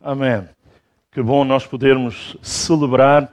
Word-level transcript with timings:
Amém. 0.00 0.44
Que 1.10 1.20
bom 1.20 1.44
nós 1.44 1.66
podermos 1.66 2.36
celebrar 2.40 3.28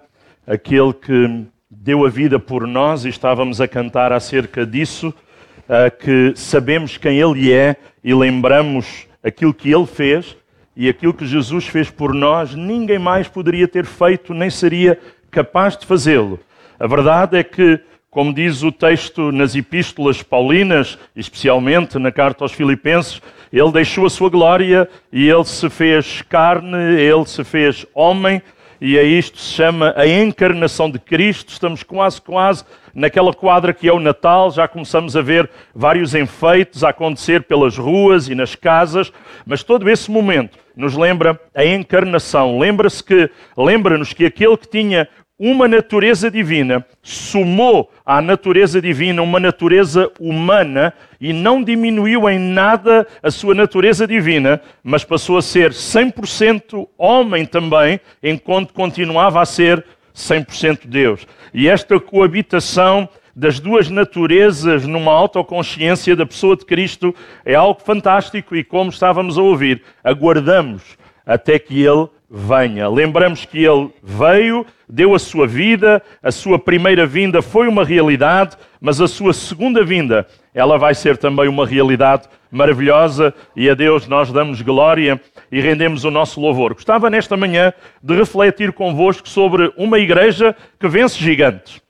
aquele 0.48 0.92
que 0.94 1.46
deu 1.70 2.04
a 2.04 2.10
vida 2.10 2.40
por 2.40 2.66
nós 2.66 3.06
e 3.06 3.10
estávamos 3.10 3.62
a 3.62 3.68
cantar 3.68 4.12
acerca 4.12 4.66
disso, 4.66 5.10
uh, 5.10 5.96
que 6.00 6.34
sabemos 6.36 6.98
quem 6.98 7.20
Ele 7.20 7.54
é 7.54 7.76
e 8.04 8.16
lembramos 8.16 9.08
aquilo 9.24 9.54
que 9.54 9.72
Ele 9.72 9.86
fez 9.86 10.36
e 10.76 10.90
aquilo 10.90 11.14
que 11.14 11.28
Jesus 11.28 11.68
fez 11.68 11.92
por 11.92 12.16
nós, 12.16 12.56
ninguém 12.56 12.98
mais 12.98 13.28
poderia 13.28 13.68
ter 13.68 13.86
feito 13.86 14.34
nem 14.34 14.50
seria 14.50 15.00
capaz 15.30 15.78
de 15.78 15.86
fazê-lo. 15.86 16.40
A 16.80 16.88
verdade 16.88 17.38
é 17.38 17.44
que 17.44 17.80
como 18.16 18.34
diz 18.34 18.64
o 18.64 18.72
texto 18.72 19.30
nas 19.30 19.56
epístolas 19.56 20.24
paulinas, 20.24 20.98
especialmente 21.14 22.00
na 22.00 22.14
carta 22.14 22.46
aos 22.46 22.54
Filipenses, 22.54 23.22
ele 23.58 23.72
deixou 23.72 24.06
a 24.06 24.10
sua 24.10 24.30
glória 24.30 24.90
e 25.14 25.30
ele 25.30 25.46
se 25.46 25.70
fez 25.70 26.22
carne, 26.24 26.78
ele 27.00 27.26
se 27.26 27.42
fez 27.42 27.86
homem, 27.94 28.42
e 28.82 29.00
a 29.00 29.04
isto 29.04 29.40
se 29.40 29.54
chama 29.54 29.94
a 29.96 30.06
encarnação 30.06 30.92
de 30.92 31.00
Cristo. 31.00 31.54
Estamos 31.54 31.82
quase, 31.82 32.22
quase 32.22 32.66
naquela 32.94 33.34
quadra 33.34 33.74
que 33.74 33.88
é 33.88 33.94
o 33.94 34.00
Natal, 34.00 34.52
já 34.52 34.68
começamos 34.68 35.16
a 35.16 35.22
ver 35.22 35.50
vários 35.74 36.14
enfeites 36.14 36.84
a 36.84 36.90
acontecer 36.90 37.44
pelas 37.44 37.78
ruas 37.78 38.28
e 38.28 38.36
nas 38.36 38.56
casas, 38.56 39.12
mas 39.46 39.64
todo 39.64 39.90
esse 39.90 40.12
momento 40.12 40.58
nos 40.76 40.98
lembra 40.98 41.40
a 41.56 41.64
encarnação. 41.64 42.60
Lembra-se 42.60 43.02
que, 43.02 43.30
lembra-nos 43.58 44.12
que 44.12 44.26
aquele 44.26 44.58
que 44.58 44.68
tinha 44.68 45.08
uma 45.38 45.68
natureza 45.68 46.32
divina, 46.32 46.86
sumou 47.02 47.92
à 48.06 48.22
natureza 48.22 48.82
divina 48.82 49.22
uma 49.22 49.40
natureza 49.40 50.10
humana 50.20 50.94
e 51.20 51.34
não 51.34 51.62
diminuiu 51.62 52.30
em 52.30 52.40
nada 52.40 53.06
a 53.22 53.30
sua 53.30 53.54
natureza 53.54 54.08
divina, 54.08 54.62
mas 54.82 55.04
passou 55.04 55.38
a 55.38 55.42
ser 55.42 55.72
100% 55.72 56.88
homem 56.98 57.46
também, 57.46 58.00
enquanto 58.24 58.74
continuava 58.74 59.42
a 59.42 59.46
ser 59.46 59.84
100% 60.16 60.88
Deus. 60.88 61.28
E 61.54 61.68
esta 61.68 62.00
coabitação 62.00 63.10
das 63.36 63.60
duas 63.60 63.90
naturezas 63.90 64.88
numa 64.88 65.12
autoconsciência 65.12 66.16
da 66.16 66.26
pessoa 66.26 66.56
de 66.56 66.66
Cristo 66.66 67.14
é 67.44 67.54
algo 67.54 67.82
fantástico 67.82 68.56
e, 68.56 68.64
como 68.64 68.90
estávamos 68.90 69.38
a 69.38 69.42
ouvir, 69.42 69.84
aguardamos 70.02 70.82
até 71.26 71.60
que 71.60 71.84
Ele 71.84 72.08
venha. 72.36 72.90
Lembramos 72.90 73.46
que 73.46 73.64
ele 73.64 73.90
veio, 74.04 74.66
deu 74.90 75.16
a 75.16 75.20
sua 75.20 75.48
vida, 75.48 76.04
a 76.22 76.32
sua 76.32 76.60
primeira 76.60 77.08
vinda 77.08 77.42
foi 77.42 77.66
uma 77.70 77.86
realidade, 77.86 78.58
mas 78.82 79.00
a 79.00 79.08
sua 79.08 79.32
segunda 79.32 79.86
vinda, 79.86 80.28
ela 80.54 80.78
vai 80.78 80.94
ser 80.94 81.16
também 81.16 81.48
uma 81.48 81.66
realidade 81.66 82.28
maravilhosa 82.52 83.34
e 83.56 83.70
a 83.70 83.74
Deus 83.74 84.06
nós 84.06 84.34
damos 84.34 84.62
glória 84.62 85.20
e 85.50 85.62
rendemos 85.62 86.04
o 86.04 86.12
nosso 86.12 86.42
louvor. 86.42 86.74
Gostava 86.74 87.10
nesta 87.10 87.38
manhã 87.38 87.72
de 88.04 88.14
refletir 88.14 88.74
convosco 88.74 89.30
sobre 89.30 89.72
uma 89.78 89.98
igreja 89.98 90.54
que 90.78 90.90
vence 90.90 91.18
gigantes. 91.18 91.82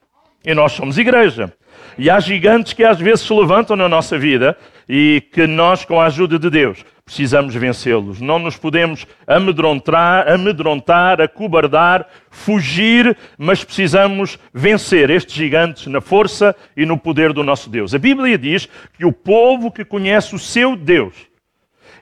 E 0.44 0.54
nós 0.54 0.72
somos 0.72 0.96
igreja. 0.96 1.52
E 1.98 2.08
há 2.08 2.20
gigantes 2.20 2.72
que 2.72 2.84
às 2.84 3.00
vezes 3.00 3.26
se 3.26 3.34
levantam 3.34 3.74
na 3.74 3.88
nossa 3.88 4.16
vida 4.16 4.56
e 4.88 5.24
que 5.32 5.44
nós, 5.46 5.84
com 5.84 6.00
a 6.00 6.06
ajuda 6.06 6.38
de 6.38 6.48
Deus, 6.48 6.84
precisamos 7.06 7.54
vencê-los. 7.54 8.20
Não 8.20 8.36
nos 8.40 8.56
podemos 8.56 9.06
amedrontar, 9.28 10.28
amedrontar, 10.28 11.20
acobardar, 11.20 12.08
fugir, 12.28 13.16
mas 13.38 13.62
precisamos 13.62 14.36
vencer 14.52 15.08
estes 15.08 15.36
gigantes 15.36 15.86
na 15.86 16.00
força 16.00 16.54
e 16.76 16.84
no 16.84 16.98
poder 16.98 17.32
do 17.32 17.44
nosso 17.44 17.70
Deus. 17.70 17.94
A 17.94 17.98
Bíblia 17.98 18.36
diz 18.36 18.68
que 18.98 19.06
o 19.06 19.12
povo 19.12 19.70
que 19.70 19.84
conhece 19.84 20.34
o 20.34 20.38
seu 20.38 20.74
Deus, 20.74 21.14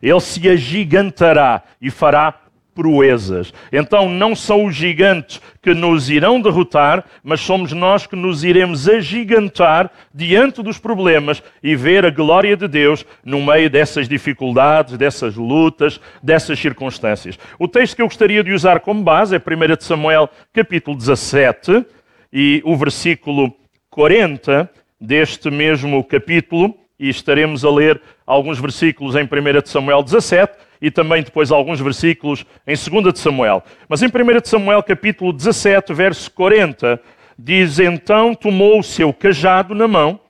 ele 0.02 0.20
se 0.20 0.48
agigantará 0.48 1.62
e 1.82 1.90
fará 1.90 2.32
proezas. 2.74 3.52
Então 3.72 4.08
não 4.08 4.34
são 4.34 4.66
os 4.66 4.74
gigantes 4.74 5.40
que 5.62 5.72
nos 5.72 6.10
irão 6.10 6.40
derrotar, 6.40 7.04
mas 7.22 7.40
somos 7.40 7.72
nós 7.72 8.06
que 8.06 8.16
nos 8.16 8.44
iremos 8.44 8.88
agigantar 8.88 9.90
diante 10.12 10.62
dos 10.62 10.78
problemas 10.78 11.42
e 11.62 11.76
ver 11.76 12.04
a 12.04 12.10
glória 12.10 12.56
de 12.56 12.66
Deus 12.68 13.06
no 13.24 13.40
meio 13.40 13.70
dessas 13.70 14.08
dificuldades, 14.08 14.98
dessas 14.98 15.36
lutas, 15.36 16.00
dessas 16.22 16.58
circunstâncias. 16.58 17.38
O 17.58 17.68
texto 17.68 17.96
que 17.96 18.02
eu 18.02 18.06
gostaria 18.06 18.42
de 18.42 18.52
usar 18.52 18.80
como 18.80 19.02
base 19.02 19.36
é 19.36 19.38
1 19.38 19.42
Samuel 19.80 20.28
capítulo 20.52 20.96
17 20.96 21.86
e 22.32 22.60
o 22.64 22.76
versículo 22.76 23.54
40 23.90 24.68
deste 25.00 25.50
mesmo 25.50 26.02
capítulo 26.02 26.74
e 26.98 27.08
estaremos 27.08 27.64
a 27.64 27.70
ler 27.70 28.00
alguns 28.26 28.58
versículos 28.58 29.14
em 29.16 29.24
1 29.24 29.28
Samuel 29.66 30.02
17 30.02 30.52
e 30.80 30.90
também 30.90 31.22
depois 31.22 31.50
alguns 31.50 31.80
versículos 31.80 32.44
em 32.66 32.74
2 32.74 33.18
Samuel. 33.18 33.62
Mas 33.88 34.02
em 34.02 34.06
1 34.06 34.10
Samuel 34.44 34.82
capítulo 34.82 35.32
17, 35.32 35.92
verso 35.92 36.30
40, 36.30 37.00
diz: 37.38 37.78
Então 37.78 38.34
tomou 38.34 38.78
o 38.78 38.82
seu 38.82 39.12
cajado 39.12 39.74
na 39.74 39.88
mão 39.88 40.20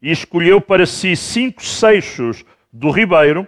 e 0.00 0.10
escolheu 0.10 0.60
para 0.60 0.86
si 0.86 1.14
cinco 1.14 1.64
seixos 1.64 2.44
do 2.72 2.90
ribeiro 2.90 3.46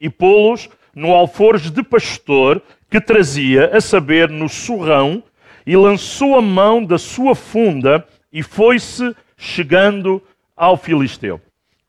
e 0.00 0.10
pô-los 0.10 0.68
no 0.94 1.12
alforje 1.12 1.70
de 1.70 1.82
pastor 1.82 2.62
que 2.90 3.00
trazia, 3.00 3.76
a 3.76 3.80
saber, 3.80 4.30
no 4.30 4.48
surrão, 4.48 5.22
e 5.66 5.76
lançou 5.76 6.36
a 6.36 6.42
mão 6.42 6.84
da 6.84 6.96
sua 6.96 7.34
funda 7.34 8.06
e 8.32 8.42
foi-se 8.42 9.14
chegando 9.36 10.22
ao 10.56 10.76
filisteu. 10.76 11.40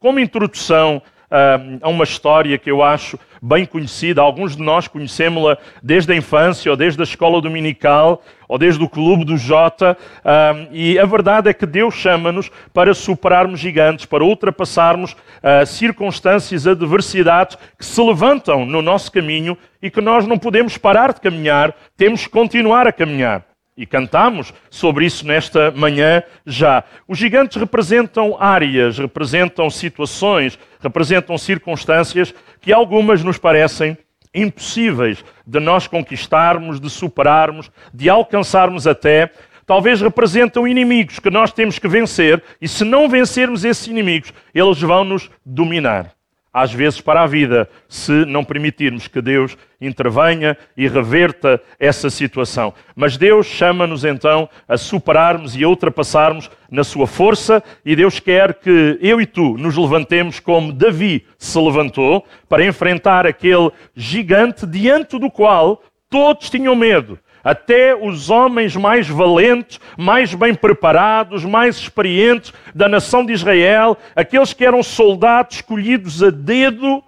Como 0.08 0.22
introdução 0.22 1.02
uh, 1.30 1.80
a 1.82 1.90
uma 1.90 2.06
história 2.06 2.58
que 2.58 2.72
eu 2.72 2.82
acho 2.82 3.20
bem 3.42 3.66
conhecida, 3.66 4.22
alguns 4.22 4.56
de 4.56 4.64
nós 4.64 4.88
conhecemos-la 4.88 5.58
desde 5.84 6.14
a 6.14 6.16
infância, 6.16 6.72
ou 6.72 6.78
desde 6.78 7.02
a 7.02 7.04
escola 7.04 7.42
dominical, 7.42 8.24
ou 8.48 8.58
desde 8.58 8.82
o 8.82 8.88
clube 8.88 9.26
do 9.26 9.36
Jota, 9.36 9.98
uh, 10.20 10.70
e 10.72 10.98
a 10.98 11.06
verdade 11.06 11.50
é 11.50 11.54
que 11.54 11.66
Deus 11.66 11.94
chama-nos 11.94 12.50
para 12.74 12.94
superarmos 12.94 13.60
gigantes, 13.60 14.06
para 14.06 14.24
ultrapassarmos 14.24 15.12
uh, 15.12 15.66
circunstâncias, 15.66 16.66
adversidades 16.66 17.58
que 17.78 17.84
se 17.86 18.02
levantam 18.02 18.66
no 18.66 18.82
nosso 18.82 19.12
caminho 19.12 19.58
e 19.82 19.92
que 19.92 20.00
nós 20.00 20.26
não 20.26 20.40
podemos 20.40 20.78
parar 20.78 21.12
de 21.12 21.20
caminhar, 21.20 21.76
temos 21.98 22.24
que 22.24 22.30
continuar 22.30 22.88
a 22.88 22.94
caminhar. 22.94 23.44
E 23.78 23.86
cantamos 23.86 24.52
sobre 24.72 25.06
isso 25.06 25.26
nesta 25.28 25.70
manhã 25.70 26.24
já. 26.48 26.84
Os 27.08 27.20
gigantes 27.20 27.58
representam 27.58 28.36
áreas, 28.40 28.98
representam 28.98 29.70
situações, 29.70 30.58
representam 30.82 31.38
circunstâncias 31.38 32.34
que 32.60 32.74
algumas 32.74 33.24
nos 33.24 33.38
parecem 33.38 33.96
impossíveis 34.34 35.24
de 35.46 35.60
nós 35.60 35.86
conquistarmos, 35.86 36.80
de 36.80 36.90
superarmos, 36.90 37.70
de 37.94 38.10
alcançarmos 38.10 38.88
até. 38.88 39.32
Talvez 39.64 40.02
representam 40.02 40.68
inimigos 40.68 41.20
que 41.20 41.30
nós 41.30 41.52
temos 41.52 41.78
que 41.78 41.88
vencer, 41.88 42.42
e 42.60 42.68
se 42.68 42.84
não 42.84 43.08
vencermos 43.08 43.64
esses 43.64 43.86
inimigos, 43.86 44.34
eles 44.56 44.82
vão 44.82 45.04
nos 45.04 45.30
dominar 45.46 46.17
às 46.54 46.74
vezes 46.74 47.00
para 47.00 47.22
a 47.22 47.28
vida, 47.28 47.70
se 47.88 48.26
não 48.26 48.44
permitirmos 48.44 49.08
que 49.08 49.22
Deus 49.22 49.58
intervenha 49.80 50.58
e 50.76 50.88
reverta 50.88 51.62
essa 51.80 52.10
situação. 52.10 52.74
Mas 52.96 53.18
Deus 53.18 53.46
chama-nos 53.46 54.04
então 54.04 54.50
a 54.68 54.78
superarmos 54.78 55.56
e 55.56 55.64
a 55.64 55.70
ultrapassarmos 55.70 56.50
na 56.70 56.84
sua 56.84 57.06
força, 57.08 57.64
e 57.86 57.96
Deus 57.96 58.20
quer 58.20 58.56
que 58.56 58.98
eu 59.02 59.22
e 59.22 59.26
tu 59.26 59.58
nos 59.58 59.78
levantemos 59.78 60.40
como 60.40 60.74
Davi 60.74 61.26
se 61.38 61.60
levantou 61.60 62.26
para 62.50 62.66
enfrentar 62.66 63.26
aquele 63.26 63.72
gigante 63.96 64.66
diante 64.66 65.20
do 65.20 65.30
qual 65.30 65.84
todos 66.10 66.50
tinham 66.50 66.76
medo. 66.76 67.20
Até 67.48 67.96
os 67.96 68.30
homens 68.30 68.76
mais 68.76 69.08
valentes, 69.08 69.80
mais 69.98 70.34
bem 70.34 70.54
preparados, 70.54 71.46
mais 71.46 71.78
experientes 71.78 72.52
da 72.76 72.90
nação 72.90 73.26
de 73.26 73.32
Israel, 73.32 73.98
aqueles 74.14 74.52
que 74.52 74.66
eram 74.66 74.84
soldados 74.84 75.56
escolhidos 75.56 76.22
a 76.22 76.30
dedo, 76.30 77.02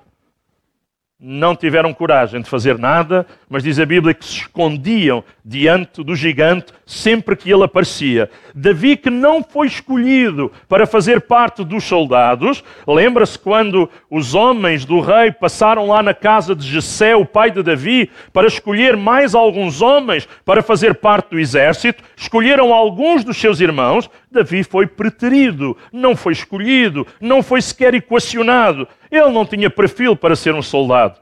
não 1.20 1.58
tiveram 1.58 1.94
coragem 1.94 2.42
de 2.42 2.50
fazer 2.50 2.78
nada, 2.78 3.28
mas 3.50 3.64
diz 3.64 3.78
a 3.80 3.86
Bíblia 3.86 4.14
que 4.14 4.24
se 4.24 4.38
escondiam 4.38 5.26
diante 5.44 6.02
do 6.06 6.16
gigante 6.16 6.72
sempre 6.90 7.36
que 7.36 7.52
ele 7.52 7.64
aparecia. 7.64 8.32
Davi, 8.53 8.97
que 8.97 9.12
não 9.12 9.44
foi 9.44 9.68
escolhido 9.68 10.52
para 10.68 10.88
fazer 10.88 11.22
parte 11.22 11.64
dos 11.64 11.84
soldados, 11.84 12.64
lembra-se 12.88 13.38
quando 13.38 13.88
os 14.09 14.34
homens 14.34 14.86
do 14.86 15.00
rei 15.00 15.32
passaram 15.32 15.88
lá 15.88 16.02
na 16.02 16.16
casa 16.16 16.56
de 16.56 16.68
Jessé, 16.68 17.16
o 17.16 17.26
pai 17.26 17.52
de 17.52 17.62
Davi, 17.62 18.09
para 18.34 18.47
escolher 18.47 18.97
mais 18.97 19.36
alguns 19.36 19.84
homens 19.84 20.28
para 20.44 20.64
fazer 20.64 20.96
parte 20.96 21.30
do 21.30 21.40
exército, 21.40 22.03
escolheram 22.18 22.74
alguns 22.74 23.24
dos 23.24 23.38
seus 23.38 23.59
irmãos. 23.59 24.09
Davi 24.32 24.64
foi 24.64 24.88
preterido, 24.88 25.78
não 25.94 26.16
foi 26.16 26.34
escolhido, 26.34 27.06
não 27.22 27.44
foi 27.44 27.62
sequer 27.62 27.94
equacionado. 27.94 28.88
Ele 29.12 29.30
não 29.30 29.46
tinha 29.46 29.70
perfil 29.70 30.16
para 30.16 30.35
ser 30.35 30.56
um 30.56 30.62
soldado. 30.64 31.20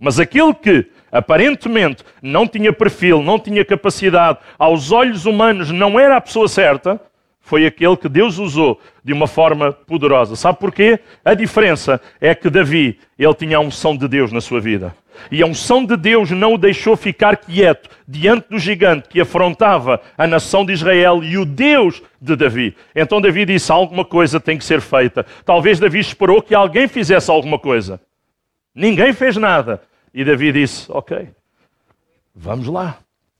Mas 0.00 0.18
aquele 0.18 0.52
que 0.54 0.86
aparentemente 1.14 2.02
não 2.20 2.46
tinha 2.46 2.72
perfil, 2.72 3.22
não 3.22 3.38
tinha 3.38 3.64
capacidade, 3.64 4.40
aos 4.58 4.90
olhos 4.90 5.24
humanos 5.24 5.70
não 5.70 5.98
era 5.98 6.16
a 6.16 6.20
pessoa 6.20 6.48
certa, 6.48 7.00
foi 7.40 7.66
aquele 7.66 7.96
que 7.96 8.08
Deus 8.08 8.38
usou 8.38 8.80
de 9.04 9.12
uma 9.12 9.28
forma 9.28 9.70
poderosa. 9.70 10.34
Sabe 10.34 10.58
porquê? 10.58 10.98
A 11.24 11.34
diferença 11.34 12.00
é 12.20 12.34
que 12.34 12.50
Davi, 12.50 12.98
ele 13.18 13.34
tinha 13.34 13.58
a 13.58 13.60
unção 13.60 13.96
de 13.96 14.08
Deus 14.08 14.32
na 14.32 14.40
sua 14.40 14.60
vida. 14.60 14.94
E 15.30 15.42
a 15.42 15.46
unção 15.46 15.84
de 15.84 15.96
Deus 15.96 16.30
não 16.30 16.54
o 16.54 16.58
deixou 16.58 16.96
ficar 16.96 17.36
quieto 17.36 17.88
diante 18.08 18.48
do 18.48 18.58
gigante 18.58 19.08
que 19.08 19.20
afrontava 19.20 20.00
a 20.18 20.26
nação 20.26 20.64
de 20.64 20.72
Israel 20.72 21.22
e 21.22 21.38
o 21.38 21.44
Deus 21.44 22.02
de 22.20 22.34
Davi. 22.34 22.74
Então 22.96 23.20
Davi 23.20 23.44
disse: 23.44 23.70
alguma 23.70 24.04
coisa 24.04 24.40
tem 24.40 24.58
que 24.58 24.64
ser 24.64 24.80
feita. 24.80 25.24
Talvez 25.44 25.78
Davi 25.78 26.00
esperou 26.00 26.42
que 26.42 26.54
alguém 26.54 26.88
fizesse 26.88 27.30
alguma 27.30 27.58
coisa. 27.58 28.00
Ninguém 28.74 29.12
fez 29.12 29.36
nada. 29.36 29.82
E 30.14 30.24
Davi 30.24 30.52
disse: 30.52 30.86
Ok, 30.90 31.28
vamos 32.32 32.68
lá, 32.68 32.98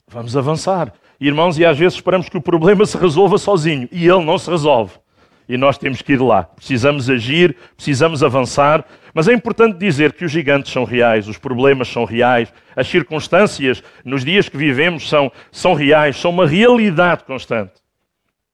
vamos 0.08 0.36
avançar. 0.36 0.92
Irmãos, 1.20 1.56
e 1.56 1.64
às 1.64 1.78
vezes 1.78 1.94
esperamos 1.94 2.28
que 2.28 2.36
o 2.36 2.42
problema 2.42 2.84
se 2.84 2.98
resolva 2.98 3.38
sozinho 3.38 3.88
e 3.92 4.08
ele 4.08 4.24
não 4.24 4.36
se 4.36 4.50
resolve. 4.50 4.92
E 5.48 5.56
nós 5.56 5.78
temos 5.78 6.02
que 6.02 6.14
ir 6.14 6.20
lá. 6.20 6.42
Precisamos 6.42 7.08
agir, 7.08 7.56
precisamos 7.76 8.24
avançar. 8.24 8.84
Mas 9.12 9.28
é 9.28 9.32
importante 9.32 9.78
dizer 9.78 10.14
que 10.14 10.24
os 10.24 10.32
gigantes 10.32 10.72
são 10.72 10.82
reais, 10.82 11.28
os 11.28 11.38
problemas 11.38 11.86
são 11.86 12.04
reais, 12.04 12.52
as 12.74 12.88
circunstâncias 12.88 13.82
nos 14.04 14.24
dias 14.24 14.48
que 14.48 14.56
vivemos 14.56 15.08
são, 15.08 15.30
são 15.52 15.74
reais, 15.74 16.16
são 16.16 16.32
uma 16.32 16.46
realidade 16.46 17.22
constante. 17.22 17.74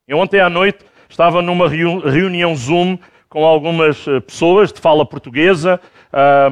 Eu 0.06 0.18
ontem 0.18 0.40
à 0.40 0.50
noite 0.50 0.84
estava 1.08 1.40
numa 1.40 1.66
reunião 1.68 2.54
Zoom 2.54 2.98
com 3.28 3.46
algumas 3.46 4.06
eh, 4.06 4.20
pessoas 4.20 4.72
de 4.72 4.80
fala 4.80 5.06
portuguesa, 5.06 5.80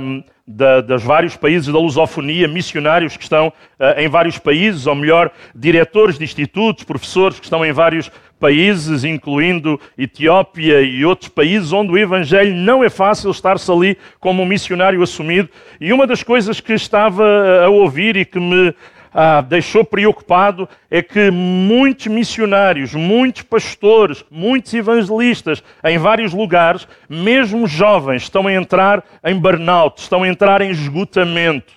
um, 0.00 0.22
da, 0.48 0.80
dos 0.80 1.02
vários 1.02 1.36
países 1.36 1.70
da 1.70 1.78
lusofonia, 1.78 2.48
missionários 2.48 3.18
que 3.18 3.22
estão 3.22 3.48
uh, 3.48 4.00
em 4.00 4.08
vários 4.08 4.38
países, 4.38 4.86
ou 4.86 4.94
melhor, 4.94 5.30
diretores 5.54 6.18
de 6.18 6.24
institutos, 6.24 6.84
professores 6.84 7.38
que 7.38 7.44
estão 7.44 7.64
em 7.64 7.70
vários 7.70 8.10
países, 8.40 9.04
incluindo 9.04 9.78
Etiópia 9.98 10.80
e 10.80 11.04
outros 11.04 11.28
países, 11.28 11.70
onde 11.72 11.92
o 11.92 11.98
Evangelho 11.98 12.54
não 12.54 12.82
é 12.82 12.88
fácil 12.88 13.30
estar-se 13.30 13.70
ali 13.70 13.98
como 14.18 14.42
um 14.42 14.46
missionário 14.46 15.02
assumido. 15.02 15.50
E 15.78 15.92
uma 15.92 16.06
das 16.06 16.22
coisas 16.22 16.60
que 16.60 16.72
estava 16.72 17.24
a 17.64 17.68
ouvir 17.68 18.16
e 18.16 18.24
que 18.24 18.40
me 18.40 18.74
ah, 19.20 19.40
deixou 19.40 19.84
preocupado 19.84 20.68
é 20.88 21.02
que 21.02 21.28
muitos 21.28 22.06
missionários, 22.06 22.94
muitos 22.94 23.42
pastores, 23.42 24.24
muitos 24.30 24.72
evangelistas 24.72 25.60
em 25.82 25.98
vários 25.98 26.32
lugares, 26.32 26.86
mesmo 27.08 27.66
jovens, 27.66 28.22
estão 28.22 28.46
a 28.46 28.52
entrar 28.52 29.04
em 29.24 29.36
burnout, 29.36 30.00
estão 30.00 30.22
a 30.22 30.28
entrar 30.28 30.62
em 30.62 30.70
esgotamento. 30.70 31.72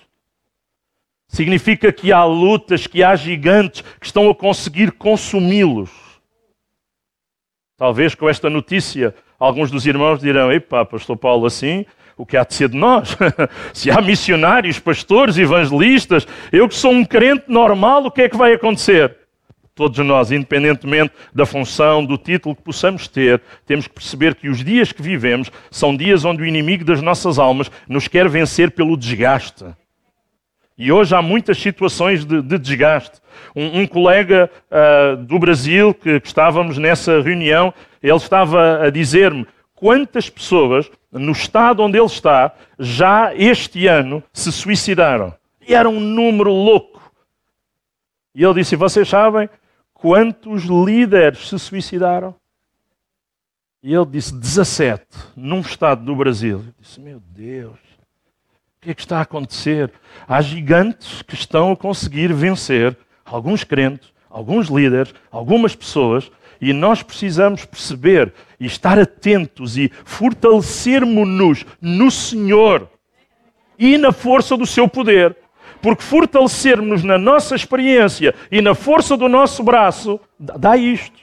Significa 1.26 1.92
que 1.92 2.12
há 2.12 2.22
lutas, 2.24 2.86
que 2.86 3.02
há 3.02 3.16
gigantes 3.16 3.80
que 3.98 4.06
estão 4.06 4.30
a 4.30 4.34
conseguir 4.36 4.92
consumi-los. 4.92 5.90
Talvez 7.76 8.14
com 8.14 8.28
esta 8.28 8.48
notícia, 8.48 9.16
alguns 9.36 9.68
dos 9.68 9.84
irmãos 9.84 10.20
dirão: 10.20 10.52
Epá, 10.52 10.84
Pastor 10.84 11.16
Paulo, 11.16 11.46
assim 11.46 11.84
o 12.16 12.26
que 12.26 12.36
há 12.36 12.44
de 12.44 12.54
ser 12.54 12.68
de 12.68 12.76
nós? 12.76 13.16
Se 13.72 13.90
há 13.90 14.00
missionários, 14.00 14.78
pastores, 14.78 15.38
evangelistas, 15.38 16.26
eu 16.50 16.68
que 16.68 16.74
sou 16.74 16.92
um 16.92 17.04
crente 17.04 17.44
normal, 17.48 18.04
o 18.04 18.10
que 18.10 18.22
é 18.22 18.28
que 18.28 18.36
vai 18.36 18.52
acontecer? 18.52 19.16
Todos 19.74 19.98
nós, 20.04 20.30
independentemente 20.30 21.14
da 21.34 21.46
função, 21.46 22.04
do 22.04 22.18
título 22.18 22.54
que 22.54 22.62
possamos 22.62 23.08
ter, 23.08 23.40
temos 23.66 23.86
que 23.86 23.94
perceber 23.94 24.34
que 24.34 24.48
os 24.48 24.62
dias 24.62 24.92
que 24.92 25.00
vivemos 25.00 25.50
são 25.70 25.96
dias 25.96 26.26
onde 26.26 26.42
o 26.42 26.46
inimigo 26.46 26.84
das 26.84 27.00
nossas 27.00 27.38
almas 27.38 27.70
nos 27.88 28.06
quer 28.06 28.28
vencer 28.28 28.70
pelo 28.72 28.98
desgaste. 28.98 29.64
E 30.76 30.92
hoje 30.92 31.14
há 31.14 31.22
muitas 31.22 31.58
situações 31.58 32.24
de, 32.24 32.42
de 32.42 32.58
desgaste. 32.58 33.20
Um, 33.56 33.80
um 33.80 33.86
colega 33.86 34.50
uh, 34.70 35.16
do 35.16 35.38
Brasil, 35.38 35.94
que, 35.94 36.20
que 36.20 36.26
estávamos 36.26 36.76
nessa 36.76 37.22
reunião, 37.22 37.72
ele 38.02 38.16
estava 38.16 38.84
a 38.84 38.90
dizer-me 38.90 39.46
quantas 39.82 40.30
pessoas, 40.30 40.88
no 41.10 41.32
estado 41.32 41.82
onde 41.82 41.98
ele 41.98 42.06
está, 42.06 42.54
já 42.78 43.34
este 43.34 43.88
ano 43.88 44.22
se 44.32 44.52
suicidaram. 44.52 45.34
E 45.66 45.74
era 45.74 45.88
um 45.88 45.98
número 45.98 46.52
louco. 46.52 47.12
E 48.32 48.44
ele 48.44 48.54
disse: 48.54 48.76
Vocês 48.76 49.08
sabem 49.08 49.50
quantos 49.92 50.62
líderes 50.62 51.48
se 51.48 51.58
suicidaram? 51.58 52.32
E 53.82 53.92
ele 53.92 54.06
disse: 54.06 54.32
17, 54.32 55.04
num 55.34 55.58
estado 55.58 56.04
do 56.04 56.14
Brasil. 56.14 56.58
Eu 56.64 56.74
disse: 56.80 57.00
Meu 57.00 57.18
Deus, 57.18 57.74
o 57.74 58.82
que 58.82 58.90
é 58.90 58.94
que 58.94 59.00
está 59.00 59.18
a 59.18 59.22
acontecer? 59.22 59.92
Há 60.28 60.40
gigantes 60.40 61.22
que 61.22 61.34
estão 61.34 61.72
a 61.72 61.76
conseguir 61.76 62.32
vencer 62.32 62.96
alguns 63.24 63.64
crentes, 63.64 64.12
alguns 64.30 64.68
líderes, 64.68 65.12
algumas 65.28 65.74
pessoas 65.74 66.30
e 66.62 66.72
nós 66.72 67.02
precisamos 67.02 67.64
perceber 67.64 68.32
e 68.60 68.66
estar 68.66 68.96
atentos 68.96 69.76
e 69.76 69.90
fortalecermos-nos 70.04 71.66
no 71.80 72.08
Senhor 72.08 72.88
e 73.76 73.98
na 73.98 74.12
força 74.12 74.56
do 74.56 74.64
seu 74.64 74.86
poder. 74.86 75.36
Porque 75.80 76.04
fortalecermos 76.04 77.02
na 77.02 77.18
nossa 77.18 77.56
experiência 77.56 78.32
e 78.52 78.62
na 78.62 78.76
força 78.76 79.16
do 79.16 79.28
nosso 79.28 79.64
braço 79.64 80.20
dá 80.38 80.76
isto. 80.76 81.20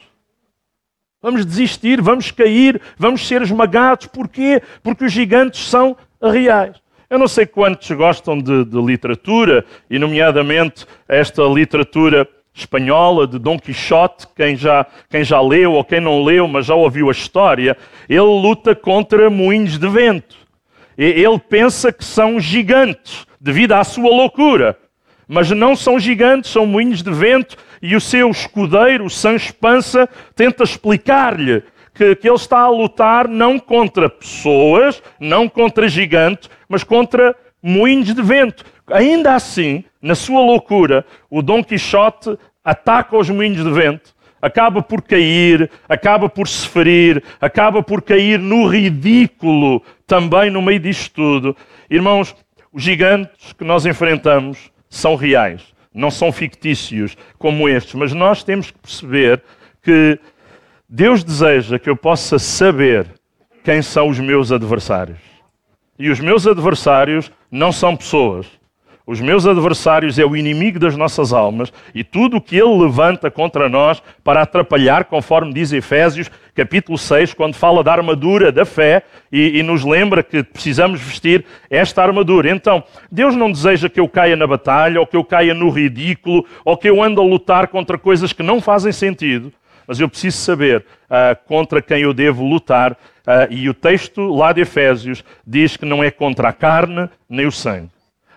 Vamos 1.21 1.45
desistir, 1.45 2.01
vamos 2.01 2.31
cair, 2.31 2.81
vamos 2.97 3.25
ser 3.25 3.41
esmagados. 3.41 4.07
Porquê? 4.07 4.61
Porque 4.83 5.05
os 5.05 5.11
gigantes 5.13 5.69
são 5.69 5.95
reais. 6.21 6.75
Eu 7.09 7.17
não 7.17 7.27
sei 7.27 7.45
quantos 7.45 7.89
gostam 7.91 8.37
de, 8.37 8.65
de 8.65 8.81
literatura, 8.81 9.65
e 9.89 9.97
nomeadamente 9.97 10.85
esta 11.07 11.43
literatura 11.43 12.27
espanhola 12.53 13.27
de 13.27 13.39
Dom 13.39 13.57
Quixote, 13.57 14.27
quem 14.35 14.55
já, 14.55 14.85
quem 15.09 15.23
já 15.23 15.41
leu 15.41 15.73
ou 15.73 15.83
quem 15.83 15.99
não 15.99 16.23
leu, 16.23 16.47
mas 16.47 16.65
já 16.65 16.75
ouviu 16.75 17.09
a 17.09 17.11
história, 17.11 17.77
ele 18.07 18.19
luta 18.19 18.75
contra 18.75 19.29
moinhos 19.29 19.77
de 19.77 19.87
vento. 19.87 20.37
Ele 20.97 21.39
pensa 21.39 21.93
que 21.93 22.03
são 22.03 22.39
gigantes, 22.39 23.25
devido 23.39 23.71
à 23.73 23.83
sua 23.83 24.09
loucura. 24.09 24.77
Mas 25.27 25.49
não 25.51 25.75
são 25.75 25.99
gigantes, 25.99 26.51
são 26.51 26.65
moinhos 26.65 27.01
de 27.01 27.11
vento, 27.11 27.55
e 27.81 27.95
o 27.95 28.01
seu 28.01 28.29
escudeiro, 28.29 29.05
o 29.05 29.09
Sancho 29.09 29.53
Pança, 29.53 30.09
tenta 30.35 30.63
explicar-lhe 30.63 31.63
que, 31.93 32.15
que 32.15 32.27
ele 32.27 32.35
está 32.35 32.61
a 32.61 32.69
lutar 32.69 33.27
não 33.27 33.59
contra 33.59 34.09
pessoas, 34.09 35.01
não 35.19 35.47
contra 35.47 35.87
gigantes, 35.87 36.49
mas 36.67 36.83
contra 36.83 37.35
moinhos 37.61 38.13
de 38.13 38.21
vento. 38.21 38.65
Ainda 38.91 39.35
assim, 39.35 39.83
na 40.01 40.15
sua 40.15 40.41
loucura, 40.41 41.05
o 41.29 41.41
Dom 41.41 41.63
Quixote 41.63 42.37
ataca 42.63 43.17
os 43.17 43.29
moinhos 43.29 43.63
de 43.63 43.71
vento, 43.71 44.15
acaba 44.41 44.81
por 44.81 45.01
cair, 45.01 45.69
acaba 45.87 46.29
por 46.29 46.47
se 46.47 46.67
ferir, 46.67 47.23
acaba 47.39 47.83
por 47.83 48.01
cair 48.01 48.39
no 48.39 48.67
ridículo 48.67 49.81
também 50.07 50.49
no 50.49 50.61
meio 50.61 50.79
disto 50.79 51.13
tudo. 51.13 51.57
Irmãos, 51.89 52.35
os 52.71 52.83
gigantes 52.83 53.53
que 53.53 53.63
nós 53.63 53.85
enfrentamos 53.85 54.71
são 54.89 55.15
reais, 55.15 55.61
não 55.93 56.09
são 56.09 56.31
fictícios 56.31 57.15
como 57.37 57.67
estes, 57.69 57.93
mas 57.95 58.13
nós 58.13 58.43
temos 58.43 58.71
que 58.71 58.79
perceber 58.79 59.41
que 59.81 60.19
Deus 60.87 61.23
deseja 61.23 61.77
que 61.77 61.89
eu 61.89 61.95
possa 61.95 62.39
saber 62.39 63.07
quem 63.63 63.81
são 63.81 64.09
os 64.09 64.19
meus 64.19 64.51
adversários. 64.51 65.19
E 65.97 66.09
os 66.09 66.19
meus 66.19 66.47
adversários 66.47 67.31
não 67.51 67.71
são 67.71 67.95
pessoas, 67.95 68.47
os 69.09 69.19
meus 69.19 69.47
adversários 69.47 70.19
é 70.19 70.23
o 70.23 70.37
inimigo 70.37 70.77
das 70.77 70.95
nossas 70.95 71.33
almas 71.33 71.73
e 71.95 72.03
tudo 72.03 72.37
o 72.37 72.41
que 72.41 72.55
ele 72.55 72.83
levanta 72.83 73.31
contra 73.31 73.67
nós 73.67 74.03
para 74.23 74.43
atrapalhar, 74.43 75.05
conforme 75.05 75.51
diz 75.51 75.73
Efésios, 75.73 76.29
capítulo 76.53 76.95
6, 76.95 77.33
quando 77.33 77.55
fala 77.55 77.83
da 77.83 77.91
armadura 77.91 78.51
da 78.51 78.65
fé 78.65 79.01
e, 79.31 79.57
e 79.57 79.63
nos 79.63 79.83
lembra 79.83 80.21
que 80.21 80.43
precisamos 80.43 81.01
vestir 81.01 81.43
esta 81.71 82.03
armadura. 82.03 82.51
Então, 82.51 82.83
Deus 83.11 83.35
não 83.35 83.51
deseja 83.51 83.89
que 83.89 83.99
eu 83.99 84.07
caia 84.07 84.35
na 84.35 84.45
batalha, 84.45 84.99
ou 84.99 85.07
que 85.07 85.17
eu 85.17 85.23
caia 85.23 85.55
no 85.55 85.71
ridículo, 85.71 86.45
ou 86.63 86.77
que 86.77 86.87
eu 86.87 87.01
ande 87.01 87.19
a 87.19 87.23
lutar 87.23 87.67
contra 87.69 87.97
coisas 87.97 88.31
que 88.31 88.43
não 88.43 88.61
fazem 88.61 88.91
sentido, 88.91 89.51
mas 89.87 89.99
eu 89.99 90.07
preciso 90.07 90.37
saber 90.37 90.85
uh, 91.09 91.35
contra 91.47 91.81
quem 91.81 92.03
eu 92.03 92.13
devo 92.13 92.45
lutar. 92.45 92.91
Uh, 92.91 93.49
e 93.49 93.67
o 93.67 93.73
texto 93.73 94.21
lá 94.35 94.53
de 94.53 94.61
Efésios 94.61 95.23
diz 95.47 95.75
que 95.75 95.85
não 95.85 96.03
é 96.03 96.11
contra 96.11 96.49
a 96.49 96.53
carne 96.53 97.09
nem 97.27 97.47
o 97.47 97.51
sangue 97.51 97.89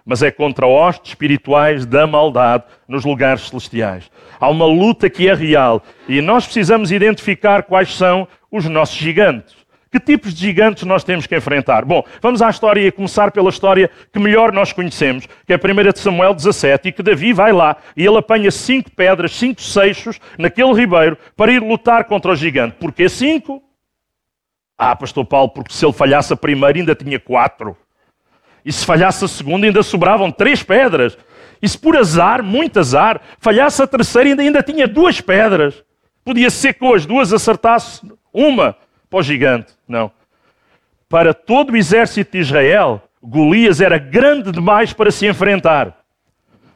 mas 0.05 0.23
é 0.23 0.31
contra 0.31 0.67
hostes 0.67 1.13
espirituais 1.13 1.87
da 1.87 2.07
maldade 2.07 2.65
nos 2.89 3.05
lugares 3.05 3.49
celestiais. 3.49 4.11
Há 4.41 4.49
uma 4.49 4.67
luta 4.67 5.09
que 5.09 5.29
é 5.29 5.35
real 5.35 5.83
e 6.09 6.21
nós 6.21 6.45
precisamos 6.45 6.91
identificar 6.91 7.63
quais 7.63 7.95
são 7.95 8.27
os 8.51 8.65
nossos 8.67 8.97
gigantes. 8.97 9.63
Que 9.93 10.01
tipos 10.01 10.33
de 10.33 10.41
gigantes 10.41 10.85
nós 10.85 11.05
temos 11.05 11.27
que 11.27 11.37
enfrentar? 11.37 11.85
Bom, 11.85 12.03
vamos 12.23 12.41
à 12.41 12.49
história 12.49 12.81
e 12.81 12.91
começar 12.91 13.31
pela 13.31 13.51
história 13.51 13.91
que 14.11 14.19
melhor 14.19 14.51
nós 14.51 14.73
conhecemos, 14.73 15.29
que 15.47 15.53
é 15.53 15.57
a 15.57 15.59
1 15.59 15.93
de 15.93 15.99
Samuel 15.99 16.33
17, 16.33 16.89
e 16.89 16.93
que 16.93 17.03
Davi 17.03 17.35
vai 17.35 17.53
lá 17.53 17.77
e 17.95 18.07
ele 18.07 18.17
apanha 18.17 18.51
cinco 18.51 18.91
pedras, 18.91 19.33
cinco 19.33 19.61
seixos 19.61 20.19
naquele 20.39 20.73
ribeiro 20.73 21.19
para 21.37 21.53
ir 21.53 21.63
lutar 21.63 22.05
contra 22.05 22.33
o 22.33 22.37
gigante. 22.37 22.77
Porquê 22.81 23.07
cinco? 23.07 23.63
Ah, 24.79 24.97
pastor 24.97 25.27
Paulo, 25.27 25.51
porque 25.51 25.75
se 25.75 25.85
ele 25.85 25.93
falhasse 25.93 26.33
a 26.33 26.37
primeira 26.37 26.79
ainda 26.79 26.95
tinha 26.95 27.21
quatro. 27.21 27.77
E 28.65 28.73
se 28.73 28.85
falhasse 28.85 29.25
a 29.25 29.29
segunda, 29.29 29.67
ainda 29.67 29.83
sobravam 29.83 30.31
três 30.31 30.63
pedras. 30.63 31.17
E 31.61 31.69
se 31.69 31.79
por 31.79 31.97
azar, 31.97 32.43
muito 32.43 32.79
azar, 32.79 33.21
falhasse 33.39 33.83
a 33.83 33.87
terceira, 33.87 34.29
ainda, 34.29 34.43
ainda 34.43 34.63
tinha 34.63 34.87
duas 34.87 35.21
pedras. 35.21 35.83
Podia 36.25 36.51
ser 36.51 36.75
que 36.75 36.87
as 36.87 37.05
duas 37.07 37.33
acertasse 37.33 38.01
uma 38.33 38.77
para 39.11 39.19
o 39.19 39.23
gigante. 39.23 39.73
Não. 39.87 40.11
Para 41.09 41.35
todo 41.35 41.73
o 41.73 41.77
exército 41.77 42.33
de 42.33 42.39
Israel, 42.39 43.03
Golias 43.23 43.81
era 43.81 43.99
grande 43.99 44.51
demais 44.51 44.93
para 44.93 45.11
se 45.11 45.27
enfrentar. 45.27 45.99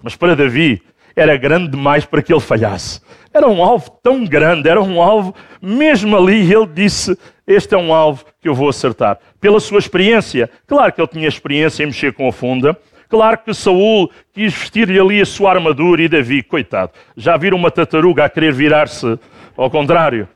Mas 0.03 0.15
para 0.15 0.37
Davi, 0.37 0.83
era 1.17 1.37
grande 1.37 1.69
demais 1.69 2.05
para 2.05 2.23
que 2.23 2.33
ele 2.33 2.41
falhasse. 2.41 3.01
Era 3.33 3.49
um 3.49 3.63
alvo 3.63 3.91
tão 4.03 4.25
grande, 4.25 4.69
era 4.69 4.81
um 4.81 5.01
alvo, 5.01 5.35
mesmo 5.61 6.17
ali 6.17 6.53
ele 6.53 6.67
disse: 6.67 7.19
Este 7.47 7.75
é 7.75 7.79
um 7.79 7.95
alvo 7.95 8.25
que 8.41 8.49
eu 8.49 8.55
vou 8.55 8.69
acertar. 8.69 9.19
Pela 9.41 9.61
sua 9.61 9.79
experiência, 9.79 10.51
claro 10.67 10.93
que 10.93 11.01
ele 11.01 11.09
tinha 11.09 11.29
experiência 11.29 11.83
em 11.83 11.87
mexer 11.87 12.13
com 12.13 12.29
a 12.29 12.33
funda, 12.33 12.77
Claro 13.09 13.39
que 13.39 13.55
Saul 13.55 14.11
quis 14.33 14.53
vestir-lhe 14.53 14.99
ali 14.99 15.21
a 15.21 15.27
sua 15.27 15.53
armadura 15.53 16.03
e 16.03 16.09
Davi, 16.09 16.43
coitado, 16.43 16.93
já 17.17 17.37
viram 17.37 17.57
uma 17.57 17.71
tartaruga 17.71 18.25
a 18.25 18.29
querer 18.29 18.53
virar-se 18.53 19.19
ao 19.57 19.71
contrário? 19.71 20.29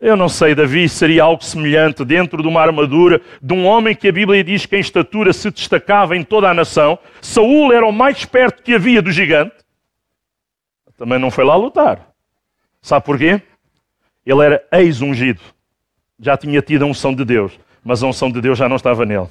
Eu 0.00 0.16
não 0.16 0.28
sei, 0.28 0.54
Davi 0.54 0.88
seria 0.88 1.24
algo 1.24 1.42
semelhante 1.44 2.04
dentro 2.04 2.40
de 2.40 2.48
uma 2.48 2.62
armadura 2.62 3.20
de 3.42 3.52
um 3.52 3.66
homem 3.66 3.96
que 3.96 4.08
a 4.08 4.12
Bíblia 4.12 4.44
diz 4.44 4.64
que 4.64 4.76
em 4.76 4.80
estatura 4.80 5.32
se 5.32 5.50
destacava 5.50 6.16
em 6.16 6.22
toda 6.22 6.48
a 6.48 6.54
nação. 6.54 6.98
Saul 7.20 7.72
era 7.72 7.84
o 7.84 7.92
mais 7.92 8.24
perto 8.24 8.62
que 8.62 8.74
havia 8.74 9.02
do 9.02 9.10
gigante. 9.10 9.56
Também 10.96 11.18
não 11.18 11.32
foi 11.32 11.44
lá 11.44 11.56
lutar. 11.56 12.10
Sabe 12.80 13.04
porquê? 13.04 13.42
Ele 14.24 14.44
era 14.44 14.64
ex-ungido. 14.72 15.40
Já 16.20 16.36
tinha 16.36 16.60
tido 16.60 16.84
a 16.84 16.86
unção 16.86 17.14
de 17.14 17.24
Deus, 17.24 17.58
mas 17.84 18.02
a 18.02 18.06
unção 18.06 18.30
de 18.30 18.40
Deus 18.40 18.58
já 18.58 18.68
não 18.68 18.76
estava 18.76 19.06
nele. 19.06 19.28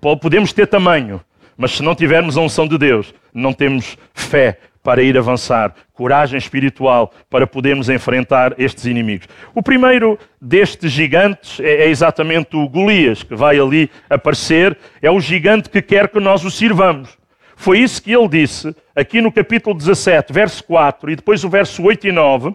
Podemos 0.00 0.52
ter 0.52 0.66
tamanho, 0.66 1.20
mas 1.56 1.72
se 1.72 1.82
não 1.82 1.94
tivermos 1.94 2.36
a 2.36 2.40
unção 2.40 2.66
de 2.66 2.78
Deus, 2.78 3.12
não 3.32 3.52
temos 3.52 3.96
fé 4.14 4.58
para 4.82 5.02
ir 5.02 5.18
avançar, 5.18 5.74
coragem 5.92 6.38
espiritual 6.38 7.12
para 7.28 7.46
podermos 7.46 7.88
enfrentar 7.88 8.54
estes 8.58 8.86
inimigos. 8.86 9.28
O 9.54 9.62
primeiro 9.62 10.18
destes 10.40 10.90
gigantes 10.92 11.60
é, 11.60 11.84
é 11.84 11.88
exatamente 11.88 12.56
o 12.56 12.68
Golias, 12.68 13.22
que 13.22 13.34
vai 13.34 13.58
ali 13.58 13.90
aparecer, 14.08 14.78
é 15.02 15.10
o 15.10 15.20
gigante 15.20 15.68
que 15.68 15.82
quer 15.82 16.08
que 16.08 16.18
nós 16.20 16.44
o 16.44 16.50
sirvamos. 16.50 17.18
Foi 17.56 17.80
isso 17.80 18.00
que 18.00 18.12
ele 18.12 18.28
disse 18.28 18.74
aqui 18.94 19.20
no 19.20 19.32
capítulo 19.32 19.76
17, 19.76 20.32
verso 20.32 20.62
4, 20.64 21.10
e 21.10 21.16
depois 21.16 21.42
o 21.42 21.48
verso 21.48 21.82
8 21.82 22.06
e 22.06 22.12
9. 22.12 22.54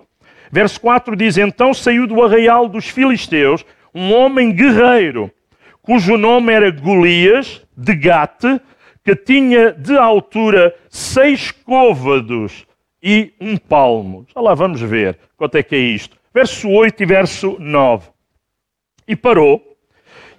Verso 0.54 0.80
4 0.82 1.16
diz: 1.16 1.36
Então 1.36 1.74
saiu 1.74 2.06
do 2.06 2.22
arraial 2.22 2.70
dos 2.70 2.88
filisteus 2.88 3.66
um 3.92 4.14
homem 4.14 4.52
guerreiro 4.52 5.32
cujo 5.82 6.16
nome 6.16 6.54
era 6.54 6.70
Golias 6.70 7.66
de 7.76 7.96
Gate, 7.96 8.62
que 9.04 9.16
tinha 9.16 9.72
de 9.72 9.98
altura 9.98 10.76
seis 10.92 11.50
côvados 11.50 12.68
e 13.02 13.34
um 13.42 13.58
palmo. 13.58 14.28
Já 14.32 14.40
lá 14.40 14.54
vamos 14.54 14.80
ver 14.80 15.18
quanto 15.36 15.56
é 15.56 15.64
que 15.64 15.76
é 15.76 15.80
isto. 15.80 16.16
Verso 16.32 16.70
8 16.70 17.02
e 17.02 17.06
verso 17.08 17.58
9. 17.60 18.10
E 19.08 19.16
parou 19.16 19.76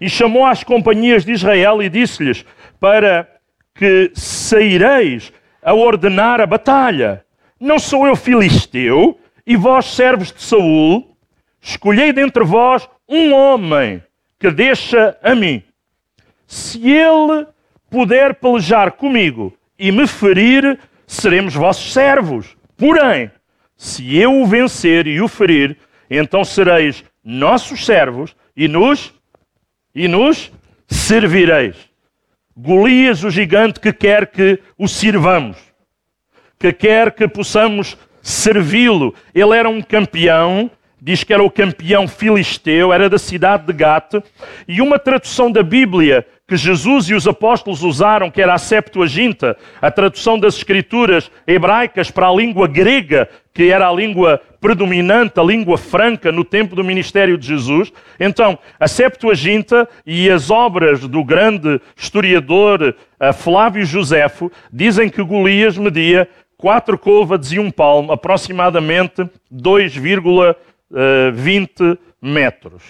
e 0.00 0.09
chamou 0.09 0.47
às 0.47 0.62
companhias 0.62 1.25
de 1.25 1.33
Israel 1.33 1.83
e 1.83 1.88
disse-lhes: 1.88 2.47
Para 2.78 3.28
que 3.75 4.12
saireis 4.14 5.33
a 5.61 5.75
ordenar 5.75 6.40
a 6.40 6.47
batalha. 6.47 7.25
Não 7.59 7.80
sou 7.80 8.06
eu 8.06 8.14
filisteu 8.14 9.18
e 9.46 9.56
vós 9.56 9.86
servos 9.86 10.32
de 10.32 10.42
Saul? 10.42 11.16
Escolhei 11.60 12.12
dentre 12.12 12.44
vós 12.44 12.88
um 13.08 13.32
homem 13.32 14.02
que 14.38 14.50
deixa 14.50 15.16
a 15.22 15.34
mim. 15.34 15.62
Se 16.46 16.90
ele 16.90 17.46
puder 17.90 18.34
pelejar 18.34 18.92
comigo 18.92 19.56
e 19.78 19.90
me 19.90 20.06
ferir, 20.06 20.78
seremos 21.06 21.54
vossos 21.54 21.92
servos. 21.92 22.56
Porém, 22.76 23.30
se 23.76 24.16
eu 24.16 24.40
o 24.40 24.46
vencer 24.46 25.06
e 25.06 25.20
o 25.20 25.28
ferir, 25.28 25.76
então 26.10 26.44
sereis 26.44 27.04
nossos 27.22 27.84
servos 27.84 28.36
e 28.56 28.68
nos 28.68 29.12
e 29.94 30.08
nos 30.08 30.52
servireis. 30.86 31.76
Golias, 32.56 33.24
o 33.24 33.30
gigante 33.30 33.80
que 33.80 33.92
quer 33.92 34.26
que 34.26 34.60
o 34.78 34.86
sirvamos, 34.86 35.56
que 36.58 36.72
quer 36.72 37.12
que 37.12 37.26
possamos 37.26 37.96
servi-lo. 38.24 39.14
Ele 39.32 39.56
era 39.56 39.68
um 39.68 39.80
campeão 39.80 40.68
diz 41.04 41.22
que 41.22 41.34
era 41.34 41.42
o 41.42 41.50
campeão 41.50 42.08
filisteu, 42.08 42.90
era 42.90 43.10
da 43.10 43.18
cidade 43.18 43.66
de 43.66 43.74
Gate, 43.74 44.24
e 44.66 44.80
uma 44.80 44.98
tradução 44.98 45.52
da 45.52 45.62
Bíblia 45.62 46.26
que 46.48 46.56
Jesus 46.56 47.10
e 47.10 47.14
os 47.14 47.26
apóstolos 47.28 47.82
usaram, 47.82 48.30
que 48.30 48.40
era 48.40 48.54
a 48.54 48.58
Septuaginta, 48.58 49.54
a 49.82 49.90
tradução 49.90 50.38
das 50.38 50.56
escrituras 50.56 51.30
hebraicas 51.46 52.10
para 52.10 52.28
a 52.28 52.34
língua 52.34 52.66
grega, 52.66 53.28
que 53.52 53.70
era 53.70 53.86
a 53.86 53.92
língua 53.92 54.40
predominante, 54.60 55.38
a 55.38 55.42
língua 55.42 55.76
franca 55.76 56.32
no 56.32 56.42
tempo 56.42 56.74
do 56.74 56.82
ministério 56.82 57.36
de 57.36 57.46
Jesus. 57.46 57.92
Então, 58.18 58.58
a 58.80 58.88
Septuaginta 58.88 59.86
e 60.06 60.30
as 60.30 60.50
obras 60.50 61.00
do 61.00 61.22
grande 61.22 61.80
historiador 61.96 62.94
eh, 63.20 63.32
Flávio 63.32 63.84
Josefo 63.84 64.50
dizem 64.72 65.08
que 65.10 65.22
Golias 65.22 65.76
media 65.78 66.28
quatro 66.64 66.99
côvados 66.99 67.52
e 67.52 67.59
um 67.59 67.71
palmo, 67.71 68.11
aproximadamente 68.11 69.28
2,5 69.52 70.56
20 71.35 71.83
eh, 71.83 71.99
metros. 72.23 72.83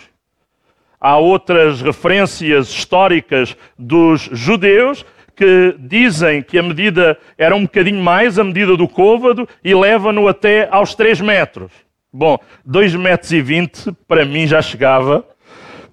Há 1.00 1.19
outras 1.19 1.83
referências 1.83 2.69
históricas 2.69 3.57
dos 3.76 4.31
judeus 4.31 5.04
que 5.35 5.75
dizem 5.76 6.40
que 6.40 6.57
a 6.57 6.62
medida 6.62 7.19
era 7.37 7.57
um 7.57 7.62
bocadinho 7.62 8.00
mais, 8.00 8.38
a 8.38 8.45
medida 8.45 8.76
do 8.76 8.87
côvado, 8.87 9.49
e 9.64 9.75
leva-no 9.75 10.28
até 10.28 10.69
aos 10.71 10.95
3 10.95 11.21
metros. 11.21 11.73
Bom, 12.12 12.38
2 12.64 12.95
metros 12.95 13.33
e 13.33 13.43
20 13.43 13.90
para 14.07 14.25
mim 14.25 14.47
já 14.47 14.62
chegava 14.62 15.26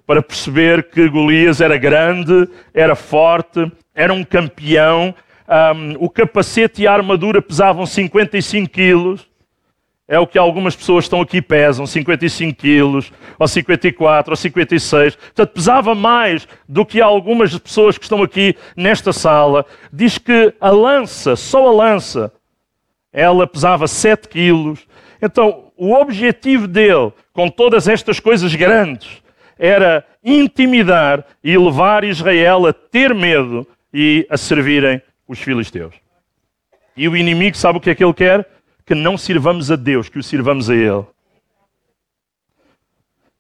para 0.06 0.22
perceber 0.22 0.84
que 0.84 1.10
Golias 1.10 1.60
era 1.60 1.78
grande, 1.78 2.48
era 2.76 2.96
forte, 2.96 3.72
era 3.96 4.14
um 4.14 4.24
campeão. 4.24 5.16
Um, 5.52 6.06
o 6.06 6.10
capacete 6.10 6.84
e 6.84 6.88
a 6.88 6.94
armadura 6.94 7.42
pesavam 7.42 7.86
55 7.86 8.70
quilos 8.70 9.30
é 10.12 10.20
o 10.20 10.28
que 10.28 10.38
algumas 10.38 10.76
pessoas 10.76 11.06
estão 11.06 11.22
aqui 11.22 11.42
pesam, 11.42 11.86
55 11.86 12.60
quilos, 12.60 13.14
ou 13.40 13.48
54, 13.48 14.34
ou 14.34 14.36
56. 14.36 15.16
Portanto, 15.16 15.54
pesava 15.54 15.96
mais 15.96 16.46
do 16.68 16.86
que 16.86 17.00
algumas 17.00 17.58
pessoas 17.58 17.98
que 17.98 18.04
estão 18.04 18.22
aqui 18.22 18.58
nesta 18.76 19.14
sala. 19.14 19.66
Diz 19.92 20.18
que 20.18 20.54
a 20.60 20.70
lança, 20.70 21.38
só 21.38 21.66
a 21.66 21.72
lança, 21.72 22.30
ela 23.14 23.48
pesava 23.48 23.88
7 23.88 24.28
quilos. 24.28 24.86
Então, 25.22 25.72
o 25.78 25.94
objetivo 25.94 26.68
dele, 26.68 27.14
com 27.32 27.48
todas 27.48 27.88
estas 27.88 28.20
coisas 28.20 28.54
grandes, 28.54 29.22
era 29.58 30.06
intimidar 30.22 31.26
e 31.42 31.58
levar 31.58 32.04
Israel 32.04 32.68
a 32.68 32.74
ter 32.74 33.16
medo 33.16 33.66
e 33.94 34.28
a 34.30 34.36
servirem 34.36 35.02
os 35.32 35.40
filisteus. 35.40 35.96
E 36.96 37.08
o 37.08 37.16
inimigo 37.16 37.56
sabe 37.56 37.78
o 37.78 37.82
que 37.82 37.90
é 37.90 37.96
que 37.96 38.04
ele 38.04 38.14
quer? 38.14 38.48
que 38.92 38.96
não 38.96 39.18
sirvamos 39.18 39.72
a 39.72 39.78
Deus, 39.78 40.10
que 40.10 40.20
o 40.20 40.24
sirvamos 40.24 40.70
a 40.70 40.76
Ele. 40.76 41.06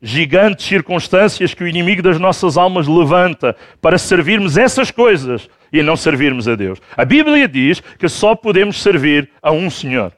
Gigantes 0.02 0.66
circunstâncias 0.66 1.54
que 1.54 1.64
o 1.64 1.68
inimigo 1.68 2.02
das 2.02 2.18
nossas 2.18 2.58
almas 2.58 2.88
levanta 2.88 3.56
para 3.82 3.98
servirmos 3.98 4.58
essas 4.58 4.90
coisas 4.90 5.50
e 5.72 5.84
não 5.84 5.98
servirmos 5.98 6.48
a 6.48 6.56
Deus. 6.56 6.80
A 6.96 7.04
Bíblia 7.04 7.50
diz 7.50 7.82
que 7.82 8.08
só 8.08 8.34
podemos 8.34 8.82
servir 8.82 9.30
a 9.42 9.52
um 9.52 9.70
Senhor, 9.70 10.14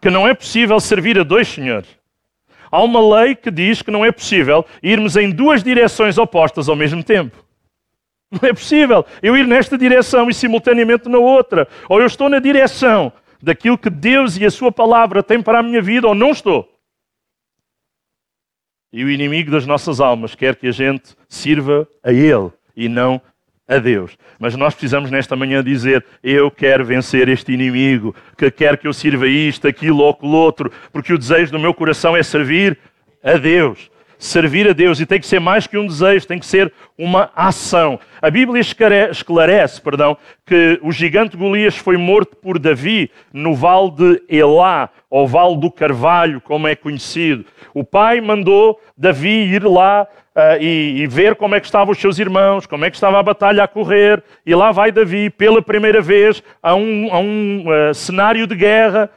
que 0.00 0.08
não 0.08 0.28
é 0.28 0.32
possível 0.32 0.78
servir 0.78 1.18
a 1.18 1.24
dois 1.24 1.48
senhores. 1.48 1.88
Há 2.70 2.80
uma 2.80 3.00
lei 3.20 3.34
que 3.34 3.50
diz 3.50 3.82
que 3.82 3.90
não 3.90 4.04
é 4.04 4.12
possível 4.12 4.64
irmos 4.82 5.16
em 5.16 5.30
duas 5.30 5.62
direções 5.62 6.18
opostas 6.18 6.68
ao 6.68 6.76
mesmo 6.76 7.02
tempo. 7.02 7.47
Não 8.30 8.48
é 8.48 8.52
possível 8.52 9.04
eu 9.22 9.36
ir 9.36 9.46
nesta 9.46 9.78
direção 9.78 10.28
e 10.28 10.34
simultaneamente 10.34 11.08
na 11.08 11.18
outra. 11.18 11.66
Ou 11.88 12.00
eu 12.00 12.06
estou 12.06 12.28
na 12.28 12.38
direção 12.38 13.12
daquilo 13.42 13.78
que 13.78 13.88
Deus 13.88 14.36
e 14.36 14.44
a 14.44 14.50
Sua 14.50 14.70
palavra 14.70 15.22
têm 15.22 15.42
para 15.42 15.60
a 15.60 15.62
minha 15.62 15.80
vida 15.80 16.06
ou 16.06 16.14
não 16.14 16.30
estou. 16.30 16.68
E 18.92 19.04
o 19.04 19.10
inimigo 19.10 19.50
das 19.50 19.66
nossas 19.66 20.00
almas 20.00 20.34
quer 20.34 20.56
que 20.56 20.66
a 20.66 20.72
gente 20.72 21.14
sirva 21.28 21.88
a 22.02 22.12
Ele 22.12 22.50
e 22.76 22.88
não 22.88 23.20
a 23.66 23.78
Deus. 23.78 24.16
Mas 24.38 24.56
nós 24.56 24.74
precisamos 24.74 25.10
nesta 25.10 25.36
manhã 25.36 25.62
dizer: 25.62 26.04
Eu 26.22 26.50
quero 26.50 26.84
vencer 26.84 27.28
este 27.28 27.52
inimigo, 27.52 28.14
que 28.36 28.50
quer 28.50 28.78
que 28.78 28.88
eu 28.88 28.92
sirva 28.92 29.26
isto, 29.26 29.68
aquilo 29.68 30.02
ou 30.02 30.10
aquilo 30.10 30.32
outro, 30.32 30.72
porque 30.90 31.12
o 31.12 31.18
desejo 31.18 31.52
do 31.52 31.58
meu 31.58 31.74
coração 31.74 32.16
é 32.16 32.22
servir 32.22 32.78
a 33.22 33.34
Deus 33.34 33.90
servir 34.18 34.68
a 34.68 34.72
Deus 34.72 34.98
e 34.98 35.06
tem 35.06 35.20
que 35.20 35.26
ser 35.26 35.38
mais 35.38 35.66
que 35.66 35.78
um 35.78 35.86
desejo, 35.86 36.26
tem 36.26 36.38
que 36.38 36.46
ser 36.46 36.72
uma 36.98 37.30
ação. 37.34 38.00
A 38.20 38.28
Bíblia 38.30 38.60
esclarece, 38.60 39.80
perdão, 39.80 40.16
que 40.44 40.78
o 40.82 40.90
gigante 40.90 41.36
Golias 41.36 41.76
foi 41.76 41.96
morto 41.96 42.36
por 42.36 42.58
Davi 42.58 43.10
no 43.32 43.54
vale 43.54 43.90
de 43.92 44.22
Elá, 44.28 44.90
ou 45.08 45.26
vale 45.26 45.56
do 45.56 45.70
Carvalho, 45.70 46.40
como 46.40 46.66
é 46.66 46.74
conhecido. 46.74 47.44
O 47.72 47.84
pai 47.84 48.20
mandou 48.20 48.80
Davi 48.96 49.54
ir 49.54 49.64
lá 49.64 50.06
uh, 50.34 50.60
e, 50.60 51.02
e, 51.02 51.06
ver 51.06 51.36
como 51.36 51.54
é 51.54 51.60
que 51.60 51.66
estavam 51.66 51.92
os 51.92 51.98
seus 51.98 52.18
irmãos, 52.18 52.66
como 52.66 52.84
é 52.84 52.90
que 52.90 52.96
estava 52.96 53.18
a 53.18 53.22
batalha 53.22 53.62
a 53.62 53.68
correr, 53.68 54.22
e 54.44 54.54
lá 54.54 54.72
vai 54.72 54.90
Davi 54.90 55.30
pela 55.30 55.62
primeira 55.62 56.02
vez 56.02 56.42
a 56.62 56.74
um, 56.74 57.08
a 57.12 57.18
um 57.18 57.64
uh, 57.68 57.94
cenário 57.94 58.46
de 58.46 58.56
guerra, 58.56 59.08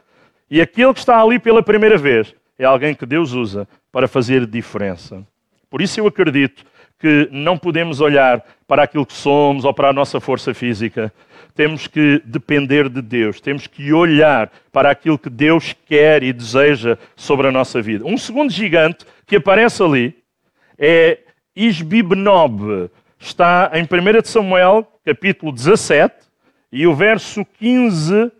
e 0.48 0.60
aquele 0.60 0.92
que 0.92 1.00
está 1.00 1.20
ali 1.20 1.38
pela 1.38 1.62
primeira 1.62 1.98
vez 1.98 2.34
é 2.58 2.64
alguém 2.64 2.94
que 2.94 3.04
Deus 3.04 3.32
usa 3.32 3.66
para 3.92 4.08
fazer 4.08 4.46
diferença. 4.46 5.24
Por 5.70 5.82
isso 5.82 6.00
eu 6.00 6.06
acredito 6.06 6.64
que 6.98 7.28
não 7.30 7.58
podemos 7.58 8.00
olhar 8.00 8.42
para 8.66 8.84
aquilo 8.84 9.04
que 9.04 9.12
somos 9.12 9.64
ou 9.64 9.74
para 9.74 9.90
a 9.90 9.92
nossa 9.92 10.20
força 10.20 10.54
física. 10.54 11.12
Temos 11.54 11.86
que 11.86 12.22
depender 12.24 12.88
de 12.88 13.02
Deus, 13.02 13.40
temos 13.40 13.66
que 13.66 13.92
olhar 13.92 14.50
para 14.72 14.90
aquilo 14.90 15.18
que 15.18 15.28
Deus 15.28 15.74
quer 15.84 16.22
e 16.22 16.32
deseja 16.32 16.96
sobre 17.14 17.48
a 17.48 17.52
nossa 17.52 17.82
vida. 17.82 18.06
Um 18.06 18.16
segundo 18.16 18.50
gigante 18.50 19.04
que 19.26 19.36
aparece 19.36 19.82
ali 19.82 20.16
é 20.78 21.18
Isbibnob. 21.54 22.90
Está 23.18 23.70
em 23.74 23.82
1 23.82 24.24
Samuel, 24.24 24.86
capítulo 25.04 25.52
17, 25.52 26.14
e 26.72 26.86
o 26.86 26.94
verso 26.94 27.44
15 27.44 28.32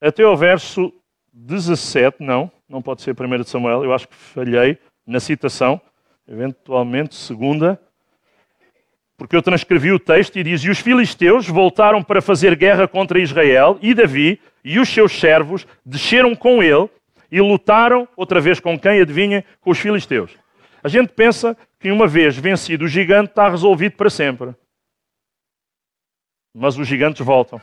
até 0.00 0.26
o 0.26 0.36
verso 0.36 0.92
17, 1.36 2.22
não, 2.22 2.50
não 2.68 2.80
pode 2.80 3.02
ser 3.02 3.10
1 3.12 3.44
Samuel, 3.44 3.84
eu 3.84 3.92
acho 3.92 4.06
que 4.06 4.14
falhei 4.14 4.78
na 5.04 5.18
citação, 5.18 5.80
eventualmente 6.28 7.16
segunda, 7.16 7.80
porque 9.16 9.34
eu 9.34 9.42
transcrevi 9.42 9.92
o 9.92 9.98
texto 9.98 10.38
e 10.38 10.44
diz: 10.44 10.62
E 10.62 10.70
os 10.70 10.78
filisteus 10.78 11.48
voltaram 11.48 12.02
para 12.02 12.22
fazer 12.22 12.54
guerra 12.56 12.86
contra 12.86 13.20
Israel, 13.20 13.78
e 13.82 13.92
Davi 13.94 14.40
e 14.64 14.78
os 14.78 14.88
seus 14.88 15.18
servos 15.18 15.66
desceram 15.84 16.34
com 16.34 16.62
ele 16.62 16.88
e 17.30 17.40
lutaram 17.40 18.08
outra 18.16 18.40
vez 18.40 18.60
com 18.60 18.78
quem? 18.78 19.00
Adivinhem? 19.00 19.44
Com 19.60 19.70
os 19.70 19.78
filisteus. 19.78 20.30
A 20.82 20.88
gente 20.88 21.12
pensa 21.12 21.56
que 21.80 21.90
uma 21.90 22.06
vez 22.06 22.36
vencido 22.36 22.84
o 22.84 22.88
gigante 22.88 23.30
está 23.30 23.48
resolvido 23.48 23.96
para 23.96 24.10
sempre. 24.10 24.54
Mas 26.54 26.78
os 26.78 26.86
gigantes 26.86 27.24
voltam 27.24 27.60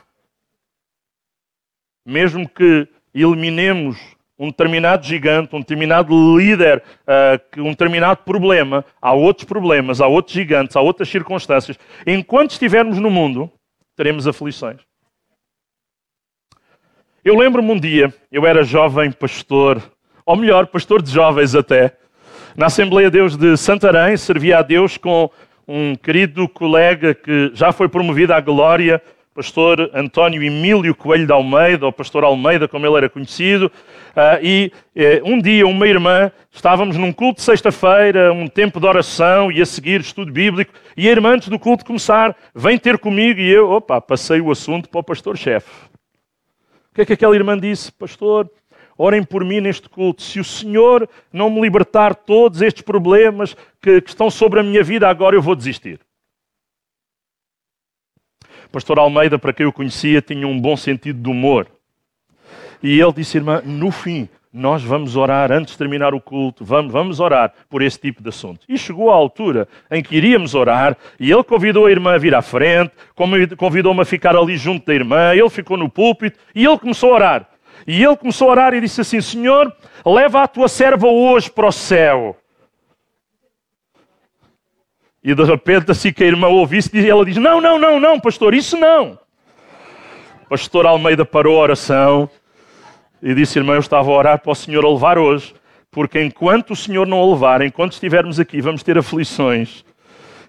mesmo 2.05 2.47
que 2.47 2.87
eliminemos 3.13 3.98
um 4.38 4.48
determinado 4.48 5.06
gigante, 5.06 5.56
um 5.56 5.60
determinado 5.60 6.38
líder, 6.38 6.82
uh, 7.06 7.62
um 7.62 7.70
determinado 7.70 8.24
problema, 8.24 8.84
há 9.00 9.13
outros 9.13 9.46
problemas, 9.46 10.01
há 10.01 10.08
outros 10.08 10.34
gigantes, 10.34 10.75
há 10.75 10.82
outras 10.82 11.10
circunstâncias. 11.10 11.77
Enquanto 12.08 12.51
estivermos 12.51 12.98
no 12.98 13.12
mundo, 13.12 13.51
teremos 13.96 14.27
aflições. 14.27 14.80
Eu 17.24 17.38
lembro-me 17.38 17.72
um 17.72 17.80
dia, 17.80 18.12
eu 18.32 18.48
era 18.48 18.63
jovem 18.63 19.12
pastor, 19.12 19.80
ou 20.25 20.36
melhor, 20.36 20.65
pastor 20.65 21.03
de 21.03 21.12
jovens 21.12 21.53
até, 21.53 21.96
na 22.56 22.65
Assembleia 22.65 23.12
de 23.12 23.20
Deus 23.20 23.38
de 23.38 23.56
Santarém, 23.56 24.18
servia 24.18 24.58
a 24.58 24.62
Deus 24.63 24.98
com 24.98 25.30
um 25.68 25.96
querido 25.96 26.50
colega 26.50 27.13
que 27.13 27.51
já 27.53 27.72
foi 27.72 27.88
promovido 27.88 28.34
à 28.34 28.41
glória, 28.41 29.00
pastor 29.33 29.89
António 29.93 30.43
Emílio 30.43 30.93
Coelho 30.93 31.25
de 31.25 31.31
Almeida, 31.31 31.85
ou 31.85 31.91
pastor 31.91 32.23
Almeida, 32.23 32.67
como 32.67 32.85
ele 32.85 32.97
era 32.97 33.09
conhecido, 33.09 33.67
uh, 33.67 34.43
e 34.43 34.71
uh, 34.95 35.29
um 35.29 35.41
dia 35.41 35.65
uma 35.65 35.88
irmã, 35.88 36.31
estávamos 36.51 36.97
num 36.97 37.13
culto 37.13 37.38
de 37.38 37.43
sexta-feira, 37.43 38.33
um 38.33 38.47
tempo 38.47 38.79
de 38.79 38.85
oração 38.85 39.51
e 39.51 39.61
a 39.61 39.65
seguir 39.65 40.01
estudo 40.01 40.31
bíblico, 40.31 40.73
e 40.97 41.07
a 41.07 41.11
irmã, 41.11 41.35
antes 41.35 41.47
do 41.47 41.57
culto 41.57 41.85
começar, 41.85 42.35
vem 42.53 42.77
ter 42.77 42.97
comigo 42.97 43.39
e 43.39 43.50
eu, 43.50 43.71
opa, 43.71 44.01
passei 44.01 44.41
o 44.41 44.51
assunto 44.51 44.89
para 44.89 45.00
o 45.00 45.03
pastor-chefe. 45.03 45.69
O 46.91 46.95
que 46.95 47.01
é 47.01 47.05
que 47.05 47.13
aquela 47.13 47.35
irmã 47.35 47.57
disse? 47.57 47.89
Pastor, 47.89 48.51
orem 48.97 49.23
por 49.23 49.45
mim 49.45 49.61
neste 49.61 49.88
culto. 49.88 50.21
Se 50.21 50.41
o 50.41 50.43
Senhor 50.43 51.07
não 51.31 51.50
me 51.50 51.61
libertar 51.61 52.13
todos 52.13 52.61
estes 52.61 52.83
problemas 52.83 53.55
que, 53.81 54.01
que 54.01 54.09
estão 54.09 54.29
sobre 54.29 54.59
a 54.59 54.63
minha 54.63 54.83
vida, 54.83 55.07
agora 55.07 55.38
eu 55.38 55.41
vou 55.41 55.55
desistir 55.55 56.01
pastor 58.71 58.99
Almeida, 58.99 59.37
para 59.37 59.53
quem 59.53 59.65
eu 59.65 59.73
conhecia, 59.73 60.21
tinha 60.21 60.47
um 60.47 60.59
bom 60.59 60.77
sentido 60.77 61.21
de 61.21 61.29
humor. 61.29 61.67
E 62.81 62.99
ele 62.99 63.13
disse, 63.13 63.37
irmã, 63.37 63.61
no 63.63 63.91
fim, 63.91 64.27
nós 64.53 64.83
vamos 64.83 65.15
orar 65.15 65.51
antes 65.51 65.73
de 65.73 65.77
terminar 65.77 66.13
o 66.13 66.19
culto, 66.19 66.65
vamos, 66.65 66.91
vamos 66.91 67.19
orar 67.19 67.53
por 67.69 67.81
esse 67.81 67.99
tipo 67.99 68.21
de 68.21 68.29
assunto. 68.29 68.61
E 68.67 68.77
chegou 68.77 69.11
a 69.11 69.15
altura 69.15 69.67
em 69.89 70.01
que 70.01 70.15
iríamos 70.15 70.55
orar, 70.55 70.97
e 71.19 71.31
ele 71.31 71.43
convidou 71.43 71.85
a 71.85 71.91
irmã 71.91 72.15
a 72.15 72.17
vir 72.17 72.35
à 72.35 72.41
frente, 72.41 72.91
convidou-me 73.57 74.01
a 74.01 74.05
ficar 74.05 74.35
ali 74.35 74.57
junto 74.57 74.85
da 74.85 74.93
irmã, 74.93 75.33
ele 75.33 75.49
ficou 75.49 75.77
no 75.77 75.89
púlpito 75.89 76.38
e 76.53 76.65
ele 76.65 76.77
começou 76.77 77.12
a 77.12 77.15
orar. 77.15 77.49
E 77.88 78.03
ele 78.03 78.17
começou 78.17 78.49
a 78.49 78.51
orar 78.51 78.73
e 78.73 78.81
disse 78.81 79.01
assim: 79.01 79.21
Senhor, 79.21 79.73
leva 80.05 80.43
a 80.43 80.47
tua 80.47 80.67
serva 80.67 81.07
hoje 81.07 81.49
para 81.49 81.67
o 81.67 81.71
céu. 81.71 82.38
E 85.23 85.36
de 85.36 85.43
repente, 85.43 85.91
assim 85.91 86.12
que 86.12 86.23
a 86.23 86.27
irmã 86.27 86.47
ouve 86.47 86.77
isso, 86.77 86.89
ela 86.95 87.23
diz: 87.23 87.38
Não, 87.38 87.62
não, 87.62 87.77
não, 87.77 87.99
não, 87.99 88.19
pastor, 88.19 88.53
isso 88.53 88.75
não. 88.77 89.19
Pastor 90.49 90.86
Almeida 90.86 91.23
parou 91.23 91.60
a 91.60 91.62
oração 91.62 92.29
e 93.21 93.34
disse: 93.36 93.60
Irmã, 93.60 93.75
eu 93.75 93.79
estava 93.79 94.10
a 94.10 94.13
orar 94.13 94.39
para 94.39 94.51
o 94.51 94.55
Senhor 94.55 94.84
a 94.84 94.89
levar 94.89 95.17
hoje, 95.17 95.53
porque 95.91 96.21
enquanto 96.21 96.71
o 96.71 96.75
Senhor 96.75 97.05
não 97.05 97.21
a 97.21 97.34
levar, 97.34 97.62
enquanto 97.62 97.93
estivermos 97.93 98.39
aqui, 98.39 98.62
vamos 98.62 98.81
ter 98.81 98.97
aflições. 98.97 99.86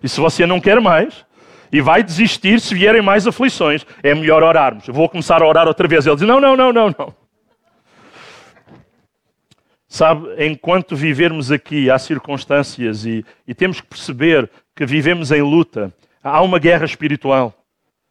E 0.03 0.09
se 0.09 0.19
você 0.19 0.47
não 0.47 0.59
quer 0.59 0.81
mais, 0.81 1.25
e 1.71 1.81
vai 1.81 2.03
desistir 2.03 2.61
se 2.61 2.75
vierem 2.75 3.03
mais 3.03 3.27
aflições, 3.27 3.87
é 4.03 4.15
melhor 4.15 4.43
orarmos. 4.43 4.89
Eu 4.89 4.95
vou 4.95 5.09
começar 5.09 5.43
a 5.43 5.47
orar 5.47 5.69
outra 5.69 5.87
vez. 5.87 6.07
Ele 6.07 6.17
diz: 6.17 6.27
Não, 6.27 6.41
não, 6.41 6.57
não, 6.57 6.73
não, 6.73 6.95
não. 6.99 7.15
Sabe, 9.87 10.27
enquanto 10.47 10.97
vivermos 10.97 11.53
aqui, 11.53 11.91
há 11.91 11.99
circunstâncias 11.99 13.05
e, 13.05 13.25
e 13.47 13.55
temos 13.55 13.79
que 13.79 13.87
perceber 13.87 14.51
que 14.75 14.87
vivemos 14.87 15.31
em 15.31 15.43
luta. 15.43 15.93
Há 16.23 16.43
uma 16.43 16.59
guerra 16.59 16.85
espiritual. 16.85 17.55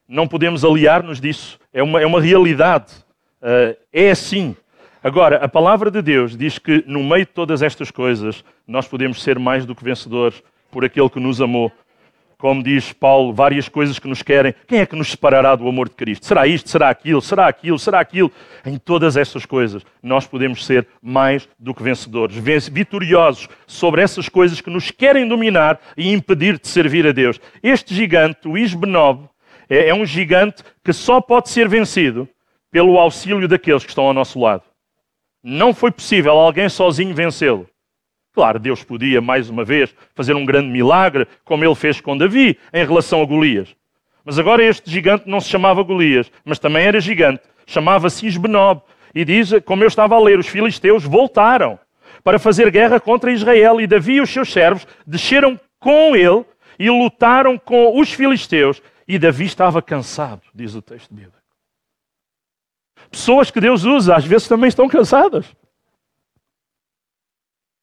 Não 0.07 0.27
podemos 0.27 0.63
aliar-nos 0.65 1.19
disso. 1.19 1.59
É 1.73 1.81
uma, 1.81 2.01
é 2.01 2.05
uma 2.05 2.21
realidade. 2.21 2.93
Uh, 3.41 3.75
é 3.91 4.11
assim. 4.11 4.55
Agora, 5.03 5.37
a 5.37 5.47
palavra 5.47 5.89
de 5.89 6.01
Deus 6.01 6.37
diz 6.37 6.59
que 6.59 6.83
no 6.85 7.03
meio 7.03 7.25
de 7.25 7.31
todas 7.31 7.61
estas 7.61 7.89
coisas, 7.89 8.43
nós 8.67 8.87
podemos 8.87 9.21
ser 9.23 9.39
mais 9.39 9.65
do 9.65 9.73
que 9.73 9.83
vencedores 9.83 10.43
por 10.69 10.85
aquele 10.85 11.09
que 11.09 11.19
nos 11.19 11.41
amou 11.41 11.71
como 12.41 12.63
diz 12.63 12.91
Paulo, 12.91 13.31
várias 13.31 13.69
coisas 13.69 13.99
que 13.99 14.07
nos 14.07 14.23
querem. 14.23 14.55
Quem 14.67 14.79
é 14.79 14.85
que 14.87 14.95
nos 14.95 15.11
separará 15.11 15.55
do 15.55 15.67
amor 15.67 15.87
de 15.87 15.93
Cristo? 15.93 16.25
Será 16.25 16.47
isto, 16.47 16.71
será 16.71 16.89
aquilo, 16.89 17.21
será 17.21 17.47
aquilo, 17.47 17.77
será 17.77 17.99
aquilo? 17.99 18.31
Em 18.65 18.79
todas 18.79 19.15
estas 19.15 19.45
coisas, 19.45 19.85
nós 20.01 20.25
podemos 20.25 20.65
ser 20.65 20.87
mais 20.99 21.47
do 21.59 21.71
que 21.71 21.83
vencedores, 21.83 22.35
vitoriosos 22.67 23.47
sobre 23.67 24.01
essas 24.01 24.27
coisas 24.27 24.59
que 24.59 24.71
nos 24.71 24.89
querem 24.89 25.27
dominar 25.27 25.79
e 25.95 26.11
impedir 26.11 26.57
de 26.57 26.67
servir 26.67 27.05
a 27.05 27.11
Deus. 27.11 27.39
Este 27.61 27.93
gigante, 27.93 28.47
o 28.47 28.57
Isbenob, 28.57 29.29
é, 29.69 29.89
é 29.89 29.93
um 29.93 30.03
gigante 30.03 30.63
que 30.83 30.91
só 30.91 31.21
pode 31.21 31.47
ser 31.47 31.69
vencido 31.69 32.27
pelo 32.71 32.97
auxílio 32.97 33.47
daqueles 33.47 33.83
que 33.83 33.89
estão 33.89 34.05
ao 34.05 34.15
nosso 34.15 34.39
lado. 34.39 34.63
Não 35.43 35.75
foi 35.75 35.91
possível 35.91 36.31
alguém 36.31 36.67
sozinho 36.69 37.13
vencê-lo. 37.13 37.69
Claro, 38.33 38.59
Deus 38.59 38.83
podia, 38.83 39.19
mais 39.19 39.49
uma 39.49 39.63
vez, 39.65 39.93
fazer 40.15 40.35
um 40.35 40.45
grande 40.45 40.69
milagre, 40.69 41.27
como 41.43 41.65
ele 41.65 41.75
fez 41.75 41.99
com 41.99 42.17
Davi, 42.17 42.57
em 42.73 42.85
relação 42.85 43.21
a 43.21 43.25
Golias. 43.25 43.75
Mas 44.23 44.39
agora 44.39 44.63
este 44.63 44.89
gigante 44.89 45.27
não 45.27 45.41
se 45.41 45.49
chamava 45.49 45.83
Golias, 45.83 46.31
mas 46.45 46.59
também 46.59 46.85
era 46.85 46.99
gigante. 46.99 47.41
Chamava-se 47.65 48.25
Isbenob. 48.25 48.81
E 49.13 49.25
diz, 49.25 49.51
como 49.65 49.83
eu 49.83 49.87
estava 49.87 50.15
a 50.15 50.19
ler, 50.19 50.39
os 50.39 50.47
filisteus 50.47 51.03
voltaram 51.03 51.77
para 52.23 52.39
fazer 52.39 52.71
guerra 52.71 52.99
contra 52.99 53.31
Israel. 53.31 53.81
E 53.81 53.87
Davi 53.87 54.13
e 54.13 54.21
os 54.21 54.29
seus 54.29 54.51
servos 54.51 54.87
desceram 55.05 55.59
com 55.79 56.15
ele 56.15 56.45
e 56.79 56.89
lutaram 56.89 57.57
com 57.57 57.99
os 57.99 58.13
filisteus. 58.13 58.81
E 59.07 59.19
Davi 59.19 59.45
estava 59.45 59.81
cansado, 59.81 60.41
diz 60.55 60.73
o 60.75 60.81
texto 60.81 61.13
bíblico. 61.13 61.37
Pessoas 63.09 63.51
que 63.51 63.59
Deus 63.59 63.83
usa, 63.83 64.15
às 64.15 64.23
vezes 64.23 64.47
também 64.47 64.69
estão 64.69 64.87
cansadas. 64.87 65.45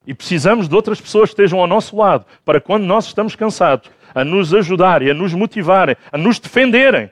E 0.08 0.14
precisamos 0.14 0.70
de 0.70 0.74
outras 0.74 0.98
pessoas 0.98 1.28
que 1.28 1.34
estejam 1.34 1.60
ao 1.60 1.66
nosso 1.66 1.94
lado, 1.94 2.24
para 2.42 2.62
quando 2.62 2.84
nós 2.84 3.04
estamos 3.04 3.36
cansados, 3.36 3.90
a 4.14 4.24
nos 4.24 4.54
ajudarem, 4.54 5.10
a 5.10 5.14
nos 5.14 5.34
motivarem, 5.34 5.96
a 6.10 6.16
nos 6.16 6.38
defenderem 6.38 7.10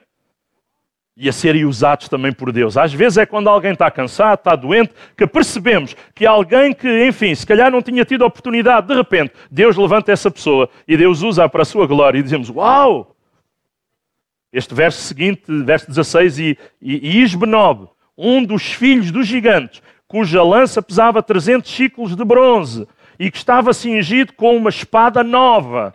e 1.15 1.29
a 1.29 1.33
serem 1.33 1.67
usados 1.67 2.09
também 2.09 2.33
por 2.33 2.51
Deus. 2.51 2.75
Às 2.79 2.95
vezes 2.95 3.19
é 3.19 3.27
quando 3.27 3.51
alguém 3.51 3.75
está 3.75 3.91
cansado, 3.91 4.39
está 4.39 4.57
doente, 4.57 4.95
que 5.15 5.27
percebemos 5.27 5.95
que 6.15 6.25
alguém 6.25 6.73
que, 6.73 7.07
enfim, 7.07 7.35
se 7.35 7.47
calhar 7.47 7.71
não 7.71 7.83
tinha 7.83 8.03
tido 8.03 8.25
oportunidade, 8.25 8.87
de 8.87 8.95
repente, 8.95 9.35
Deus 9.51 9.77
levanta 9.77 10.11
essa 10.11 10.31
pessoa 10.31 10.67
e 10.89 10.97
Deus 10.97 11.21
usa 11.21 11.47
para 11.51 11.61
a 11.61 11.67
sua 11.67 11.87
glória 11.87 12.19
e 12.19 12.23
dizemos: 12.23 12.49
Uau! 12.49 13.15
Este 14.51 14.75
verso 14.75 15.03
seguinte, 15.03 15.43
verso 15.49 15.87
16, 15.89 16.39
e, 16.39 16.59
e, 16.81 17.11
e 17.11 17.23
Isbenob, 17.23 17.91
um 18.17 18.43
dos 18.43 18.73
filhos 18.73 19.11
dos 19.11 19.27
gigantes, 19.27 19.83
cuja 20.09 20.43
lança 20.43 20.83
pesava 20.83 21.23
300 21.23 21.71
ciclos 21.71 22.17
de 22.17 22.25
bronze 22.25 22.87
e 23.19 23.31
que 23.31 23.37
estava 23.37 23.73
cingido 23.73 24.33
com 24.35 24.57
uma 24.57 24.71
espada 24.71 25.23
nova, 25.25 25.95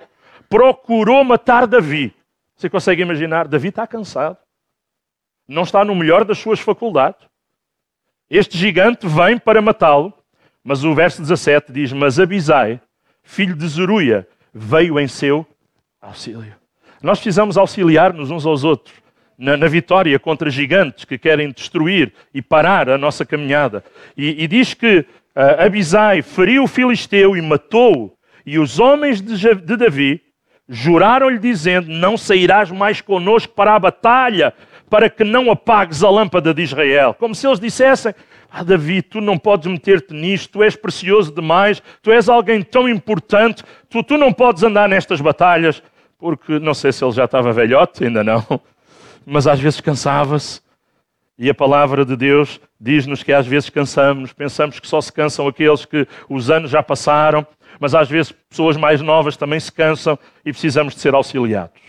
procurou 0.50 1.24
matar 1.24 1.68
Davi. 1.68 2.14
Você 2.56 2.70
consegue 2.70 3.02
imaginar? 3.02 3.48
Davi 3.48 3.70
está 3.70 3.88
cansado. 3.88 4.38
Não 5.48 5.64
está 5.64 5.84
no 5.84 5.96
melhor 5.96 6.24
das 6.26 6.38
suas 6.38 6.60
faculdades. 6.60 7.28
Este 8.30 8.58
gigante 8.58 9.08
vem 9.08 9.38
para 9.38 9.62
matá-lo, 9.62 10.14
mas 10.64 10.84
o 10.84 10.94
verso 10.94 11.22
17 11.22 11.72
diz: 11.72 11.92
Mas 11.92 12.20
Abisai, 12.20 12.80
filho 13.24 13.56
de 13.56 13.68
Zeruia, 13.68 14.28
veio 14.54 15.00
em 15.00 15.08
seu 15.08 15.46
auxílio. 16.02 16.56
Nós 17.02 17.20
precisamos 17.20 17.58
auxiliar-nos 17.58 18.30
uns 18.30 18.46
aos 18.46 18.64
outros 18.64 18.96
na, 19.42 19.58
na, 19.58 19.68
vitória 19.68 20.20
contra 20.20 20.52
gigantes 20.52 21.04
que 21.04 21.18
querem 21.18 21.52
destruir 21.52 22.14
e 22.32 22.44
parar 22.44 22.88
a 22.88 22.98
nossa 22.98 23.26
caminhada. 23.26 23.84
E, 24.16 24.44
e 24.44 24.48
diz 24.48 24.76
que 24.76 25.00
uh, 25.00 25.66
Abisai 25.66 26.22
feriu 26.22 26.64
o 26.64 26.68
filisteu 26.68 27.36
e 27.36 27.42
matou-o, 27.42 28.14
e 28.46 28.60
os 28.60 28.80
homens 28.80 29.20
de, 29.20 29.56
de 29.56 29.76
Davi 29.76 30.22
juraram-lhe, 30.70 31.40
dizendo: 31.40 31.90
Não 31.90 32.16
sairás 32.16 32.70
mais 32.70 33.02
conosco 33.02 33.54
para 33.54 33.74
a 33.74 33.80
batalha, 33.80 34.54
para 34.88 35.10
que 35.10 35.24
não 35.24 35.50
apagues 35.50 36.04
a 36.04 36.10
lâmpada 36.10 36.54
de 36.54 36.62
Israel. 36.62 37.16
Como 37.16 37.34
se 37.34 37.48
eles 37.48 37.60
dissessem: 37.60 38.14
Ah, 38.50 38.64
Davi, 38.64 39.02
tu 39.02 39.20
não 39.20 39.40
podes 39.40 39.66
meter-te 39.72 40.14
nisto, 40.14 40.54
tu 40.54 40.64
és 40.64 40.76
precioso 40.76 41.34
demais, 41.34 41.82
tu 42.04 42.12
és 42.12 42.30
alguém 42.30 42.62
tão 42.62 42.88
importante, 42.88 43.64
tu, 43.90 44.04
tu 44.04 44.18
não 44.18 44.32
podes 44.32 44.62
andar 44.62 44.88
nestas 44.88 45.20
batalhas, 45.20 45.82
porque 46.20 46.60
não 46.60 46.76
sei 46.76 46.92
se 46.92 47.04
ele 47.04 47.12
já 47.12 47.26
estava 47.26 47.52
velhote, 47.52 48.04
ainda 48.04 48.24
não, 48.24 48.46
mas 49.26 49.48
às 49.48 49.60
vezes 49.60 49.82
cansava-se. 49.82 50.62
E 51.38 51.50
a 51.50 51.54
palavra 51.54 52.06
de 52.06 52.16
Deus 52.16 52.60
diz-nos 52.80 53.24
que 53.24 53.34
às 53.34 53.48
vezes 53.48 53.70
cansamos, 53.70 54.32
pensamos 54.34 54.80
que 54.80 54.88
só 54.88 55.02
se 55.02 55.12
cansam 55.12 55.48
aqueles 55.48 55.86
que 55.86 56.08
os 56.30 56.50
anos 56.50 56.70
já 56.70 56.84
passaram 56.84 57.46
mas 57.82 57.96
às 57.96 58.08
vezes 58.08 58.32
pessoas 58.32 58.78
mais 58.78 59.02
novas 59.02 59.36
também 59.36 59.60
se 59.60 59.72
cansam 59.72 60.18
e 60.46 60.52
precisamos 60.52 60.94
de 60.94 61.02
ser 61.02 61.16
auxiliados. 61.16 61.82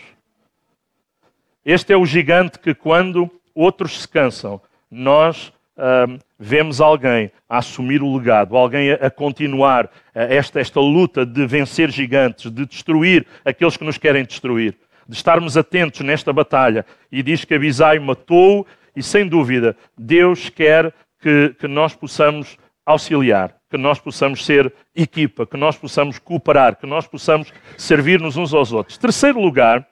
Este 1.63 1.93
é 1.93 1.97
o 1.97 2.03
gigante 2.03 2.57
que, 2.57 2.73
quando 2.73 3.29
outros 3.53 4.01
se 4.01 4.07
cansam, 4.07 4.59
nós 4.89 5.53
hum, 5.77 6.17
vemos 6.39 6.81
alguém 6.81 7.31
a 7.47 7.59
assumir 7.59 8.01
o 8.01 8.17
legado, 8.17 8.57
alguém 8.57 8.91
a, 8.91 9.11
continuar 9.11 9.87
a 10.15 10.23
esta, 10.23 10.59
esta 10.59 10.79
luta 10.79 11.27
de 11.27 11.45
vencer 11.45 11.91
gigantes, 11.91 12.51
de 12.51 12.65
destruir 12.65 13.27
aqueles 13.45 13.77
que 13.77 13.83
nos 13.85 13.99
querem 13.99 14.25
destruir, 14.25 14.75
de 15.07 15.15
estarmos 15.15 15.57
atentos 15.57 16.01
nesta 16.01 16.31
batalha. 16.31 16.85
E 17.11 17.21
diz 17.23 17.45
que 17.45 17.53
Abisai 17.53 17.99
matou, 17.99 18.65
e 18.95 19.01
sem 19.01 19.27
dúvida, 19.27 19.75
Deus 19.97 20.49
quer 20.49 20.93
que, 21.19 21.55
que 21.59 21.67
nós 21.67 21.95
possamos 21.95 22.57
auxiliar, 22.85 23.55
que 23.69 23.77
nós 23.77 23.99
possamos 23.99 24.45
ser 24.45 24.73
equipa, 24.95 25.45
que 25.45 25.57
nós 25.57 25.77
possamos 25.77 26.19
cooperar, 26.19 26.75
que 26.75 26.85
nós 26.85 27.07
possamos 27.07 27.51
servir-nos 27.77 28.35
uns 28.37 28.53
aos 28.53 28.71
outros. 28.71 28.97
Terceiro 28.97 29.39
lugar, 29.39 29.87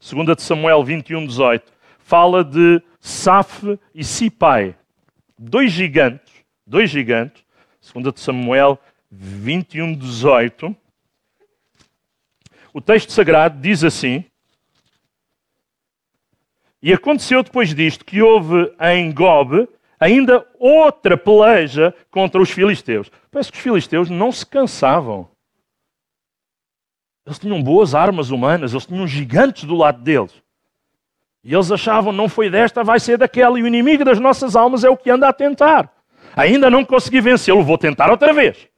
2 0.00 0.36
de 0.36 0.42
Samuel 0.42 0.82
21, 0.82 1.26
18, 1.26 1.72
fala 2.00 2.44
de 2.44 2.82
Saf 3.00 3.78
e 3.94 4.04
Sipai, 4.04 4.74
dois 5.38 5.70
gigantes, 5.70 6.32
dois 6.66 6.90
gigantes, 6.90 7.42
2 7.92 8.14
de 8.14 8.20
Samuel 8.20 8.78
21, 9.10 9.94
18. 9.94 10.76
O 12.72 12.80
texto 12.80 13.10
sagrado 13.12 13.60
diz 13.60 13.84
assim: 13.84 14.24
E 16.82 16.92
aconteceu 16.92 17.42
depois 17.42 17.74
disto 17.74 18.04
que 18.04 18.20
houve 18.20 18.74
em 18.80 19.12
Gob 19.12 19.68
ainda 20.00 20.44
outra 20.58 21.16
peleja 21.16 21.94
contra 22.10 22.42
os 22.42 22.50
filisteus. 22.50 23.08
Parece 23.30 23.52
que 23.52 23.58
os 23.58 23.62
filisteus 23.62 24.10
não 24.10 24.32
se 24.32 24.44
cansavam. 24.44 25.28
Eles 27.24 27.38
tinham 27.38 27.62
boas 27.62 27.94
armas 27.94 28.30
humanas, 28.30 28.72
eles 28.72 28.84
tinham 28.84 29.06
gigantes 29.06 29.62
do 29.62 29.76
lado 29.76 30.02
deles. 30.02 30.42
E 31.44 31.54
eles 31.54 31.70
achavam, 31.70 32.12
não 32.12 32.28
foi 32.28 32.50
desta, 32.50 32.82
vai 32.82 32.98
ser 32.98 33.16
daquela, 33.16 33.58
e 33.58 33.62
o 33.62 33.66
inimigo 33.66 34.04
das 34.04 34.18
nossas 34.18 34.56
almas 34.56 34.82
é 34.82 34.90
o 34.90 34.96
que 34.96 35.08
anda 35.08 35.28
a 35.28 35.32
tentar. 35.32 35.92
Ainda 36.34 36.68
não 36.68 36.84
consegui 36.84 37.20
vencê-lo, 37.20 37.62
vou 37.62 37.78
tentar 37.78 38.10
outra 38.10 38.32
vez. 38.32 38.68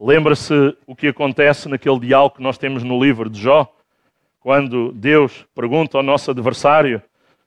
Lembra-se 0.00 0.76
o 0.86 0.94
que 0.94 1.08
acontece 1.08 1.68
naquele 1.68 1.98
diálogo 1.98 2.36
que 2.36 2.42
nós 2.42 2.58
temos 2.58 2.84
no 2.84 3.02
livro 3.02 3.28
de 3.28 3.40
Jó, 3.40 3.72
quando 4.42 4.92
Deus 4.92 5.46
pergunta 5.54 5.96
ao 5.96 6.02
nosso 6.02 6.30
adversário: 6.30 7.00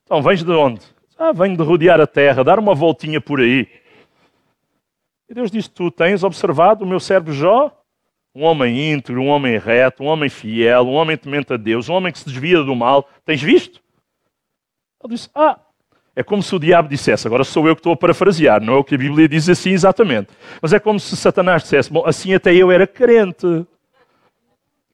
Então, 0.03 0.21
vens 0.21 0.43
de 0.43 0.51
onde? 0.51 0.81
Ah, 1.17 1.31
venho 1.31 1.55
de 1.55 1.63
rodear 1.63 1.99
a 1.99 2.07
terra, 2.07 2.43
dar 2.43 2.57
uma 2.57 2.73
voltinha 2.73 3.19
por 3.19 3.39
aí. 3.39 3.67
E 5.29 5.33
Deus 5.33 5.51
diz: 5.51 5.67
Tu 5.67 5.91
tens 5.91 6.23
observado 6.23 6.83
o 6.83 6.87
meu 6.87 6.99
servo 6.99 7.31
Jó? 7.31 7.71
Um 8.33 8.43
homem 8.43 8.91
íntegro, 8.91 9.21
um 9.21 9.27
homem 9.27 9.57
reto, 9.57 10.03
um 10.03 10.07
homem 10.07 10.29
fiel, 10.29 10.83
um 10.83 10.93
homem 10.93 11.15
temente 11.15 11.53
a 11.53 11.57
Deus, 11.57 11.87
um 11.87 11.93
homem 11.93 12.11
que 12.11 12.19
se 12.19 12.25
desvia 12.25 12.61
do 12.63 12.75
mal. 12.75 13.09
Tens 13.25 13.41
visto? 13.41 13.81
Ele 15.03 15.13
disse: 15.13 15.29
Ah, 15.33 15.59
é 16.15 16.23
como 16.23 16.41
se 16.41 16.55
o 16.55 16.59
diabo 16.59 16.87
dissesse, 16.87 17.27
agora 17.27 17.43
sou 17.43 17.67
eu 17.67 17.75
que 17.75 17.79
estou 17.79 17.93
a 17.93 17.97
parafrasear, 17.97 18.61
não 18.61 18.75
é 18.75 18.77
o 18.77 18.83
que 18.83 18.95
a 18.95 18.97
Bíblia 18.97 19.27
diz 19.27 19.49
assim 19.49 19.71
exatamente. 19.71 20.29
Mas 20.61 20.73
é 20.73 20.79
como 20.79 20.99
se 20.99 21.15
Satanás 21.15 21.63
dissesse: 21.63 21.91
Bom, 21.91 22.03
assim 22.05 22.33
até 22.33 22.53
eu 22.53 22.71
era 22.71 22.87
crente. 22.87 23.65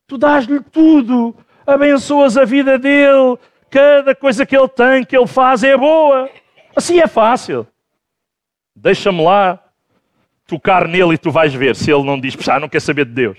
Tu 0.07 0.17
dás-lhe 0.17 0.59
tudo, 0.59 1.35
abençoas 1.65 2.37
a 2.37 2.45
vida 2.45 2.77
dele, 2.77 3.37
Cada 3.71 4.13
coisa 4.13 4.45
que 4.45 4.55
ele 4.55 4.67
tem, 4.67 5.01
que 5.05 5.15
ele 5.15 5.25
faz, 5.25 5.63
é 5.63 5.77
boa. 5.77 6.29
Assim 6.75 6.99
é 6.99 7.07
fácil. 7.07 7.65
Deixa-me 8.75 9.23
lá 9.23 9.63
tocar 10.45 10.89
nele 10.89 11.13
e 11.13 11.17
tu 11.17 11.31
vais 11.31 11.53
ver 11.53 11.73
se 11.77 11.89
ele 11.89 12.03
não 12.03 12.19
diz, 12.19 12.37
ah, 12.49 12.59
não 12.59 12.67
quer 12.67 12.81
saber 12.81 13.05
de 13.05 13.13
Deus. 13.13 13.37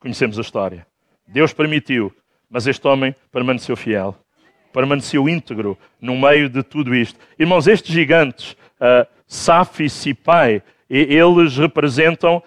Conhecemos 0.00 0.38
a 0.38 0.40
história. 0.40 0.86
Deus 1.28 1.52
permitiu, 1.52 2.10
mas 2.48 2.66
este 2.66 2.88
homem 2.88 3.14
permaneceu 3.30 3.76
fiel, 3.76 4.16
permaneceu 4.72 5.28
íntegro 5.28 5.76
no 6.00 6.16
meio 6.16 6.48
de 6.48 6.62
tudo 6.62 6.94
isto. 6.94 7.20
Irmãos, 7.38 7.66
estes 7.66 7.92
gigantes, 7.92 8.52
uh, 8.80 9.06
Saf 9.26 9.84
e 9.84 9.90
Sipai, 9.90 10.62
eles 10.88 11.58
representam 11.58 12.42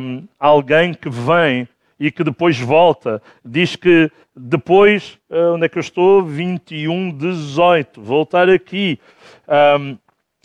um, 0.00 0.26
alguém 0.40 0.94
que 0.94 1.08
vem 1.08 1.68
e 2.06 2.10
que 2.10 2.22
depois 2.22 2.60
volta. 2.60 3.22
Diz 3.42 3.76
que 3.76 4.10
depois, 4.36 5.18
eh, 5.30 5.38
onde 5.46 5.64
é 5.64 5.68
que 5.70 5.78
eu 5.78 5.80
estou? 5.80 6.22
21, 6.22 7.16
18. 7.16 8.02
Voltar 8.02 8.50
aqui. 8.50 9.00
Um, 9.48 9.96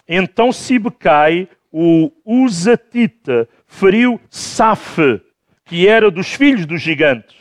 então 0.08 0.54
Sibecai, 0.54 1.50
o 1.70 2.12
Uzatita, 2.26 3.50
feriu 3.68 4.22
Saf, 4.30 5.22
que 5.66 5.86
era 5.86 6.10
dos 6.10 6.34
filhos 6.34 6.66
dos 6.66 6.82
gigantes. 6.82 7.36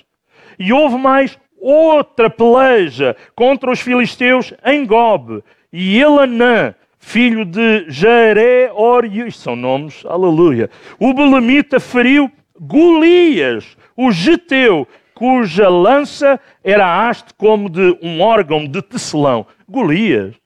E 0.58 0.72
houve 0.72 0.98
mais 0.98 1.38
outra 1.56 2.28
peleja 2.28 3.16
contra 3.36 3.70
os 3.70 3.78
filisteus 3.78 4.52
em 4.64 4.84
Gob. 4.84 5.44
E 5.72 5.96
Elanã, 6.00 6.74
filho 6.98 7.44
de 7.44 7.86
Isto 7.88 9.40
são 9.40 9.54
nomes, 9.54 10.04
aleluia. 10.04 10.68
O 10.98 11.14
Belemita 11.14 11.78
feriu 11.78 12.28
Golias, 12.60 13.76
o 13.98 14.12
geteu, 14.12 14.86
cuja 15.12 15.68
lança 15.68 16.38
era 16.62 17.08
haste 17.08 17.34
como 17.34 17.68
de 17.68 17.98
um 18.00 18.20
órgão 18.20 18.64
de 18.64 18.80
tecelão. 18.80 19.44
Golias, 19.68 20.36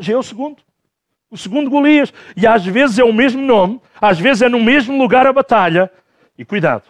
já 0.00 0.14
é 0.14 0.16
o 0.16 0.22
segundo. 0.22 0.62
O 1.30 1.36
segundo 1.36 1.68
Golias. 1.68 2.12
E 2.34 2.46
às 2.46 2.64
vezes 2.64 2.98
é 2.98 3.04
o 3.04 3.12
mesmo 3.12 3.42
nome, 3.42 3.78
às 4.00 4.18
vezes 4.18 4.40
é 4.40 4.48
no 4.48 4.58
mesmo 4.58 4.96
lugar 4.96 5.26
a 5.26 5.32
batalha. 5.32 5.92
E 6.38 6.44
cuidado, 6.44 6.84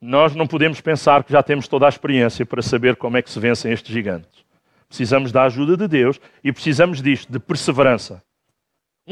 nós 0.00 0.34
não 0.34 0.46
podemos 0.46 0.80
pensar 0.80 1.22
que 1.22 1.32
já 1.32 1.42
temos 1.42 1.68
toda 1.68 1.86
a 1.86 1.88
experiência 1.88 2.44
para 2.44 2.62
saber 2.62 2.96
como 2.96 3.16
é 3.16 3.22
que 3.22 3.30
se 3.30 3.38
vencem 3.38 3.72
estes 3.72 3.92
gigantes. 3.92 4.44
Precisamos 4.88 5.30
da 5.30 5.44
ajuda 5.44 5.76
de 5.76 5.86
Deus 5.86 6.20
e 6.42 6.52
precisamos 6.52 7.00
disto, 7.00 7.32
de 7.32 7.38
perseverança. 7.38 8.20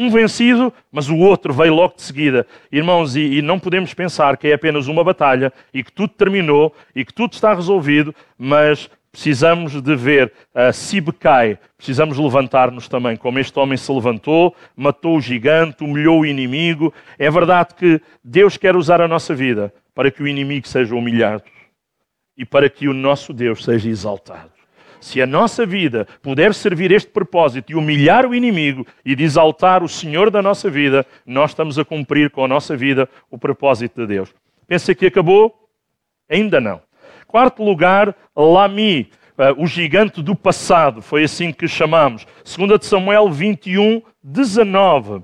Um 0.00 0.10
vencido, 0.10 0.72
mas 0.92 1.08
o 1.08 1.16
outro 1.16 1.52
veio 1.52 1.74
logo 1.74 1.96
de 1.96 2.02
seguida. 2.02 2.46
Irmãos, 2.70 3.16
e, 3.16 3.38
e, 3.38 3.42
não 3.42 3.58
podemos 3.58 3.92
pensar 3.92 4.36
que 4.36 4.46
é 4.46 4.52
apenas 4.52 4.86
uma 4.86 5.02
batalha 5.02 5.52
e 5.74 5.82
que 5.82 5.90
tudo 5.90 6.10
terminou 6.10 6.72
e 6.94 7.04
que 7.04 7.12
tudo 7.12 7.32
está 7.32 7.52
resolvido, 7.52 8.14
mas 8.38 8.88
precisamos 9.10 9.82
de 9.82 9.96
ver 9.96 10.32
a 10.54 10.70
uh, 10.70 11.58
precisamos 11.76 12.16
levantar-nos 12.16 12.86
também, 12.86 13.16
como 13.16 13.40
este 13.40 13.58
homem 13.58 13.76
se 13.76 13.90
levantou, 13.90 14.54
matou 14.76 15.16
o 15.16 15.20
gigante, 15.20 15.82
humilhou 15.82 16.20
o 16.20 16.26
inimigo. 16.26 16.94
É 17.18 17.28
verdade 17.28 17.74
que 17.74 18.00
Deus 18.22 18.56
quer 18.56 18.76
usar 18.76 19.00
a 19.00 19.08
nossa 19.08 19.34
vida 19.34 19.74
para 19.96 20.12
que 20.12 20.22
o 20.22 20.28
inimigo 20.28 20.68
seja 20.68 20.94
humilhado 20.94 21.42
e 22.36 22.44
para 22.44 22.70
que 22.70 22.86
o 22.86 22.94
nosso 22.94 23.32
Deus 23.32 23.64
seja 23.64 23.88
exaltado 23.88 24.57
se 25.00 25.20
a 25.20 25.26
nossa 25.26 25.64
vida 25.64 26.06
puder 26.22 26.54
servir 26.54 26.92
este 26.92 27.10
propósito 27.10 27.72
e 27.72 27.74
humilhar 27.74 28.26
o 28.26 28.34
inimigo 28.34 28.86
e 29.04 29.14
de 29.14 29.24
exaltar 29.24 29.82
o 29.82 29.88
Senhor 29.88 30.30
da 30.30 30.42
nossa 30.42 30.70
vida, 30.70 31.06
nós 31.24 31.50
estamos 31.50 31.78
a 31.78 31.84
cumprir 31.84 32.30
com 32.30 32.44
a 32.44 32.48
nossa 32.48 32.76
vida 32.76 33.08
o 33.30 33.38
propósito 33.38 34.02
de 34.02 34.06
Deus. 34.06 34.34
Pensa 34.66 34.94
que 34.94 35.06
acabou? 35.06 35.68
Ainda 36.28 36.60
não. 36.60 36.80
Quarto 37.26 37.62
lugar, 37.62 38.14
Lami, 38.36 39.10
eh, 39.38 39.52
o 39.56 39.66
gigante 39.66 40.22
do 40.22 40.34
passado, 40.34 41.00
foi 41.00 41.24
assim 41.24 41.52
que 41.52 41.68
chamamos. 41.68 42.26
2 42.44 42.78
de 42.78 42.86
Samuel 42.86 43.30
21, 43.30 44.02
19. 44.22 45.22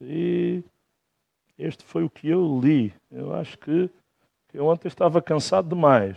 E 0.00 0.62
este 1.58 1.84
foi 1.84 2.04
o 2.04 2.10
que 2.10 2.28
eu 2.28 2.60
li. 2.62 2.94
Eu 3.10 3.34
acho 3.34 3.58
que 3.58 3.90
eu 4.54 4.66
ontem 4.66 4.88
estava 4.88 5.20
cansado 5.20 5.68
demais. 5.68 6.16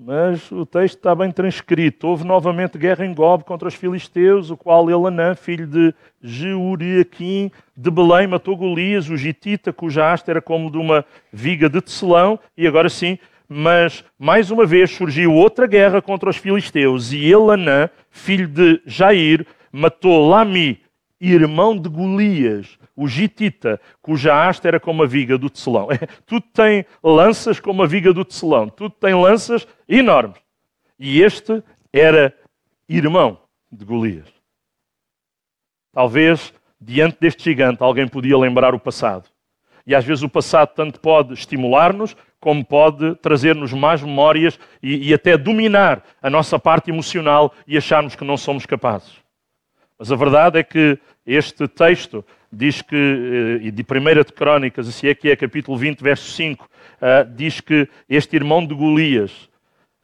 Mas 0.00 0.52
o 0.52 0.64
texto 0.64 0.98
está 0.98 1.12
bem 1.12 1.32
transcrito. 1.32 2.06
Houve 2.06 2.24
novamente 2.24 2.78
guerra 2.78 3.04
em 3.04 3.12
Gob 3.12 3.42
contra 3.42 3.66
os 3.66 3.74
filisteus, 3.74 4.48
o 4.48 4.56
qual 4.56 4.88
Elanã, 4.88 5.34
filho 5.34 5.66
de 5.66 5.92
Jeuriaquim, 6.22 7.50
de 7.76 7.90
Belém, 7.90 8.28
matou 8.28 8.56
Golias, 8.56 9.10
o 9.10 9.16
gitita, 9.16 9.72
cuja 9.72 10.12
haste 10.12 10.30
era 10.30 10.40
como 10.40 10.70
de 10.70 10.78
uma 10.78 11.04
viga 11.32 11.68
de 11.68 11.80
tecelão, 11.80 12.38
e 12.56 12.64
agora 12.64 12.88
sim, 12.88 13.18
mas 13.48 14.04
mais 14.16 14.52
uma 14.52 14.64
vez 14.64 14.88
surgiu 14.92 15.34
outra 15.34 15.66
guerra 15.66 16.00
contra 16.00 16.30
os 16.30 16.36
filisteus 16.36 17.12
e 17.12 17.28
Elanã, 17.28 17.90
filho 18.08 18.46
de 18.46 18.80
Jair, 18.86 19.44
matou 19.72 20.28
Lami, 20.28 20.80
irmão 21.20 21.76
de 21.76 21.88
Golias, 21.88 22.78
o 22.98 23.06
Gitita, 23.06 23.80
cuja 24.02 24.48
haste 24.48 24.66
era 24.66 24.80
como 24.80 25.04
a 25.04 25.06
viga 25.06 25.38
do 25.38 25.48
tecelão. 25.48 25.86
É, 25.94 26.06
tudo 26.26 26.44
tem 26.52 26.84
lanças 27.02 27.60
como 27.60 27.82
a 27.82 27.86
viga 27.86 28.12
do 28.12 28.24
tecelão, 28.24 28.68
tudo 28.68 28.90
tem 28.90 29.14
lanças 29.14 29.66
enormes. 29.88 30.36
E 30.98 31.22
este 31.22 31.62
era 31.92 32.36
irmão 32.88 33.40
de 33.70 33.84
Golias. 33.84 34.28
Talvez, 35.92 36.52
diante 36.80 37.18
deste 37.20 37.44
gigante, 37.44 37.82
alguém 37.82 38.08
podia 38.08 38.36
lembrar 38.36 38.74
o 38.74 38.80
passado. 38.80 39.28
E 39.86 39.94
às 39.94 40.04
vezes 40.04 40.24
o 40.24 40.28
passado 40.28 40.74
tanto 40.74 41.00
pode 41.00 41.34
estimular-nos, 41.34 42.16
como 42.40 42.64
pode 42.64 43.14
trazer-nos 43.16 43.72
mais 43.72 44.02
memórias 44.02 44.58
e, 44.82 45.08
e, 45.08 45.14
até 45.14 45.36
dominar 45.36 46.04
a 46.20 46.28
nossa 46.28 46.58
parte 46.58 46.90
emocional 46.90 47.54
e 47.66 47.76
acharmos 47.76 48.16
que 48.16 48.24
não 48.24 48.36
somos 48.36 48.66
capazes. 48.66 49.12
Mas 49.98 50.12
a 50.12 50.16
verdade 50.16 50.58
é 50.58 50.62
que 50.62 50.98
este 51.26 51.66
texto 51.66 52.24
diz 52.52 52.82
que, 52.82 52.96
eh, 52.96 53.66
e 53.66 53.70
de 53.70 53.82
1 53.82 54.24
de 54.24 54.32
Crónicas, 54.32 54.86
se 54.86 55.08
é 55.08 55.14
que 55.14 55.30
é 55.30 55.36
capítulo 55.36 55.76
20, 55.76 56.02
verso 56.02 56.30
5, 56.32 56.68
eh, 57.00 57.26
diz 57.36 57.60
que 57.60 57.88
este 58.08 58.36
irmão 58.36 58.64
de 58.66 58.74
Golias 58.74 59.48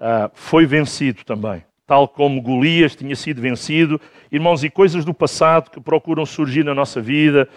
eh, 0.00 0.30
foi 0.35 0.66
vencido 0.66 1.24
também. 1.24 1.62
Tal 1.87 2.09
como 2.09 2.40
Golias 2.40 2.96
tinha 2.96 3.14
sido 3.14 3.42
vencido. 3.42 4.00
Irmãos, 4.33 4.64
e 4.64 4.70
coisas 4.70 5.04
do 5.04 5.12
passado 5.12 5.70
que 5.70 5.80
procuram 5.80 6.24
surgir 6.24 6.64
na 6.64 6.74
nossa 6.74 7.00
vida, 7.00 7.48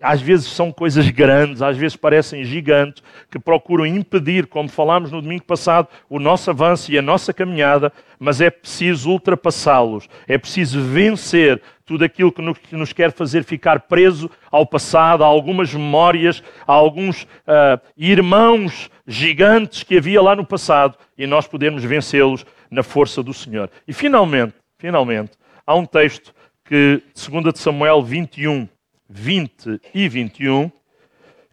às 0.00 0.20
vezes 0.20 0.46
são 0.46 0.70
coisas 0.70 1.08
grandes, 1.08 1.62
às 1.62 1.76
vezes 1.76 1.96
parecem 1.96 2.44
gigantes, 2.44 3.02
que 3.30 3.38
procuram 3.38 3.86
impedir, 3.86 4.46
como 4.46 4.68
falámos 4.68 5.10
no 5.10 5.22
domingo 5.22 5.44
passado, 5.44 5.88
o 6.08 6.18
nosso 6.18 6.50
avanço 6.50 6.92
e 6.92 6.98
a 6.98 7.02
nossa 7.02 7.32
caminhada, 7.32 7.92
mas 8.18 8.40
é 8.40 8.50
preciso 8.50 9.10
ultrapassá-los, 9.10 10.08
é 10.28 10.36
preciso 10.36 10.80
vencer 10.80 11.60
tudo 11.84 12.04
aquilo 12.04 12.32
que 12.32 12.74
nos 12.74 12.92
quer 12.92 13.12
fazer 13.12 13.44
ficar 13.44 13.80
preso 13.80 14.30
ao 14.50 14.66
passado, 14.66 15.22
a 15.22 15.26
algumas 15.26 15.72
memórias, 15.72 16.42
a 16.66 16.72
alguns 16.72 17.22
uh, 17.22 17.80
irmãos 17.96 18.90
gigantes 19.06 19.82
que 19.82 19.98
havia 19.98 20.22
lá 20.22 20.34
no 20.34 20.46
passado 20.46 20.96
e 21.16 21.26
nós 21.26 21.46
podermos 21.46 21.84
vencê-los 21.84 22.46
na 22.70 22.82
força 22.82 23.22
do 23.22 23.34
Senhor. 23.34 23.70
E 23.86 23.92
finalmente, 23.92 24.54
finalmente, 24.78 25.32
há 25.66 25.74
um 25.74 25.84
texto 25.84 26.34
que, 26.64 27.02
2 27.14 27.58
Samuel 27.60 28.02
21, 28.02 28.66
20 29.08 29.80
e 29.94 30.08
21, 30.08 30.70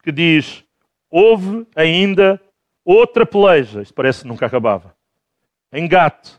que 0.03 0.11
diz: 0.11 0.63
Houve 1.09 1.65
ainda 1.75 2.41
outra 2.83 3.25
peleja, 3.25 3.81
isto 3.81 3.93
parece 3.93 4.21
que 4.21 4.27
nunca 4.27 4.45
acabava, 4.45 4.95
em 5.71 5.87
Gate, 5.87 6.31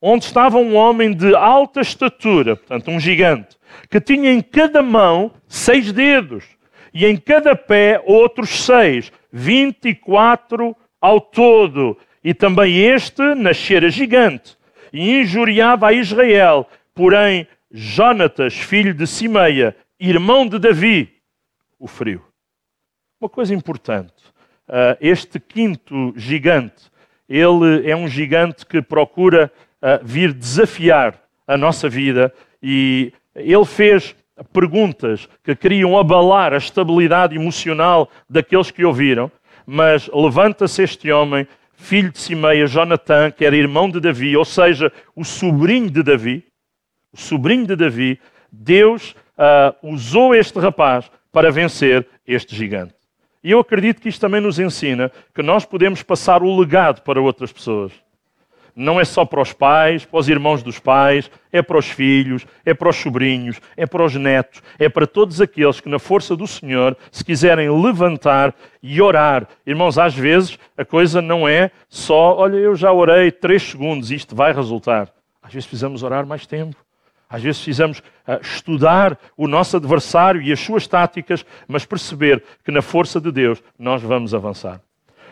onde 0.00 0.24
estava 0.24 0.58
um 0.58 0.74
homem 0.74 1.12
de 1.12 1.34
alta 1.34 1.80
estatura, 1.80 2.56
portanto, 2.56 2.90
um 2.90 2.98
gigante, 2.98 3.56
que 3.88 4.00
tinha 4.00 4.32
em 4.32 4.40
cada 4.40 4.82
mão 4.82 5.32
seis 5.46 5.92
dedos 5.92 6.44
e 6.92 7.06
em 7.06 7.16
cada 7.16 7.54
pé 7.54 8.02
outros 8.04 8.50
seis, 8.64 9.12
vinte 9.32 9.88
e 9.88 9.94
quatro 9.94 10.76
ao 11.00 11.20
todo. 11.20 11.96
E 12.22 12.34
também 12.34 12.78
este 12.78 13.34
nascera 13.34 13.90
gigante 13.90 14.56
e 14.92 15.20
injuriava 15.20 15.88
a 15.88 15.92
Israel. 15.92 16.68
Porém, 16.94 17.46
Jonatas, 17.70 18.54
filho 18.54 18.92
de 18.92 19.06
Simeia, 19.06 19.74
irmão 20.08 20.46
de 20.46 20.58
Davi, 20.58 21.12
o 21.78 21.86
frio. 21.86 22.22
Uma 23.20 23.28
coisa 23.28 23.54
importante: 23.54 24.12
uh, 24.68 24.96
este 25.00 25.38
quinto 25.38 26.12
gigante, 26.16 26.90
ele 27.28 27.88
é 27.88 27.94
um 27.94 28.08
gigante 28.08 28.66
que 28.66 28.82
procura 28.82 29.50
uh, 29.80 30.04
vir 30.04 30.32
desafiar 30.32 31.22
a 31.46 31.56
nossa 31.56 31.88
vida 31.88 32.34
e 32.62 33.12
ele 33.34 33.64
fez 33.64 34.14
perguntas 34.52 35.28
que 35.44 35.54
queriam 35.54 35.96
abalar 35.96 36.52
a 36.52 36.56
estabilidade 36.56 37.36
emocional 37.36 38.10
daqueles 38.28 38.70
que 38.70 38.84
ouviram, 38.84 39.30
mas 39.64 40.08
levanta-se 40.12 40.82
este 40.82 41.12
homem, 41.12 41.46
filho 41.74 42.10
de 42.10 42.18
Simeia, 42.18 42.66
Jonatã, 42.66 43.30
que 43.30 43.44
era 43.44 43.56
irmão 43.56 43.88
de 43.88 44.00
Davi, 44.00 44.36
ou 44.36 44.44
seja, 44.44 44.92
o 45.14 45.24
sobrinho 45.24 45.90
de 45.90 46.02
Davi, 46.02 46.44
o 47.12 47.16
sobrinho 47.16 47.66
de 47.66 47.76
Davi, 47.76 48.18
Deus 48.50 49.14
uh, 49.42 49.92
usou 49.92 50.34
este 50.34 50.58
rapaz 50.58 51.10
para 51.32 51.50
vencer 51.50 52.06
este 52.26 52.54
gigante. 52.54 52.94
E 53.42 53.50
eu 53.50 53.58
acredito 53.58 54.00
que 54.00 54.08
isto 54.08 54.20
também 54.20 54.40
nos 54.40 54.60
ensina 54.60 55.10
que 55.34 55.42
nós 55.42 55.64
podemos 55.64 56.02
passar 56.02 56.42
o 56.42 56.56
legado 56.56 57.02
para 57.02 57.20
outras 57.20 57.52
pessoas. 57.52 57.92
Não 58.74 58.98
é 58.98 59.04
só 59.04 59.24
para 59.24 59.42
os 59.42 59.52
pais, 59.52 60.04
para 60.04 60.18
os 60.18 60.28
irmãos 60.28 60.62
dos 60.62 60.78
pais, 60.78 61.30
é 61.52 61.60
para 61.60 61.76
os 61.76 61.90
filhos, 61.90 62.46
é 62.64 62.72
para 62.72 62.88
os 62.88 62.96
sobrinhos, 62.96 63.60
é 63.76 63.84
para 63.84 64.02
os 64.02 64.14
netos, 64.14 64.62
é 64.78 64.88
para 64.88 65.06
todos 65.06 65.42
aqueles 65.42 65.78
que, 65.78 65.90
na 65.90 65.98
força 65.98 66.34
do 66.34 66.46
Senhor, 66.46 66.96
se 67.10 67.22
quiserem 67.22 67.68
levantar 67.68 68.54
e 68.82 69.02
orar. 69.02 69.46
Irmãos, 69.66 69.98
às 69.98 70.14
vezes 70.14 70.58
a 70.78 70.86
coisa 70.86 71.20
não 71.20 71.46
é 71.46 71.70
só, 71.88 72.36
olha, 72.38 72.56
eu 72.56 72.74
já 72.74 72.90
orei 72.92 73.30
três 73.30 73.62
segundos, 73.62 74.10
isto 74.10 74.34
vai 74.34 74.54
resultar. 74.54 75.12
Às 75.42 75.52
vezes 75.52 75.66
precisamos 75.66 76.02
orar 76.02 76.24
mais 76.24 76.46
tempo. 76.46 76.76
Às 77.32 77.42
vezes 77.42 77.62
precisamos 77.62 77.98
uh, 77.98 78.38
estudar 78.42 79.18
o 79.38 79.48
nosso 79.48 79.78
adversário 79.78 80.42
e 80.42 80.52
as 80.52 80.60
suas 80.60 80.86
táticas, 80.86 81.46
mas 81.66 81.86
perceber 81.86 82.44
que 82.62 82.70
na 82.70 82.82
força 82.82 83.18
de 83.18 83.32
Deus 83.32 83.62
nós 83.78 84.02
vamos 84.02 84.34
avançar. 84.34 84.82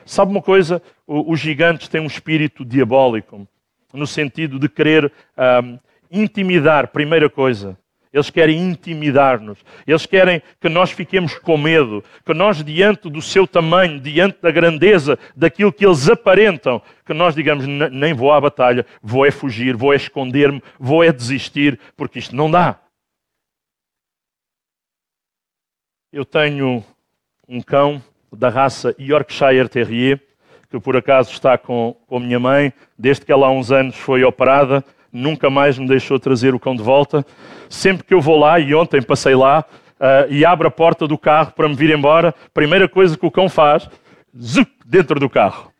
Sabe 0.06 0.30
uma 0.30 0.40
coisa? 0.40 0.80
Os 1.06 1.38
gigantes 1.38 1.88
têm 1.88 2.00
um 2.00 2.06
espírito 2.06 2.64
diabólico, 2.64 3.46
no 3.92 4.06
sentido 4.06 4.58
de 4.58 4.66
querer 4.66 5.04
uh, 5.06 5.78
intimidar, 6.10 6.88
primeira 6.88 7.28
coisa, 7.28 7.76
eles 8.12 8.28
querem 8.28 8.58
intimidar-nos. 8.58 9.58
Eles 9.86 10.04
querem 10.04 10.42
que 10.60 10.68
nós 10.68 10.90
fiquemos 10.90 11.38
com 11.38 11.56
medo, 11.56 12.04
que 12.24 12.34
nós, 12.34 12.62
diante 12.62 13.08
do 13.08 13.22
seu 13.22 13.46
tamanho, 13.46 14.00
diante 14.00 14.40
da 14.42 14.50
grandeza 14.50 15.18
daquilo 15.36 15.72
que 15.72 15.86
eles 15.86 16.08
aparentam, 16.08 16.82
que 17.06 17.14
nós 17.14 17.34
digamos: 17.34 17.66
nem 17.66 18.12
vou 18.12 18.32
à 18.32 18.40
batalha, 18.40 18.84
vou 19.00 19.24
é 19.24 19.30
fugir, 19.30 19.76
vou 19.76 19.92
é 19.92 19.96
esconder-me, 19.96 20.62
vou 20.78 21.04
é 21.04 21.12
desistir, 21.12 21.78
porque 21.96 22.18
isto 22.18 22.34
não 22.34 22.50
dá. 22.50 22.80
Eu 26.12 26.24
tenho 26.24 26.84
um 27.48 27.60
cão 27.60 28.02
da 28.32 28.48
raça 28.48 28.94
Yorkshire 28.98 29.68
Terrier, 29.68 30.20
que 30.68 30.80
por 30.80 30.96
acaso 30.96 31.30
está 31.30 31.56
com, 31.56 31.96
com 32.08 32.16
a 32.16 32.20
minha 32.20 32.40
mãe, 32.40 32.72
desde 32.98 33.24
que 33.24 33.30
ela 33.30 33.46
há 33.46 33.50
uns 33.50 33.70
anos 33.70 33.96
foi 33.96 34.24
operada 34.24 34.84
nunca 35.12 35.50
mais 35.50 35.78
me 35.78 35.86
deixou 35.86 36.18
trazer 36.18 36.54
o 36.54 36.60
cão 36.60 36.74
de 36.74 36.82
volta. 36.82 37.24
Sempre 37.68 38.04
que 38.04 38.14
eu 38.14 38.20
vou 38.20 38.38
lá, 38.38 38.58
e 38.58 38.74
ontem 38.74 39.02
passei 39.02 39.34
lá, 39.34 39.64
uh, 40.00 40.30
e 40.30 40.44
abro 40.44 40.68
a 40.68 40.70
porta 40.70 41.06
do 41.06 41.18
carro 41.18 41.52
para 41.52 41.68
me 41.68 41.74
vir 41.74 41.90
embora, 41.90 42.34
primeira 42.54 42.88
coisa 42.88 43.16
que 43.16 43.26
o 43.26 43.30
cão 43.30 43.48
faz, 43.48 43.88
zup, 44.38 44.70
dentro 44.84 45.18
do 45.20 45.28
carro. 45.28 45.70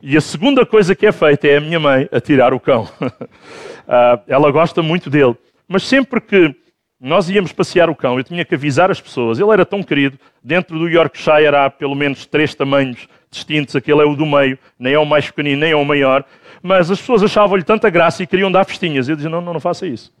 E 0.00 0.16
a 0.16 0.20
segunda 0.20 0.64
coisa 0.64 0.94
que 0.94 1.06
é 1.06 1.12
feita 1.12 1.48
é 1.48 1.56
a 1.56 1.60
minha 1.60 1.80
mãe 1.80 2.08
a 2.12 2.20
tirar 2.20 2.54
o 2.54 2.60
cão. 2.60 2.88
uh, 3.02 4.20
ela 4.28 4.50
gosta 4.50 4.82
muito 4.82 5.10
dele. 5.10 5.36
Mas 5.66 5.82
sempre 5.82 6.20
que 6.20 6.54
nós 7.00 7.28
íamos 7.28 7.52
passear 7.52 7.90
o 7.90 7.94
cão, 7.94 8.16
eu 8.16 8.24
tinha 8.24 8.44
que 8.44 8.54
avisar 8.54 8.90
as 8.90 9.00
pessoas. 9.00 9.38
Ele 9.38 9.50
era 9.50 9.66
tão 9.66 9.82
querido. 9.82 10.18
Dentro 10.42 10.78
do 10.78 10.88
Yorkshire 10.88 11.54
há 11.54 11.68
pelo 11.68 11.94
menos 11.94 12.26
três 12.26 12.54
tamanhos 12.54 13.08
distintos. 13.30 13.76
Aquele 13.76 14.02
é 14.02 14.04
o 14.04 14.14
do 14.14 14.24
meio, 14.24 14.58
nem 14.78 14.94
é 14.94 14.98
o 14.98 15.04
mais 15.04 15.26
pequenino, 15.26 15.60
nem 15.60 15.72
é 15.72 15.76
o 15.76 15.84
maior 15.84 16.24
mas 16.62 16.90
as 16.90 16.98
pessoas 17.00 17.22
achavam-lhe 17.22 17.64
tanta 17.64 17.90
graça 17.90 18.22
e 18.22 18.26
queriam 18.26 18.50
dar 18.50 18.64
festinhas. 18.64 19.08
E 19.08 19.12
eu 19.12 19.16
dizia: 19.16 19.30
não, 19.30 19.40
não, 19.40 19.54
não 19.54 19.60
faça 19.60 19.86
isso. 19.86 20.12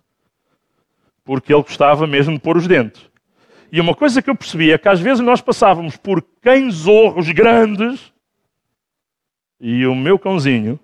Porque 1.24 1.52
ele 1.52 1.62
gostava 1.62 2.06
mesmo 2.06 2.34
de 2.34 2.40
pôr 2.40 2.56
os 2.56 2.66
dentes. 2.66 3.08
E 3.70 3.80
uma 3.80 3.94
coisa 3.94 4.22
que 4.22 4.30
eu 4.30 4.34
percebi 4.34 4.72
é 4.72 4.78
que 4.78 4.88
às 4.88 5.00
vezes 5.00 5.20
nós 5.20 5.40
passávamos 5.40 5.96
por 5.96 6.24
cãezorros 6.40 7.30
grandes 7.30 8.12
e 9.60 9.86
o 9.86 9.94
meu 9.94 10.18
cãozinho, 10.18 10.78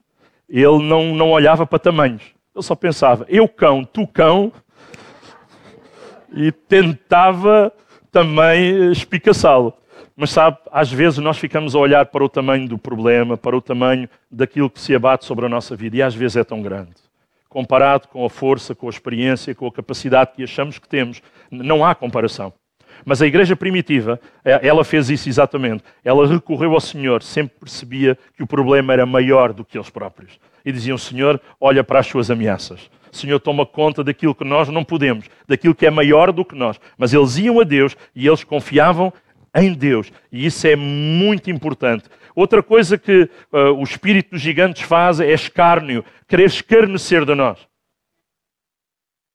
ele 0.49 0.83
não, 0.83 1.14
não 1.14 1.31
olhava 1.31 1.67
para 1.67 1.79
tamanhos. 1.79 2.23
Ele 2.55 2.62
só 2.62 2.75
pensava, 2.75 3.25
eu 3.29 3.49
cão, 3.49 3.85
tu 3.85 4.07
cão, 4.07 4.53
e 6.33 6.51
tentava 6.51 7.73
também 8.11 8.90
espicaçá-lo. 8.90 9.73
Mas 10.16 10.31
sabe, 10.31 10.59
às 10.70 10.92
vezes 10.92 11.18
nós 11.18 11.38
ficamos 11.38 11.74
a 11.74 11.79
olhar 11.79 12.07
para 12.07 12.24
o 12.24 12.29
tamanho 12.29 12.68
do 12.68 12.79
problema, 12.79 13.37
para 13.37 13.57
o 13.57 13.61
tamanho 13.61 14.09
daquilo 14.31 14.70
que 14.70 14.81
se 14.81 14.94
abate 14.94 15.24
sobre 15.24 15.46
a 15.46 15.48
nossa 15.48 15.74
vida, 15.74 15.96
e 15.96 16.03
às 16.03 16.14
vezes 16.14 16.37
é 16.37 16.44
tão 16.44 16.62
grande. 16.62 16.92
Comparado 17.48 18.09
com 18.09 18.24
a 18.24 18.31
força, 18.31 18.74
com 18.74 18.87
a 18.87 18.90
experiência, 18.90 19.55
com 19.55 19.66
a 19.66 19.72
capacidade 19.72 20.33
que 20.35 20.44
achamos 20.44 20.79
que 20.79 20.88
temos, 20.88 21.20
não 21.50 21.85
há 21.85 21.94
comparação. 21.94 22.53
Mas 23.05 23.20
a 23.20 23.27
igreja 23.27 23.57
primitiva, 23.57 24.20
é, 24.44 24.66
ela 24.66 24.85
fez 24.85 25.11
isso 25.11 25.29
exatamente. 25.29 25.83
Ela 26.05 26.27
recorreu 26.27 26.72
ao 26.72 26.81
Senhor, 26.81 27.22
sempre 27.22 27.57
percebia 27.61 28.16
que 28.37 28.42
o 28.42 28.46
problema 28.46 28.92
era 28.92 29.05
maior 29.05 29.53
do 29.53 29.64
que 29.64 29.77
eles 29.77 29.90
próprios. 29.90 30.38
E 30.64 30.70
diziam: 30.70 30.96
Senhor, 30.96 31.40
olha 31.61 31.83
para 31.83 31.98
as 31.98 32.07
suas 32.07 32.31
ameaças. 32.31 32.88
Senhor, 33.12 33.38
toma 33.38 33.64
conta 33.64 34.03
daquilo 34.03 34.35
que 34.35 34.44
nós 34.44 34.68
não 34.68 34.83
podemos, 34.83 35.27
daquilo 35.46 35.74
que 35.74 35.87
é 35.87 35.90
maior 35.90 36.33
do 36.33 36.44
que 36.44 36.57
nós. 36.57 36.81
Mas 36.98 37.14
eles 37.14 37.37
iam 37.37 37.61
a 37.61 37.64
Deus 37.64 37.96
e 38.14 38.27
eles 38.27 38.42
confiavam 38.42 39.12
em 39.55 39.73
Deus. 39.73 40.12
E 40.33 40.47
isso 40.47 40.67
é 40.67 40.75
muito 40.75 41.51
importante. 41.51 42.05
Outra 42.35 42.62
coisa 42.62 42.99
que 42.99 43.31
uh, 43.53 43.73
o 43.79 43.83
espírito 43.83 44.33
dos 44.33 44.40
gigantes 44.40 44.83
faz 44.83 45.21
é 45.21 45.33
escárnio, 45.33 46.05
querer 46.27 46.47
escarnecer 46.47 47.25
de 47.25 47.35
nós. 47.35 47.59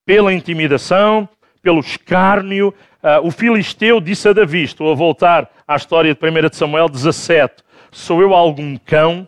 Pela 0.06 0.34
intimidação, 0.34 1.30
pelo 1.62 1.80
escárnio. 1.80 2.74
Uh, 3.02 3.26
o 3.26 3.32
filisteu 3.32 4.02
disse 4.02 4.28
a 4.28 4.34
Davi, 4.34 4.64
estou 4.64 4.92
a 4.92 4.96
voltar 4.96 5.50
à 5.66 5.76
história 5.76 6.14
de 6.14 6.20
1 6.20 6.54
Samuel 6.54 6.90
17, 6.90 7.64
sou 7.92 8.22
eu 8.22 8.34
algum 8.34 8.76
cão 8.78 9.28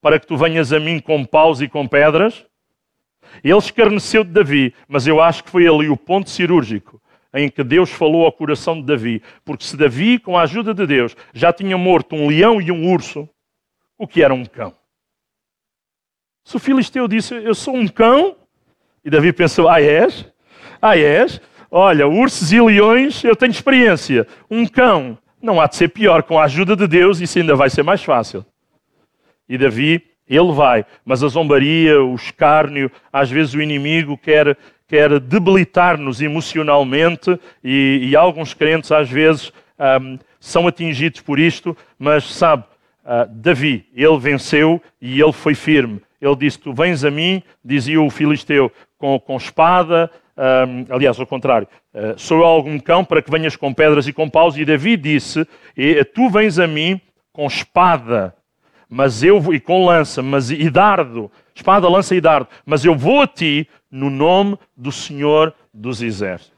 para 0.00 0.18
que 0.18 0.26
tu 0.26 0.36
venhas 0.36 0.72
a 0.72 0.80
mim 0.80 0.98
com 0.98 1.24
paus 1.24 1.60
e 1.60 1.68
com 1.68 1.86
pedras? 1.86 2.46
Ele 3.44 3.58
escarneceu 3.58 4.24
de 4.24 4.30
Davi, 4.30 4.74
mas 4.88 5.06
eu 5.06 5.20
acho 5.20 5.44
que 5.44 5.50
foi 5.50 5.66
ali 5.66 5.90
o 5.90 5.96
ponto 5.96 6.30
cirúrgico 6.30 6.98
em 7.38 7.48
que 7.48 7.62
Deus 7.62 7.90
falou 7.90 8.24
ao 8.24 8.32
coração 8.32 8.80
de 8.80 8.86
Davi. 8.86 9.22
Porque 9.44 9.64
se 9.64 9.76
Davi, 9.76 10.18
com 10.18 10.36
a 10.36 10.42
ajuda 10.42 10.74
de 10.74 10.86
Deus, 10.86 11.16
já 11.32 11.52
tinha 11.52 11.78
morto 11.78 12.16
um 12.16 12.28
leão 12.28 12.60
e 12.60 12.70
um 12.72 12.90
urso, 12.90 13.28
o 13.96 14.06
que 14.06 14.22
era 14.22 14.34
um 14.34 14.44
cão? 14.44 14.74
Se 16.44 16.56
o 16.56 16.58
filisteu 16.58 17.06
disse, 17.06 17.34
eu 17.34 17.54
sou 17.54 17.76
um 17.76 17.86
cão, 17.86 18.36
e 19.04 19.10
Davi 19.10 19.32
pensou, 19.32 19.68
ah 19.68 19.80
és? 19.80 20.26
Ah 20.80 20.96
és? 20.96 21.40
Olha, 21.70 22.08
ursos 22.08 22.52
e 22.52 22.60
leões, 22.60 23.22
eu 23.22 23.36
tenho 23.36 23.50
experiência. 23.50 24.26
Um 24.50 24.66
cão, 24.66 25.18
não 25.40 25.60
há 25.60 25.66
de 25.66 25.76
ser 25.76 25.88
pior. 25.88 26.22
Com 26.22 26.38
a 26.38 26.44
ajuda 26.44 26.74
de 26.74 26.86
Deus, 26.86 27.20
isso 27.20 27.38
ainda 27.38 27.54
vai 27.54 27.68
ser 27.68 27.82
mais 27.82 28.02
fácil. 28.02 28.44
E 29.48 29.58
Davi, 29.58 30.02
ele 30.26 30.52
vai. 30.52 30.84
Mas 31.04 31.22
a 31.22 31.28
zombaria, 31.28 32.02
o 32.02 32.14
escárnio, 32.14 32.90
às 33.12 33.30
vezes 33.30 33.54
o 33.54 33.62
inimigo 33.62 34.16
quer 34.16 34.56
quer 34.88 35.20
debilitar-nos 35.20 36.22
emocionalmente 36.22 37.38
e, 37.62 38.08
e, 38.10 38.16
alguns 38.16 38.54
crentes 38.54 38.90
às 38.90 39.08
vezes 39.08 39.52
um, 40.00 40.18
são 40.40 40.66
atingidos 40.66 41.20
por 41.20 41.38
isto, 41.38 41.76
mas 41.98 42.24
sabe, 42.24 42.64
uh, 43.04 43.28
Davi, 43.28 43.86
ele 43.94 44.18
venceu 44.18 44.82
e 45.00 45.20
ele 45.20 45.32
foi 45.32 45.54
firme. 45.54 46.00
Ele 46.20 46.34
disse: 46.36 46.58
Tu 46.58 46.72
vens 46.72 47.04
a 47.04 47.10
mim, 47.10 47.42
dizia 47.64 48.00
o 48.00 48.10
filisteu, 48.10 48.72
com, 48.96 49.20
com 49.20 49.36
espada. 49.36 50.10
Um, 50.36 50.94
aliás, 50.94 51.18
ao 51.18 51.26
contrário, 51.26 51.68
uh, 51.94 52.18
sou 52.18 52.42
algum 52.42 52.78
cão 52.78 53.04
para 53.04 53.20
que 53.20 53.30
venhas 53.30 53.56
com 53.56 53.74
pedras 53.74 54.06
e 54.08 54.12
com 54.12 54.28
paus? 54.28 54.56
E 54.56 54.64
Davi 54.64 54.96
disse: 54.96 55.46
Tu 56.14 56.28
vens 56.30 56.58
a 56.58 56.66
mim 56.66 57.00
com 57.32 57.46
espada, 57.46 58.34
mas 58.88 59.22
eu 59.22 59.52
e 59.52 59.60
com 59.60 59.84
lança, 59.84 60.22
mas 60.22 60.50
e 60.50 60.70
dardo, 60.70 61.30
espada, 61.54 61.88
lança 61.88 62.14
e 62.14 62.20
dardo, 62.20 62.48
mas 62.64 62.84
eu 62.84 62.96
vou 62.96 63.22
a 63.22 63.26
ti 63.26 63.68
no 63.90 64.10
nome 64.10 64.58
do 64.76 64.92
Senhor 64.92 65.54
dos 65.72 66.02
Exércitos. 66.02 66.56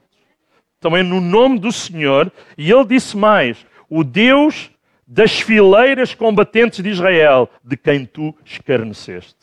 Também 0.79 1.03
no 1.03 1.21
nome 1.21 1.59
do 1.59 1.71
Senhor, 1.71 2.33
e 2.57 2.71
ele 2.71 2.85
disse 2.85 3.16
mais: 3.16 3.64
o 3.88 4.03
Deus 4.03 4.71
das 5.07 5.40
fileiras 5.40 6.14
combatentes 6.14 6.83
de 6.83 6.88
Israel, 6.88 7.51
de 7.64 7.77
quem 7.77 8.07
tu 8.07 8.35
escarneceste. 8.45 9.37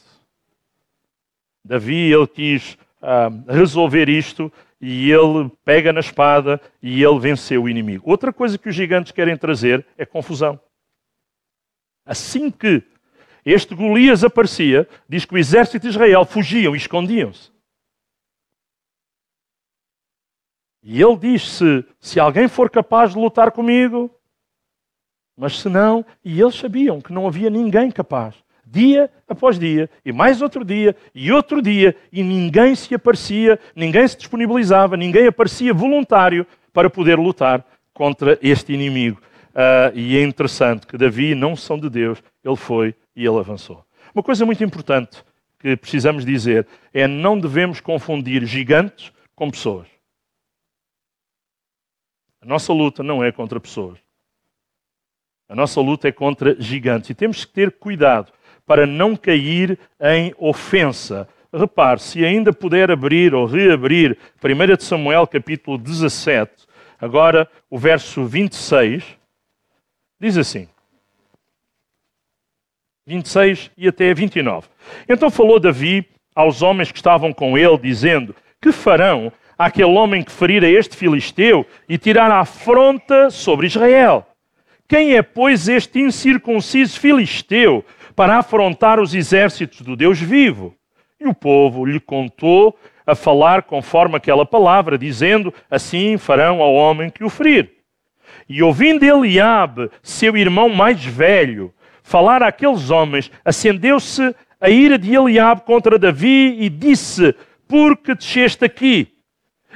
Davi, 1.63 2.11
ele 2.11 2.27
quis 2.27 2.77
ah, 3.01 3.29
resolver 3.47 4.07
isto 4.07 4.51
e 4.79 5.11
ele 5.11 5.51
pega 5.65 5.91
na 5.91 5.99
espada 5.99 6.61
e 6.81 7.03
ele 7.03 7.19
venceu 7.19 7.63
o 7.63 7.69
inimigo. 7.69 8.09
Outra 8.09 8.31
coisa 8.31 8.57
que 8.57 8.69
os 8.69 8.75
gigantes 8.75 9.11
querem 9.11 9.35
trazer 9.35 9.85
é 9.97 10.05
confusão. 10.05 10.57
Assim 12.05 12.49
que 12.49 12.81
este 13.45 13.75
Golias 13.75 14.23
aparecia, 14.23 14.87
diz 15.07 15.25
que 15.25 15.33
o 15.33 15.37
exército 15.37 15.79
de 15.79 15.89
Israel 15.89 16.25
fugiam 16.25 16.73
e 16.73 16.77
escondiam-se. 16.77 17.51
E 20.89 21.01
ele 21.01 21.17
diz: 21.17 21.45
se, 21.49 21.83
se 21.99 22.17
alguém 22.17 22.47
for 22.47 22.69
capaz 22.69 23.11
de 23.11 23.19
lutar 23.19 23.51
comigo, 23.51 24.09
mas 25.35 25.59
se 25.59 25.67
não, 25.67 26.05
e 26.23 26.39
eles 26.39 26.55
sabiam 26.55 27.01
que 27.01 27.11
não 27.11 27.27
havia 27.27 27.49
ninguém 27.49 27.91
capaz. 27.91 28.35
Dia 28.65 29.11
após 29.27 29.59
dia, 29.59 29.89
e 30.05 30.13
mais 30.13 30.41
outro 30.41 30.63
dia, 30.63 30.95
e 31.13 31.29
outro 31.29 31.61
dia, 31.61 31.93
e 32.09 32.23
ninguém 32.23 32.73
se 32.73 32.95
aparecia, 32.95 33.59
ninguém 33.75 34.07
se 34.07 34.17
disponibilizava, 34.17 34.95
ninguém 34.95 35.27
aparecia 35.27 35.73
voluntário 35.73 36.47
para 36.71 36.89
poder 36.89 37.19
lutar 37.19 37.65
contra 37.93 38.39
este 38.41 38.71
inimigo. 38.71 39.21
Uh, 39.49 39.91
e 39.93 40.17
é 40.17 40.23
interessante 40.23 40.87
que 40.87 40.97
Davi, 40.97 41.35
não 41.35 41.53
são 41.55 41.77
de 41.77 41.89
Deus, 41.89 42.23
ele 42.45 42.55
foi 42.55 42.95
e 43.13 43.25
ele 43.25 43.39
avançou. 43.39 43.83
Uma 44.15 44.23
coisa 44.23 44.45
muito 44.45 44.63
importante 44.63 45.21
que 45.59 45.75
precisamos 45.75 46.23
dizer 46.23 46.65
é 46.93 47.07
não 47.07 47.37
devemos 47.37 47.81
confundir 47.81 48.45
gigantes 48.45 49.11
com 49.35 49.51
pessoas. 49.51 49.96
Nossa 52.47 52.71
luta 52.71 53.03
não 53.03 53.21
é 53.21 53.29
contra 53.29 53.59
pessoas. 53.59 53.99
A 55.49 55.55
nossa 55.55 55.81
luta 55.81 56.07
é 56.07 56.13
contra 56.13 56.55
gigantes. 56.57 57.09
E 57.09 57.13
temos 57.13 57.43
que 57.43 57.51
ter 57.51 57.73
cuidado 57.73 58.31
para 58.65 58.87
não 58.87 59.17
cair 59.17 59.77
em 59.99 60.33
ofensa. 60.37 61.27
Repare, 61.51 61.99
se 61.99 62.23
ainda 62.23 62.53
puder 62.53 62.89
abrir 62.89 63.35
ou 63.35 63.45
reabrir 63.45 64.17
1 64.41 64.79
Samuel 64.79 65.27
capítulo 65.27 65.77
17, 65.77 66.65
agora 66.99 67.49
o 67.69 67.77
verso 67.77 68.25
26, 68.25 69.03
diz 70.17 70.37
assim. 70.37 70.69
26 73.05 73.71
e 73.77 73.89
até 73.89 74.13
29. 74.13 74.69
Então 75.09 75.29
falou 75.29 75.59
Davi 75.59 76.07
aos 76.33 76.61
homens 76.61 76.93
que 76.93 76.97
estavam 76.97 77.33
com 77.33 77.57
ele, 77.57 77.77
dizendo: 77.77 78.33
Que 78.61 78.71
farão 78.71 79.33
àquele 79.57 79.91
homem 79.91 80.23
que 80.23 80.31
ferir 80.31 80.63
a 80.63 80.69
este 80.69 80.95
filisteu 80.95 81.65
e 81.89 81.97
tirar 81.97 82.29
a 82.31 82.39
afronta 82.39 83.29
sobre 83.29 83.67
Israel. 83.67 84.25
Quem 84.87 85.15
é, 85.15 85.21
pois, 85.21 85.67
este 85.67 85.99
incircunciso 85.99 86.99
filisteu 86.99 87.83
para 88.15 88.37
afrontar 88.37 88.99
os 88.99 89.13
exércitos 89.13 89.81
do 89.81 89.95
Deus 89.95 90.19
vivo? 90.19 90.73
E 91.19 91.27
o 91.27 91.33
povo 91.33 91.85
lhe 91.85 91.99
contou 91.99 92.77
a 93.05 93.15
falar 93.15 93.63
conforme 93.63 94.15
aquela 94.15 94.45
palavra, 94.45 94.97
dizendo: 94.97 95.53
Assim 95.69 96.17
farão 96.17 96.61
ao 96.61 96.73
homem 96.73 97.09
que 97.09 97.23
o 97.23 97.29
ferir. 97.29 97.71
E 98.47 98.63
ouvindo 98.63 99.03
Eliabe, 99.03 99.89
seu 100.01 100.37
irmão 100.37 100.69
mais 100.69 101.03
velho, 101.03 101.73
falar 102.01 102.41
àqueles 102.41 102.89
homens, 102.89 103.31
acendeu-se 103.43 104.33
a 104.59 104.69
ira 104.69 104.97
de 104.97 105.13
Eliabe 105.13 105.61
contra 105.61 105.99
Davi 105.99 106.55
e 106.59 106.69
disse: 106.69 107.35
Por 107.67 107.97
que 107.97 108.15
desceste 108.15 108.63
aqui? 108.63 109.16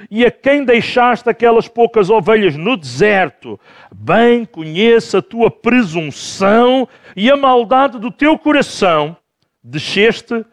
E 0.09 0.25
a 0.25 0.31
quem 0.31 0.63
deixaste 0.63 1.29
aquelas 1.29 1.67
poucas 1.67 2.09
ovelhas 2.09 2.55
no 2.55 2.75
deserto, 2.75 3.59
bem 3.93 4.45
conheça 4.45 5.19
a 5.19 5.21
tua 5.21 5.51
presunção 5.51 6.87
e 7.15 7.29
a 7.29 7.37
maldade 7.37 7.99
do 7.99 8.11
teu 8.11 8.37
coração, 8.37 9.15
desceste 9.63 10.45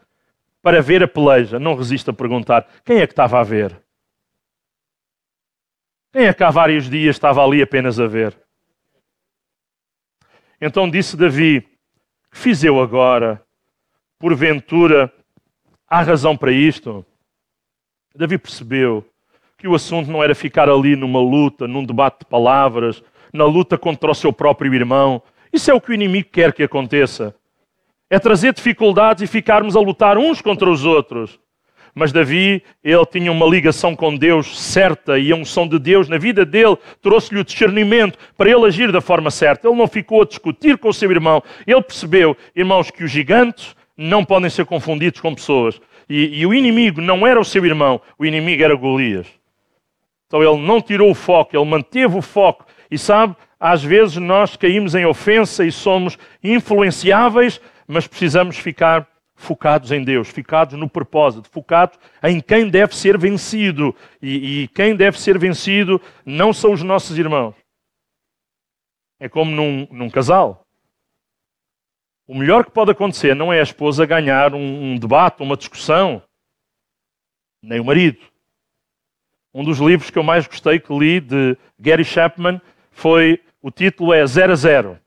para 0.63 0.83
ver 0.83 1.03
a 1.03 1.09
peleja. 1.09 1.59
Não 1.59 1.75
resista 1.75 2.11
a 2.11 2.15
perguntar: 2.15 2.69
quem 2.85 2.99
é 2.99 3.07
que 3.07 3.13
estava 3.13 3.41
a 3.41 3.45
ver? 3.45 3.81
Quem 6.13 6.27
é 6.27 6.35
que 6.35 6.43
há 6.43 6.51
vários 6.51 6.89
dias 6.89 7.17
estava 7.17 7.45
ali 7.45 7.63
apenas 7.63 8.01
a 8.01 8.07
ver? 8.07 8.37
Então 10.61 10.91
disse 10.91 11.17
Davi: 11.17 11.67
fiz 12.33 12.65
eu 12.65 12.81
agora? 12.81 13.43
Porventura, 14.19 15.13
há 15.87 16.03
razão 16.03 16.37
para 16.37 16.51
isto? 16.51 17.07
Davi 18.15 18.37
percebeu 18.37 19.09
que 19.59 19.67
o 19.67 19.75
assunto 19.75 20.09
não 20.09 20.23
era 20.23 20.37
ficar 20.37 20.69
ali 20.69 20.95
numa 20.95 21.21
luta, 21.21 21.67
num 21.67 21.85
debate 21.85 22.21
de 22.21 22.27
palavras, 22.27 23.03
na 23.33 23.45
luta 23.45 23.77
contra 23.77 24.09
o 24.09 24.15
seu 24.15 24.33
próprio 24.33 24.73
irmão. 24.73 25.21
Isso 25.53 25.69
é 25.69 25.75
o 25.75 25.81
que 25.81 25.91
o 25.91 25.95
inimigo 25.95 26.29
quer 26.31 26.53
que 26.53 26.63
aconteça. 26.63 27.35
É 28.09 28.21
trazer 28.21 28.55
dificuldades 28.55 29.25
e 29.25 29.27
ficarmos 29.27 29.75
a 29.75 29.81
lutar 29.81 30.17
uns 30.17 30.41
contra 30.41 30.71
os 30.71 30.85
outros. 30.85 31.41
Mas 31.93 32.13
Davi, 32.13 32.63
ele 32.85 33.07
tinha 33.07 33.33
uma 33.33 33.45
ligação 33.47 33.97
com 33.97 34.15
Deus 34.15 34.57
certa 34.61 35.19
e 35.19 35.33
a 35.33 35.37
unção 35.37 35.67
de 35.67 35.81
Deus 35.81 36.09
na 36.09 36.19
vida 36.19 36.45
dele 36.45 36.79
trouxe-lhe 37.03 37.41
o 37.41 37.45
discernimento 37.45 38.17
para 38.37 38.49
ele 38.49 38.65
agir 38.65 38.93
da 38.93 39.01
forma 39.01 39.33
certa. 39.33 39.67
Ele 39.67 39.77
não 39.77 39.89
ficou 39.89 40.23
a 40.23 40.25
discutir 40.25 40.79
com 40.79 40.91
o 40.91 40.95
seu 40.95 41.11
irmão. 41.11 41.43
Ele 41.67 41.83
percebeu, 41.83 42.37
irmãos, 42.55 42.93
que 42.93 43.03
os 43.03 43.11
gigantes 43.11 43.75
não 43.97 44.25
podem 44.25 44.49
ser 44.49 44.67
confundidos 44.67 45.21
com 45.21 45.35
pessoas. 45.35 45.81
E, 46.09 46.41
e 46.41 46.47
o 46.47 46.55
inimigo 46.55 47.01
não 47.01 47.27
era 47.27 47.41
o 47.41 47.45
seu 47.45 47.67
irmão, 47.67 48.01
o 48.17 48.25
inimigo 48.25 48.63
era 48.63 48.77
Golias. 48.77 49.38
Então 50.29 50.43
ele 50.43 50.65
não 50.65 50.81
tirou 50.81 51.11
o 51.11 51.15
foco, 51.15 51.57
ele 51.57 51.65
manteve 51.65 52.17
o 52.17 52.23
foco. 52.23 52.67
E 52.91 52.99
sabe, 52.99 53.35
às 53.59 53.83
vezes 53.83 54.17
nós 54.17 54.57
caímos 54.57 54.95
em 54.95 55.07
ofensa 55.07 55.65
e 55.65 55.73
somos 55.73 56.17
influenciáveis, 56.45 57.61
mas 57.87 58.07
precisamos 58.07 58.59
ficar 58.59 59.09
focados 59.35 59.91
em 59.91 60.05
Deus, 60.05 60.29
focados 60.29 60.79
no 60.79 60.89
propósito, 60.89 61.49
focados 61.49 61.99
em 62.23 62.41
quem 62.41 62.69
deve 62.69 62.95
ser 62.95 63.17
vencido. 63.17 63.97
E, 64.21 64.63
e, 64.63 64.69
quem 64.69 64.95
deve 64.95 65.19
ser 65.19 65.39
vencido 65.39 66.01
não 66.27 66.53
são 66.53 66.73
os 66.73 66.83
nossos 66.83 67.17
irmãos. 67.19 67.55
É 69.19 69.29
como 69.29 69.51
num, 69.51 69.89
num 69.91 70.11
casal. 70.11 70.63
O 72.27 72.35
melhor 72.35 72.65
que 72.65 72.71
pode 72.71 72.91
acontecer 72.91 73.35
não 73.35 73.51
é 73.51 73.61
a 73.61 73.63
esposa 73.63 74.05
ganhar 74.05 74.55
um, 74.55 74.93
um 74.93 74.99
debate, 74.99 75.43
uma 75.43 75.57
discussão, 75.57 76.23
nem 77.63 77.81
o 77.81 77.85
marido. 77.85 78.21
Um 79.59 79.65
dos 79.65 79.79
livros 79.79 80.09
que 80.09 80.17
eu 80.17 80.23
mais 80.23 80.47
gostei 80.47 80.79
que 80.79 80.97
li 80.97 81.19
de 81.19 81.59
Gary 81.81 82.05
Chapman 82.05 82.61
foi 82.93 83.43
o 83.61 83.73
título 83.73 84.13
é 84.13 84.25
0 84.25 84.53
a 84.53 84.55
0. 84.55 84.99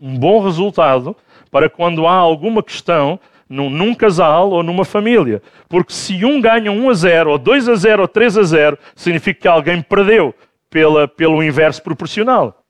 um 0.00 0.18
bom 0.18 0.42
resultado 0.42 1.14
para 1.50 1.68
quando 1.68 2.06
há 2.06 2.14
alguma 2.14 2.62
questão 2.62 3.20
num, 3.46 3.68
num, 3.68 3.94
casal 3.94 4.52
ou 4.52 4.62
numa 4.62 4.86
família. 4.86 5.42
Porque 5.68 5.92
se 5.92 6.24
um 6.24 6.40
ganha 6.40 6.72
1 6.72 6.88
a 6.88 6.94
0, 6.94 7.30
ou 7.32 7.38
2 7.38 7.68
a 7.68 7.74
0, 7.74 8.00
ou 8.00 8.08
3 8.08 8.38
a 8.38 8.42
0, 8.42 8.78
significa 8.96 9.42
que 9.42 9.48
alguém 9.48 9.82
perdeu 9.82 10.34
pela, 10.70 11.06
pelo 11.06 11.42
inverso 11.42 11.82
proporcional. 11.82 12.64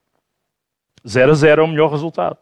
0 1.07 1.31
a 1.31 1.35
0 1.37 1.63
é 1.63 1.65
o 1.65 1.69
melhor 1.69 1.93
resultado. 1.93 2.39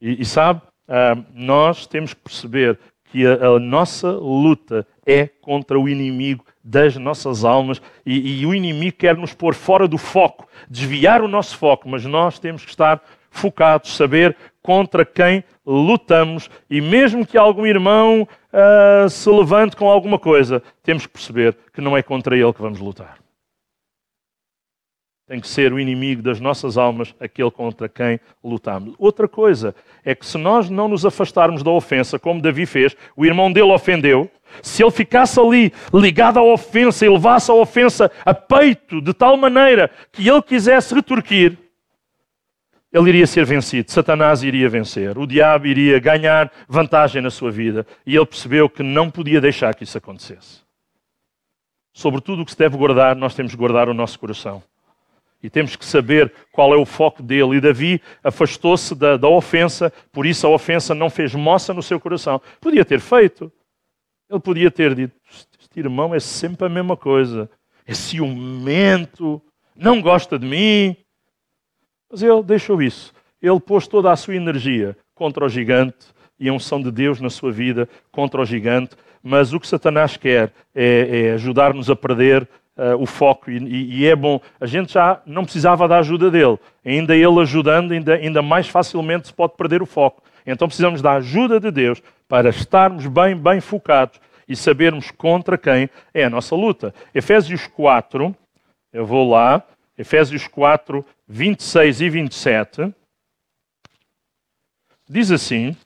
E, 0.00 0.22
e 0.22 0.24
sabe, 0.24 0.60
uh, 0.88 1.24
nós 1.32 1.86
temos 1.86 2.12
que 2.12 2.20
perceber 2.20 2.80
que 3.14 3.24
a, 3.24 3.46
a, 3.46 3.60
nossa 3.60 4.10
luta 4.10 4.84
é 5.06 5.26
contra 5.26 5.78
o 5.78 5.88
inimigo 5.88 6.44
das 6.62 6.96
nossas 6.96 7.44
almas 7.44 7.80
e, 8.04 8.40
e 8.40 8.46
o 8.46 8.54
inimigo 8.54 8.96
quer 8.96 9.16
nos 9.16 9.34
pôr 9.34 9.54
fora 9.54 9.86
do 9.86 9.98
foco, 9.98 10.48
desviar 10.68 11.22
o 11.22 11.28
nosso 11.28 11.56
foco, 11.56 11.88
mas 11.88 12.04
nós 12.04 12.38
temos 12.38 12.64
que 12.64 12.70
estar 12.70 13.02
focados, 13.30 13.96
saber 13.96 14.36
contra 14.62 15.04
quem 15.04 15.44
lutamos 15.66 16.48
e 16.70 16.80
mesmo 16.80 17.26
que 17.26 17.36
algum 17.36 17.66
irmão 17.66 18.22
uh, 18.22 19.08
se 19.08 19.28
levante 19.28 19.76
com 19.76 19.90
alguma 19.90 20.18
coisa, 20.18 20.62
temos 20.82 21.06
que 21.06 21.12
perceber 21.12 21.56
que 21.72 21.80
não 21.80 21.96
é 21.96 22.02
contra 22.02 22.36
ele 22.36 22.52
que 22.52 22.62
vamos 22.62 22.78
lutar. 22.78 23.23
Tem 25.26 25.40
que 25.40 25.48
ser 25.48 25.72
o 25.72 25.80
inimigo 25.80 26.20
das 26.20 26.38
nossas 26.38 26.76
almas, 26.76 27.14
aquele 27.18 27.50
contra 27.50 27.88
quem 27.88 28.20
lutamos. 28.42 28.94
Outra 28.98 29.26
coisa 29.26 29.74
é 30.04 30.14
que 30.14 30.26
se 30.26 30.36
nós 30.36 30.68
não 30.68 30.86
nos 30.86 31.06
afastarmos 31.06 31.62
da 31.62 31.70
ofensa, 31.70 32.18
como 32.18 32.42
Davi 32.42 32.66
fez, 32.66 32.94
o 33.16 33.24
irmão 33.24 33.50
dele 33.50 33.72
ofendeu, 33.72 34.30
se 34.62 34.82
ele 34.82 34.90
ficasse 34.90 35.40
ali 35.40 35.72
ligado 35.92 36.38
à 36.38 36.42
ofensa 36.42 37.06
e 37.06 37.08
levasse 37.08 37.50
a 37.50 37.54
ofensa 37.54 38.10
a 38.22 38.34
peito 38.34 39.00
de 39.00 39.14
tal 39.14 39.36
maneira 39.38 39.90
que 40.12 40.28
ele 40.28 40.42
quisesse 40.42 40.94
retorquir, 40.94 41.56
ele 42.92 43.08
iria 43.08 43.26
ser 43.26 43.44
vencido, 43.44 43.90
Satanás 43.90 44.44
iria 44.44 44.68
vencer, 44.68 45.18
o 45.18 45.26
diabo 45.26 45.66
iria 45.66 45.98
ganhar 45.98 46.52
vantagem 46.68 47.20
na 47.20 47.30
sua 47.30 47.50
vida. 47.50 47.84
E 48.06 48.14
ele 48.14 48.26
percebeu 48.26 48.68
que 48.68 48.82
não 48.84 49.10
podia 49.10 49.40
deixar 49.40 49.74
que 49.74 49.82
isso 49.82 49.98
acontecesse. 49.98 50.62
Sobretudo 51.92 52.42
o 52.42 52.44
que 52.44 52.52
se 52.52 52.58
deve 52.58 52.76
guardar, 52.76 53.16
nós 53.16 53.34
temos 53.34 53.52
que 53.52 53.58
guardar 53.58 53.88
o 53.88 53.94
nosso 53.94 54.18
coração. 54.18 54.62
E 55.44 55.50
temos 55.50 55.76
que 55.76 55.84
saber 55.84 56.32
qual 56.50 56.72
é 56.72 56.76
o 56.78 56.86
foco 56.86 57.22
dele. 57.22 57.56
E 57.56 57.60
Davi 57.60 58.00
afastou-se 58.22 58.94
da, 58.94 59.18
da 59.18 59.28
ofensa, 59.28 59.92
por 60.10 60.24
isso 60.24 60.46
a 60.46 60.50
ofensa 60.50 60.94
não 60.94 61.10
fez 61.10 61.34
moça 61.34 61.74
no 61.74 61.82
seu 61.82 62.00
coração. 62.00 62.40
Podia 62.58 62.82
ter 62.82 62.98
feito. 62.98 63.52
Ele 64.30 64.40
podia 64.40 64.70
ter 64.70 64.94
dito: 64.94 65.14
Este 65.60 65.80
irmão 65.80 66.14
é 66.14 66.18
sempre 66.18 66.64
a 66.64 66.68
mesma 66.70 66.96
coisa. 66.96 67.50
É 67.86 67.92
ciumento, 67.92 69.42
não 69.76 70.00
gosta 70.00 70.38
de 70.38 70.46
mim, 70.46 70.96
mas 72.10 72.22
ele 72.22 72.42
deixou 72.42 72.80
isso. 72.80 73.12
Ele 73.42 73.60
pôs 73.60 73.86
toda 73.86 74.10
a 74.10 74.16
sua 74.16 74.36
energia 74.36 74.96
contra 75.14 75.44
o 75.44 75.48
gigante 75.50 76.06
e 76.40 76.48
a 76.48 76.54
unção 76.54 76.80
de 76.80 76.90
Deus 76.90 77.20
na 77.20 77.28
sua 77.28 77.52
vida 77.52 77.86
contra 78.10 78.40
o 78.40 78.46
gigante. 78.46 78.96
Mas 79.22 79.52
o 79.52 79.60
que 79.60 79.68
Satanás 79.68 80.16
quer 80.16 80.54
é, 80.74 81.26
é 81.26 81.32
ajudar-nos 81.32 81.90
a 81.90 81.96
perder 81.96 82.48
uh, 82.76 83.00
o 83.00 83.06
foco. 83.06 83.50
E, 83.50 84.00
e, 84.00 84.06
é 84.06 84.14
bom, 84.14 84.40
a 84.60 84.66
gente 84.66 84.92
já 84.92 85.20
não 85.26 85.44
precisava 85.44 85.86
da 85.88 85.98
ajuda 85.98 86.30
dele. 86.30 86.58
Ainda 86.84 87.14
ele 87.14 87.40
ajudando, 87.40 87.92
ainda, 87.92 88.14
ainda 88.14 88.42
mais 88.42 88.68
facilmente 88.68 89.28
se 89.28 89.34
pode 89.34 89.56
perder 89.56 89.82
o 89.82 89.86
foco. 89.86 90.22
Então 90.46 90.68
precisamos 90.68 91.00
da 91.00 91.14
ajuda 91.14 91.58
de 91.58 91.70
Deus 91.70 92.02
para 92.28 92.50
estarmos 92.50 93.06
bem, 93.06 93.36
bem 93.36 93.60
focados 93.60 94.20
e 94.48 94.54
sabermos 94.54 95.10
contra 95.10 95.56
quem 95.56 95.88
é 96.12 96.24
a 96.24 96.30
nossa 96.30 96.54
luta. 96.54 96.94
Efésios 97.14 97.66
4, 97.66 98.34
eu 98.92 99.06
vou 99.06 99.30
lá, 99.30 99.62
Efésios 99.96 100.46
4, 100.48 101.04
26 101.26 102.00
e 102.00 102.10
27, 102.10 102.94
diz 105.08 105.30
assim: 105.30 105.76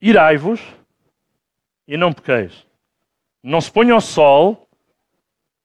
Irai-vos 0.00 0.60
e 1.88 1.96
não 1.96 2.12
pequeis. 2.12 2.65
Não 3.46 3.60
se 3.60 3.70
ponha 3.70 3.94
o 3.94 4.00
sol 4.00 4.68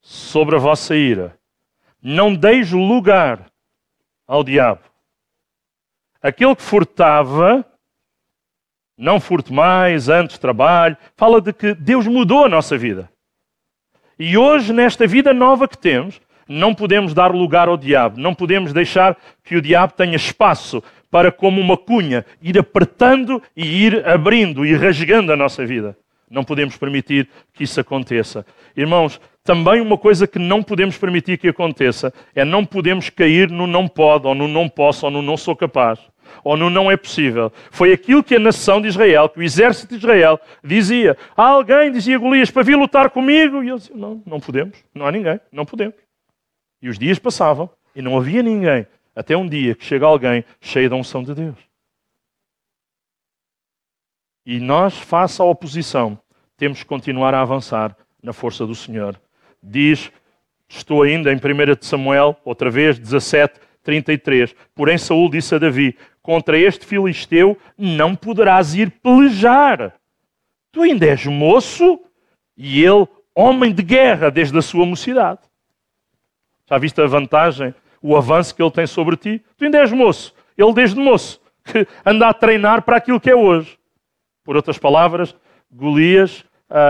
sobre 0.01 0.55
a 0.55 0.59
vossa 0.59 0.95
ira. 0.95 1.36
Não 1.99 2.36
deis 2.36 2.71
lugar 2.71 3.47
ao 4.27 4.43
diabo. 4.43 4.82
Aquele 6.21 6.55
que 6.55 6.61
furtava, 6.61 7.65
não 8.95 9.19
furte 9.19 9.51
mais, 9.51 10.09
antes 10.09 10.38
trabalhe. 10.38 10.95
Fala 11.17 11.41
de 11.41 11.51
que 11.51 11.73
Deus 11.73 12.05
mudou 12.05 12.45
a 12.45 12.49
nossa 12.49 12.77
vida. 12.77 13.11
E 14.19 14.38
hoje, 14.38 14.71
nesta 14.71 15.07
vida 15.07 15.34
nova 15.34 15.67
que 15.67 15.75
temos, 15.75 16.21
não 16.47 16.75
podemos 16.75 17.15
dar 17.15 17.34
lugar 17.34 17.67
ao 17.67 17.77
diabo, 17.77 18.19
não 18.19 18.36
podemos 18.36 18.73
deixar 18.73 19.17
que 19.43 19.55
o 19.55 19.61
diabo 19.61 19.93
tenha 19.93 20.15
espaço 20.15 20.84
para, 21.09 21.32
como 21.32 21.59
uma 21.59 21.75
cunha, 21.75 22.27
ir 22.43 22.59
apertando 22.59 23.41
e 23.57 23.86
ir 23.86 24.07
abrindo 24.07 24.63
e 24.63 24.75
rasgando 24.75 25.34
a 25.34 25.36
nossa 25.36 25.65
vida. 25.65 25.97
Não 26.32 26.43
podemos 26.43 26.77
permitir 26.77 27.29
que 27.53 27.63
isso 27.63 27.79
aconteça. 27.79 28.45
Irmãos, 28.75 29.19
também 29.43 29.82
uma 29.82 29.97
coisa 29.97 30.25
que 30.25 30.39
não 30.39 30.63
podemos 30.63 30.97
permitir 30.97 31.38
que 31.38 31.49
aconteça 31.49 32.13
é 32.34 32.45
não 32.45 32.65
podemos 32.65 33.09
cair 33.09 33.51
no 33.51 33.67
não 33.67 33.88
pode, 33.88 34.25
ou 34.25 34.34
no 34.34 34.47
não 34.47 34.69
posso, 34.69 35.05
ou 35.05 35.11
no 35.11 35.21
não 35.21 35.36
sou 35.36 35.55
capaz 35.55 35.99
ou 36.43 36.55
no 36.55 36.69
não 36.69 36.89
é 36.89 36.97
possível. 36.97 37.51
Foi 37.71 37.91
aquilo 37.91 38.23
que 38.23 38.36
a 38.36 38.39
nação 38.39 38.82
de 38.82 38.88
Israel, 38.88 39.29
que 39.29 39.39
o 39.39 39.43
exército 39.43 39.89
de 39.89 39.99
Israel 39.99 40.39
dizia. 40.63 41.17
Há 41.36 41.43
alguém, 41.49 41.91
dizia 41.91 42.17
Golias, 42.17 42.49
para 42.49 42.63
vir 42.63 42.75
lutar 42.75 43.09
comigo? 43.09 43.63
E 43.63 43.69
ele 43.69 43.77
dizia, 43.77 43.95
não, 43.95 44.21
não 44.25 44.39
podemos, 44.39 44.77
não 44.93 45.05
há 45.05 45.11
ninguém, 45.11 45.39
não 45.51 45.65
podemos. 45.65 45.95
E 46.82 46.89
os 46.89 46.97
dias 46.97 47.19
passavam 47.19 47.69
e 47.95 48.01
não 48.01 48.17
havia 48.17 48.41
ninguém, 48.41 48.88
até 49.15 49.36
um 49.36 49.47
dia 49.47 49.75
que 49.75 49.86
chega 49.86 50.05
alguém 50.05 50.43
cheio 50.59 50.89
da 50.89 50.95
unção 50.95 51.23
de 51.23 51.34
Deus. 51.34 51.57
E 54.45 54.59
nós, 54.59 54.97
face 54.97 55.41
à 55.41 55.45
oposição, 55.45 56.17
temos 56.62 56.84
que 56.84 56.86
continuar 56.86 57.34
a 57.34 57.41
avançar 57.41 57.97
na 58.22 58.32
força 58.32 58.68
do 58.68 58.76
Senhor. 58.76 59.20
Diz, 59.64 60.12
estou 60.70 61.01
ainda 61.01 61.34
em 61.34 61.38
1 61.38 61.39
Samuel, 61.82 62.38
outra 62.45 62.70
vez, 62.70 62.99
17, 62.99 63.59
33. 63.82 64.53
Porém, 64.76 64.95
Saul 64.95 65.28
disse 65.28 65.55
a 65.55 65.57
Davi: 65.57 65.97
Contra 66.22 66.59
este 66.59 66.86
filisteu 66.86 67.57
não 67.76 68.16
poderás 68.16 68.76
ir 68.76 68.91
pelejar. 68.91 69.95
Tu 70.72 70.84
ainda 70.84 71.07
és 71.07 71.26
moço 71.26 71.99
e 72.55 72.86
ele, 72.86 73.07
homem 73.34 73.74
de 73.74 73.82
guerra 73.82 74.30
desde 74.30 74.55
a 74.55 74.62
sua 74.62 74.86
mocidade. 74.86 75.39
Já 76.70 76.78
viste 76.78 77.01
a 77.01 77.07
vantagem, 77.07 77.74
o 78.03 78.16
avanço 78.16 78.53
que 78.53 78.62
ele 78.62 78.70
tem 78.70 78.86
sobre 78.86 79.18
ti? 79.18 79.43
Tu 79.57 79.66
ainda 79.66 79.80
és 79.80 79.91
moço. 79.91 80.32
Ele, 80.55 80.74
desde 80.74 80.99
moço, 80.99 81.41
que 81.66 81.88
anda 82.05 82.28
a 82.28 82.34
treinar 82.36 82.84
para 82.84 82.97
aquilo 82.97 83.20
que 83.20 83.32
é 83.32 83.36
hoje. 83.36 83.80
Por 84.43 84.55
outras 84.55 84.78
palavras, 84.78 85.36
Golias 85.72 86.45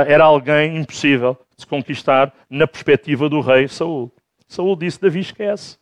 era 0.07 0.23
alguém 0.23 0.77
impossível 0.77 1.37
de 1.55 1.63
se 1.63 1.67
conquistar 1.67 2.33
na 2.49 2.67
perspectiva 2.67 3.27
do 3.27 3.41
rei 3.41 3.67
Saul. 3.67 4.11
Saul 4.47 4.75
disse: 4.75 5.01
Davi, 5.01 5.19
esquece. 5.19 5.77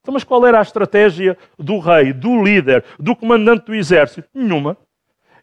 Então, 0.00 0.14
mas 0.14 0.22
qual 0.22 0.46
era 0.46 0.60
a 0.60 0.62
estratégia 0.62 1.36
do 1.58 1.80
rei, 1.80 2.12
do 2.12 2.40
líder, 2.42 2.84
do 2.98 3.16
comandante 3.16 3.66
do 3.66 3.74
exército? 3.74 4.28
Nenhuma. 4.32 4.76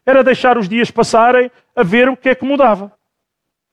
Era 0.06 0.24
deixar 0.24 0.56
os 0.56 0.68
dias 0.68 0.90
passarem 0.90 1.50
a 1.76 1.82
ver 1.82 2.08
o 2.08 2.16
que 2.16 2.30
é 2.30 2.34
que 2.34 2.44
mudava. 2.44 2.92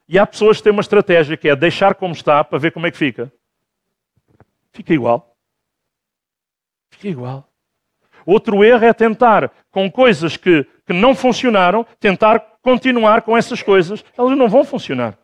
E 0.07 0.19
há 0.19 0.27
pessoas 0.27 0.57
que 0.57 0.63
têm 0.63 0.73
uma 0.73 0.81
estratégia 0.81 1.37
que 1.37 1.47
é 1.47 1.55
deixar 1.55 1.95
como 1.95 2.13
está 2.13 2.43
para 2.43 2.59
ver 2.59 2.71
como 2.71 2.87
é 2.87 2.91
que 2.91 2.97
fica. 2.97 3.31
Fica 4.73 4.93
igual. 4.93 5.33
Fica 6.89 7.07
igual. 7.07 7.47
Outro 8.25 8.63
erro 8.63 8.83
é 8.83 8.93
tentar, 8.93 9.49
com 9.71 9.89
coisas 9.89 10.35
que, 10.35 10.65
que 10.85 10.91
não 10.91 11.15
funcionaram, 11.15 11.85
tentar 11.99 12.39
continuar 12.61 13.21
com 13.21 13.37
essas 13.37 13.61
coisas. 13.61 14.03
Elas 14.17 14.37
não 14.37 14.49
vão 14.49 14.63
funcionar. 14.63 15.17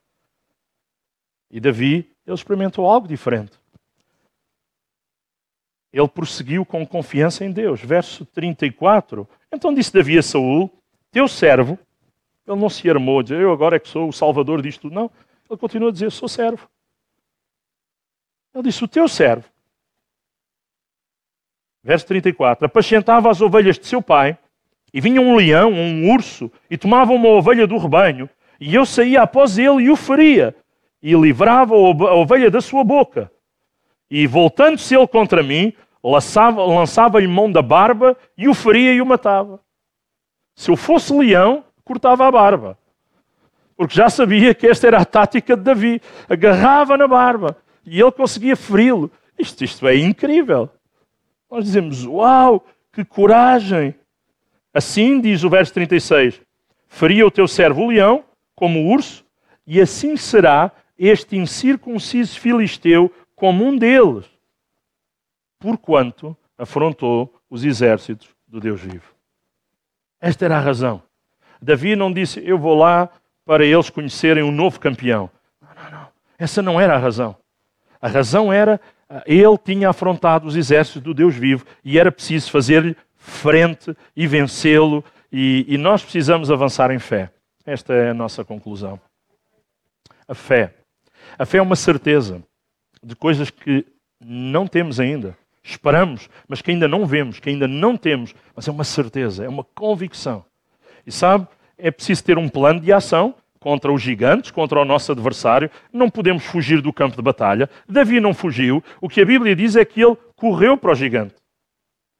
E 1.50 1.60
Davi, 1.60 2.10
ele 2.26 2.36
experimentou 2.36 2.86
algo 2.86 3.08
diferente 3.08 3.58
ele 5.92 6.08
prosseguiu 6.08 6.66
com 6.66 6.86
confiança 6.86 7.44
em 7.46 7.52
Deus. 7.52 7.82
Verso 7.82 8.26
34. 8.26 9.28
Então 9.52 9.74
disse 9.74 9.94
Davi 9.94 10.18
a 10.18 10.24
Saul: 10.24 10.72
Teu 11.12 11.28
servo, 11.28 11.78
ele 12.46 12.60
não 12.60 12.70
se 12.70 12.90
armou 12.90 13.24
dizer, 13.24 13.42
eu 13.42 13.52
agora 13.52 13.78
é 13.78 13.80
que 13.80 13.90
sou 13.90 14.10
o 14.10 14.14
salvador 14.14 14.62
disto. 14.62 14.90
Não. 14.90 15.12
Ele 15.50 15.58
continua 15.58 15.90
a 15.90 15.92
dizer, 15.92 16.12
sou 16.12 16.28
servo. 16.28 16.70
Ele 18.54 18.64
disse, 18.64 18.84
o 18.84 18.88
teu 18.88 19.08
servo. 19.08 19.46
Verso 21.82 22.06
34. 22.08 22.66
Apacentava 22.66 23.30
as 23.30 23.40
ovelhas 23.40 23.80
de 23.80 23.88
seu 23.88 24.02
pai, 24.02 24.38
e 24.94 25.02
vinha 25.02 25.22
um 25.22 25.36
leão, 25.36 25.72
um 25.72 26.12
urso, 26.12 26.52
e 26.70 26.78
tomava 26.78 27.14
uma 27.14 27.30
ovelha 27.30 27.68
do 27.68 27.78
rebanho, 27.78 28.30
e 28.60 28.74
eu 28.74 28.86
saía 28.86 29.22
após 29.22 29.58
ele 29.58 29.84
e 29.84 29.90
o 29.90 29.96
feria, 29.96 30.56
e 31.02 31.14
livrava 31.14 31.76
a 31.76 32.16
ovelha 32.16 32.50
da 32.50 32.62
sua 32.62 32.84
boca. 32.84 33.32
E 34.10 34.26
voltando-se 34.26 34.96
ele 34.96 35.08
contra 35.08 35.44
mim, 35.44 35.74
lançava-lhe 36.04 37.28
mão 37.28 37.52
da 37.52 37.62
barba 37.62 38.18
e 38.38 38.48
o 38.48 38.54
feria 38.54 38.94
e 38.94 39.02
o 39.02 39.06
matava. 39.06 39.60
Se 40.56 40.72
eu 40.72 40.78
fosse 40.78 41.14
leão, 41.14 41.64
cortava 41.84 42.26
a 42.26 42.32
barba. 42.32 42.78
Porque 43.76 43.96
já 43.96 44.10
sabia 44.10 44.56
que 44.56 44.66
esta 44.66 44.88
era 44.88 44.98
a 44.98 45.06
tática 45.06 45.56
de 45.56 45.62
Davi. 45.62 46.02
Agarrava 46.28 46.98
na 46.98 47.08
barba 47.08 47.56
e 47.86 48.02
ele 48.02 48.12
conseguia 48.12 48.56
feri-lo 48.56 49.12
Isto, 49.38 49.64
isto 49.64 49.88
é 49.88 49.96
incrível. 49.96 50.70
Nós 51.50 51.64
dizemos: 51.64 52.04
Uau, 52.06 52.66
que 52.92 53.06
coragem! 53.06 53.94
Assim 54.78 55.20
diz 55.20 55.44
o 55.44 55.50
verso 55.50 55.74
36: 55.74 56.40
Faria 56.88 57.26
o 57.26 57.32
teu 57.32 57.48
servo 57.48 57.82
o 57.82 57.88
leão, 57.88 58.24
como 58.56 58.80
o 58.80 58.92
urso, 58.92 59.26
e 59.66 59.82
assim 59.82 60.16
será 60.16 60.72
este 61.00 61.36
incircunciso 61.36 62.40
filisteu 62.40 63.12
como 63.36 63.66
um 63.66 63.76
deles, 63.76 64.26
porquanto 65.58 66.38
afrontou 66.56 67.34
os 67.50 67.64
exércitos 67.64 68.30
do 68.48 68.60
Deus 68.60 68.80
vivo. 68.80 69.16
Esta 70.22 70.46
era 70.46 70.58
a 70.58 70.62
razão. 70.62 71.02
Davi 71.60 71.96
não 71.96 72.14
disse, 72.14 72.40
eu 72.48 72.60
vou 72.60 72.76
lá 72.76 73.10
para 73.44 73.66
eles 73.66 73.90
conhecerem 73.90 74.44
um 74.44 74.52
novo 74.52 74.80
campeão. 74.80 75.28
Não, 75.60 75.70
não, 75.84 75.92
não. 75.92 76.08
Essa 76.38 76.62
não 76.62 76.80
era 76.80 76.94
a 76.94 77.00
razão. 77.00 77.36
A 78.00 78.08
razão 78.08 78.54
era, 78.54 78.80
ah, 79.10 79.24
ele 79.26 79.58
tinha 79.58 79.90
afrontado 79.90 80.46
os 80.46 80.56
exércitos 80.56 81.02
do 81.02 81.16
Deus 81.16 81.34
vivo 81.34 81.66
e 81.84 81.98
era 81.98 82.12
preciso 82.12 82.52
fazer-lhe 82.52 82.96
frente 83.28 83.96
e 84.16 84.26
vencê-lo. 84.26 85.04
E, 85.32 85.66
e 85.68 85.78
nós 85.78 86.02
precisamos 86.02 86.50
avançar 86.50 86.90
em 86.92 87.00
fé. 87.00 87.30
Esta 87.66 87.94
é 87.94 88.10
a 88.10 88.14
nossa 88.14 88.46
conclusão. 88.46 89.00
A 90.28 90.34
fé. 90.34 90.74
A 91.38 91.46
fé 91.46 91.58
é 91.58 91.62
uma 91.62 91.76
certeza 91.76 92.42
de 93.04 93.16
coisas 93.16 93.50
que 93.50 93.86
não 94.20 94.66
temos 94.66 95.00
ainda. 95.00 95.38
Esperamos, 95.62 96.30
mas 96.48 96.62
que 96.62 96.72
ainda 96.72 96.88
não 96.88 97.06
vemos, 97.06 97.40
que 97.40 97.50
ainda 97.50 97.68
não 97.68 97.98
temos. 97.98 98.34
Mas 98.56 98.68
é 98.68 98.72
uma 98.72 98.86
certeza, 98.86 99.44
é 99.44 99.50
uma 99.50 99.66
convicção. 99.66 100.46
E 101.06 101.12
sabe, 101.12 101.46
é 101.78 101.92
preciso 101.92 102.24
ter 102.24 102.38
um 102.38 102.48
plano 102.48 102.80
de 102.80 102.92
ação 102.94 103.36
contra 103.60 103.92
os 103.92 104.02
gigantes, 104.02 104.50
contra 104.50 104.80
o 104.80 104.86
nosso 104.86 105.12
adversário. 105.12 105.70
Não 105.92 106.10
podemos 106.10 106.46
fugir 106.46 106.82
do 106.82 106.94
campo 106.94 107.18
de 107.18 107.22
batalha. 107.22 107.70
Davi 107.88 108.22
não 108.22 108.34
fugiu. 108.34 108.82
O 109.02 109.10
que 109.10 109.20
a 109.20 109.26
Bíblia 109.26 109.56
diz 109.56 109.76
é 109.76 109.84
que 109.84 110.02
ele 110.02 110.16
correu 110.38 110.78
para 110.78 110.94
o 110.94 110.96
gigante. 110.96 111.36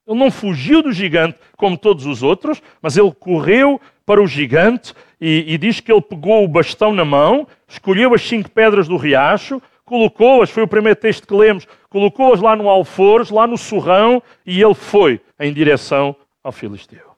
Ele 0.08 0.18
não 0.18 0.30
fugiu 0.30 0.82
do 0.82 0.90
gigante 0.90 1.38
como 1.54 1.76
todos 1.76 2.06
os 2.06 2.22
outros, 2.22 2.62
mas 2.80 2.96
ele 2.96 3.12
correu 3.12 3.78
para 4.06 4.22
o 4.22 4.26
gigante 4.26 4.94
e, 5.20 5.44
e 5.46 5.58
diz 5.58 5.80
que 5.80 5.92
ele 5.92 6.00
pegou 6.00 6.42
o 6.42 6.48
bastão 6.48 6.94
na 6.94 7.04
mão, 7.04 7.46
escolheu 7.68 8.14
as 8.14 8.22
cinco 8.22 8.50
pedras 8.50 8.88
do 8.88 8.96
riacho, 8.96 9.60
colocou-as, 9.84 10.48
foi 10.48 10.62
o 10.62 10.68
primeiro 10.68 10.98
texto 10.98 11.26
que 11.26 11.34
lemos, 11.34 11.68
colocou-as 11.90 12.40
lá 12.40 12.56
no 12.56 12.70
alforje, 12.70 13.34
lá 13.34 13.46
no 13.46 13.58
surrão, 13.58 14.22
e 14.46 14.62
ele 14.62 14.74
foi 14.74 15.20
em 15.38 15.52
direção 15.52 16.16
ao 16.42 16.52
filisteu. 16.52 17.08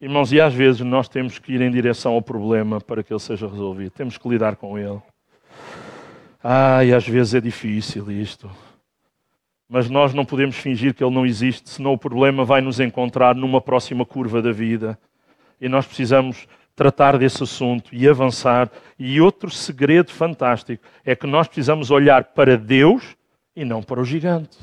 Irmãos, 0.00 0.32
e 0.32 0.40
às 0.40 0.54
vezes 0.54 0.82
nós 0.82 1.08
temos 1.08 1.40
que 1.40 1.52
ir 1.52 1.60
em 1.60 1.70
direção 1.70 2.12
ao 2.12 2.22
problema 2.22 2.80
para 2.80 3.02
que 3.02 3.12
ele 3.12 3.20
seja 3.20 3.48
resolvido. 3.48 3.90
Temos 3.90 4.16
que 4.16 4.28
lidar 4.28 4.54
com 4.54 4.78
ele. 4.78 5.00
Ai, 6.42 6.92
às 6.92 7.06
vezes 7.06 7.34
é 7.34 7.40
difícil 7.40 8.10
isto. 8.10 8.48
Mas 9.72 9.88
nós 9.88 10.12
não 10.12 10.22
podemos 10.22 10.54
fingir 10.56 10.92
que 10.92 11.02
ele 11.02 11.14
não 11.14 11.24
existe, 11.24 11.70
senão 11.70 11.94
o 11.94 11.98
problema 11.98 12.44
vai 12.44 12.60
nos 12.60 12.78
encontrar 12.78 13.34
numa 13.34 13.58
próxima 13.58 14.04
curva 14.04 14.42
da 14.42 14.52
vida. 14.52 14.98
E 15.58 15.66
nós 15.66 15.86
precisamos 15.86 16.46
tratar 16.76 17.16
desse 17.16 17.42
assunto 17.42 17.88
e 17.90 18.06
avançar. 18.06 18.70
E 18.98 19.18
outro 19.18 19.48
segredo 19.48 20.12
fantástico 20.12 20.84
é 21.02 21.16
que 21.16 21.26
nós 21.26 21.48
precisamos 21.48 21.90
olhar 21.90 22.22
para 22.22 22.58
Deus 22.58 23.16
e 23.56 23.64
não 23.64 23.82
para 23.82 23.98
o 23.98 24.04
gigante. 24.04 24.58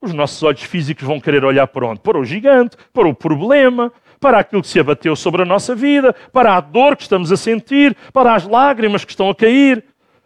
Os 0.00 0.14
nossos 0.14 0.42
olhos 0.42 0.62
físicos 0.62 1.06
vão 1.06 1.20
querer 1.20 1.44
olhar 1.44 1.66
para 1.66 1.88
onde? 1.88 2.00
Para 2.00 2.18
o 2.18 2.24
gigante, 2.24 2.78
para 2.94 3.06
o 3.06 3.14
problema, 3.14 3.92
para 4.18 4.38
aquilo 4.38 4.62
que 4.62 4.68
se 4.68 4.80
abateu 4.80 5.14
sobre 5.14 5.42
a 5.42 5.44
nossa 5.44 5.74
vida, 5.74 6.14
para 6.32 6.56
a 6.56 6.60
dor 6.60 6.96
que 6.96 7.02
estamos 7.02 7.30
a 7.30 7.36
sentir, 7.36 7.94
para 8.10 8.34
as 8.34 8.46
lágrimas 8.46 9.04
que 9.04 9.12
estão 9.12 9.28
a 9.28 9.34
cair. 9.34 9.84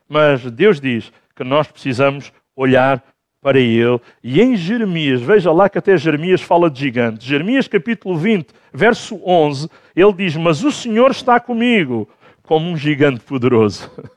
Mas 0.08 0.48
Deus 0.52 0.80
diz 0.80 1.12
que 1.34 1.42
nós 1.42 1.66
precisamos 1.66 2.32
olhar 2.54 3.02
para 3.46 3.60
Ele. 3.60 4.00
E 4.24 4.42
em 4.42 4.56
Jeremias, 4.56 5.22
veja 5.22 5.52
lá 5.52 5.68
que 5.68 5.78
até 5.78 5.96
Jeremias 5.96 6.42
fala 6.42 6.68
de 6.68 6.80
gigante. 6.80 7.24
Jeremias 7.24 7.68
capítulo 7.68 8.16
20, 8.16 8.48
verso 8.74 9.20
11, 9.24 9.68
ele 9.94 10.12
diz: 10.14 10.34
Mas 10.34 10.64
o 10.64 10.72
Senhor 10.72 11.12
está 11.12 11.38
comigo 11.38 12.08
como 12.42 12.68
um 12.68 12.76
gigante 12.76 13.20
poderoso. 13.20 13.88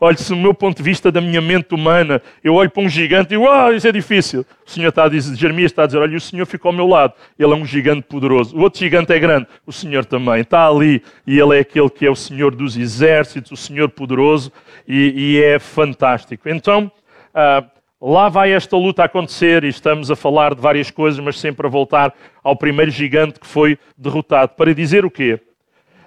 Olhe, 0.00 0.18
se 0.18 0.32
no 0.32 0.36
meu 0.38 0.52
ponto 0.52 0.78
de 0.78 0.82
vista 0.82 1.12
da 1.12 1.20
minha 1.20 1.40
mente 1.40 1.72
humana, 1.72 2.20
eu 2.42 2.54
olho 2.54 2.68
para 2.68 2.82
um 2.82 2.88
gigante 2.88 3.26
e 3.26 3.38
digo, 3.38 3.48
ah, 3.48 3.72
isso 3.72 3.86
é 3.86 3.92
difícil. 3.92 4.44
O 4.66 4.70
Senhor 4.70 4.88
está 4.88 5.04
a 5.04 5.08
dizer, 5.08 5.36
Jeremias 5.36 5.70
está 5.70 5.84
a 5.84 5.86
dizer, 5.86 5.98
olha, 5.98 6.16
o 6.16 6.20
Senhor 6.20 6.44
ficou 6.44 6.70
ao 6.70 6.74
meu 6.74 6.88
lado. 6.88 7.14
Ele 7.38 7.52
é 7.52 7.54
um 7.54 7.64
gigante 7.64 8.02
poderoso. 8.02 8.56
O 8.56 8.62
outro 8.62 8.80
gigante 8.80 9.12
é 9.12 9.18
grande. 9.20 9.46
O 9.64 9.72
Senhor 9.72 10.04
também 10.04 10.40
está 10.40 10.66
ali. 10.66 11.02
E 11.24 11.38
Ele 11.38 11.56
é 11.56 11.60
aquele 11.60 11.88
que 11.88 12.04
é 12.04 12.10
o 12.10 12.16
Senhor 12.16 12.54
dos 12.54 12.76
exércitos, 12.76 13.52
o 13.52 13.56
Senhor 13.56 13.88
poderoso. 13.88 14.52
E, 14.88 15.36
e 15.36 15.42
é 15.42 15.60
fantástico. 15.60 16.48
Então, 16.48 16.90
ah, 17.32 17.64
lá 18.00 18.28
vai 18.28 18.52
esta 18.52 18.76
luta 18.76 19.04
acontecer. 19.04 19.64
E 19.64 19.68
estamos 19.68 20.10
a 20.10 20.16
falar 20.16 20.54
de 20.54 20.60
várias 20.60 20.90
coisas, 20.90 21.20
mas 21.20 21.38
sempre 21.38 21.66
a 21.66 21.70
voltar 21.70 22.14
ao 22.42 22.56
primeiro 22.56 22.90
gigante 22.90 23.38
que 23.38 23.46
foi 23.46 23.78
derrotado. 23.96 24.54
Para 24.54 24.74
dizer 24.74 25.04
o 25.04 25.10
quê? 25.10 25.40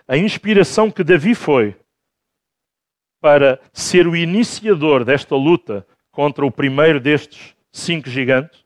A 0.07 0.17
inspiração 0.17 0.89
que 0.91 1.03
Davi 1.03 1.35
foi 1.35 1.75
para 3.21 3.59
ser 3.71 4.05
o 4.05 4.17
iniciador 4.17 5.05
desta 5.05 5.33
luta 5.33 5.87
contra 6.11 6.45
o 6.45 6.51
primeiro 6.51 6.99
destes 6.99 7.55
cinco 7.71 8.09
gigantes, 8.09 8.63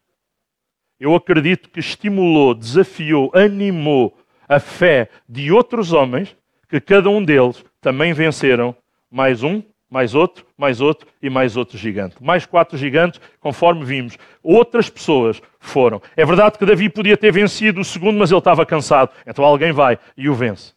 eu 0.99 1.13
acredito 1.15 1.69
que 1.69 1.79
estimulou, 1.79 2.55
desafiou, 2.55 3.31
animou 3.35 4.17
a 4.49 4.59
fé 4.59 5.09
de 5.29 5.51
outros 5.51 5.93
homens, 5.93 6.35
que 6.67 6.81
cada 6.81 7.09
um 7.09 7.23
deles 7.23 7.63
também 7.79 8.13
venceram 8.13 8.75
mais 9.09 9.43
um, 9.43 9.61
mais 9.89 10.13
outro, 10.13 10.45
mais 10.57 10.81
outro 10.81 11.07
e 11.21 11.29
mais 11.29 11.55
outro 11.55 11.77
gigante. 11.77 12.15
Mais 12.21 12.45
quatro 12.45 12.77
gigantes, 12.77 13.21
conforme 13.39 13.85
vimos. 13.85 14.17
Outras 14.43 14.89
pessoas 14.89 15.41
foram. 15.59 16.01
É 16.15 16.25
verdade 16.25 16.57
que 16.57 16.65
Davi 16.65 16.89
podia 16.89 17.17
ter 17.17 17.31
vencido 17.31 17.81
o 17.81 17.85
segundo, 17.85 18.17
mas 18.17 18.31
ele 18.31 18.39
estava 18.39 18.65
cansado. 18.65 19.11
Então 19.25 19.43
alguém 19.45 19.71
vai 19.71 19.97
e 20.15 20.29
o 20.29 20.33
vence. 20.33 20.73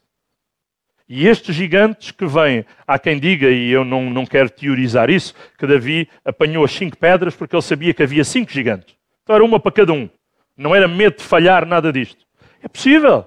E 1.09 1.27
estes 1.27 1.57
gigantes 1.57 2.13
que 2.13 2.25
vêm, 2.25 2.65
há 2.87 2.97
quem 2.97 3.19
diga, 3.19 3.51
e 3.51 3.69
eu 3.69 3.85
não, 3.85 4.09
não 4.09 4.25
quero 4.25 4.49
teorizar 4.49 5.11
isso, 5.11 5.35
que 5.59 5.67
Davi 5.67 6.09
apanhou 6.25 6.65
as 6.65 6.71
cinco 6.71 6.97
pedras 6.97 7.35
porque 7.35 7.57
ele 7.57 7.63
sabia 7.63 7.93
que 7.93 8.05
havia 8.05 8.23
cinco 8.23 8.53
gigantes. 8.53 8.95
Então 9.25 9.35
era 9.35 9.45
uma 9.45 9.59
para 9.59 9.73
cada 9.73 9.93
um. 9.93 10.09
Não 10.57 10.73
era 10.73 10.87
medo 10.87 11.17
de 11.17 11.25
falhar 11.25 11.67
nada 11.67 11.93
disto. 11.93 12.25
É 12.63 12.69
possível. 12.69 13.27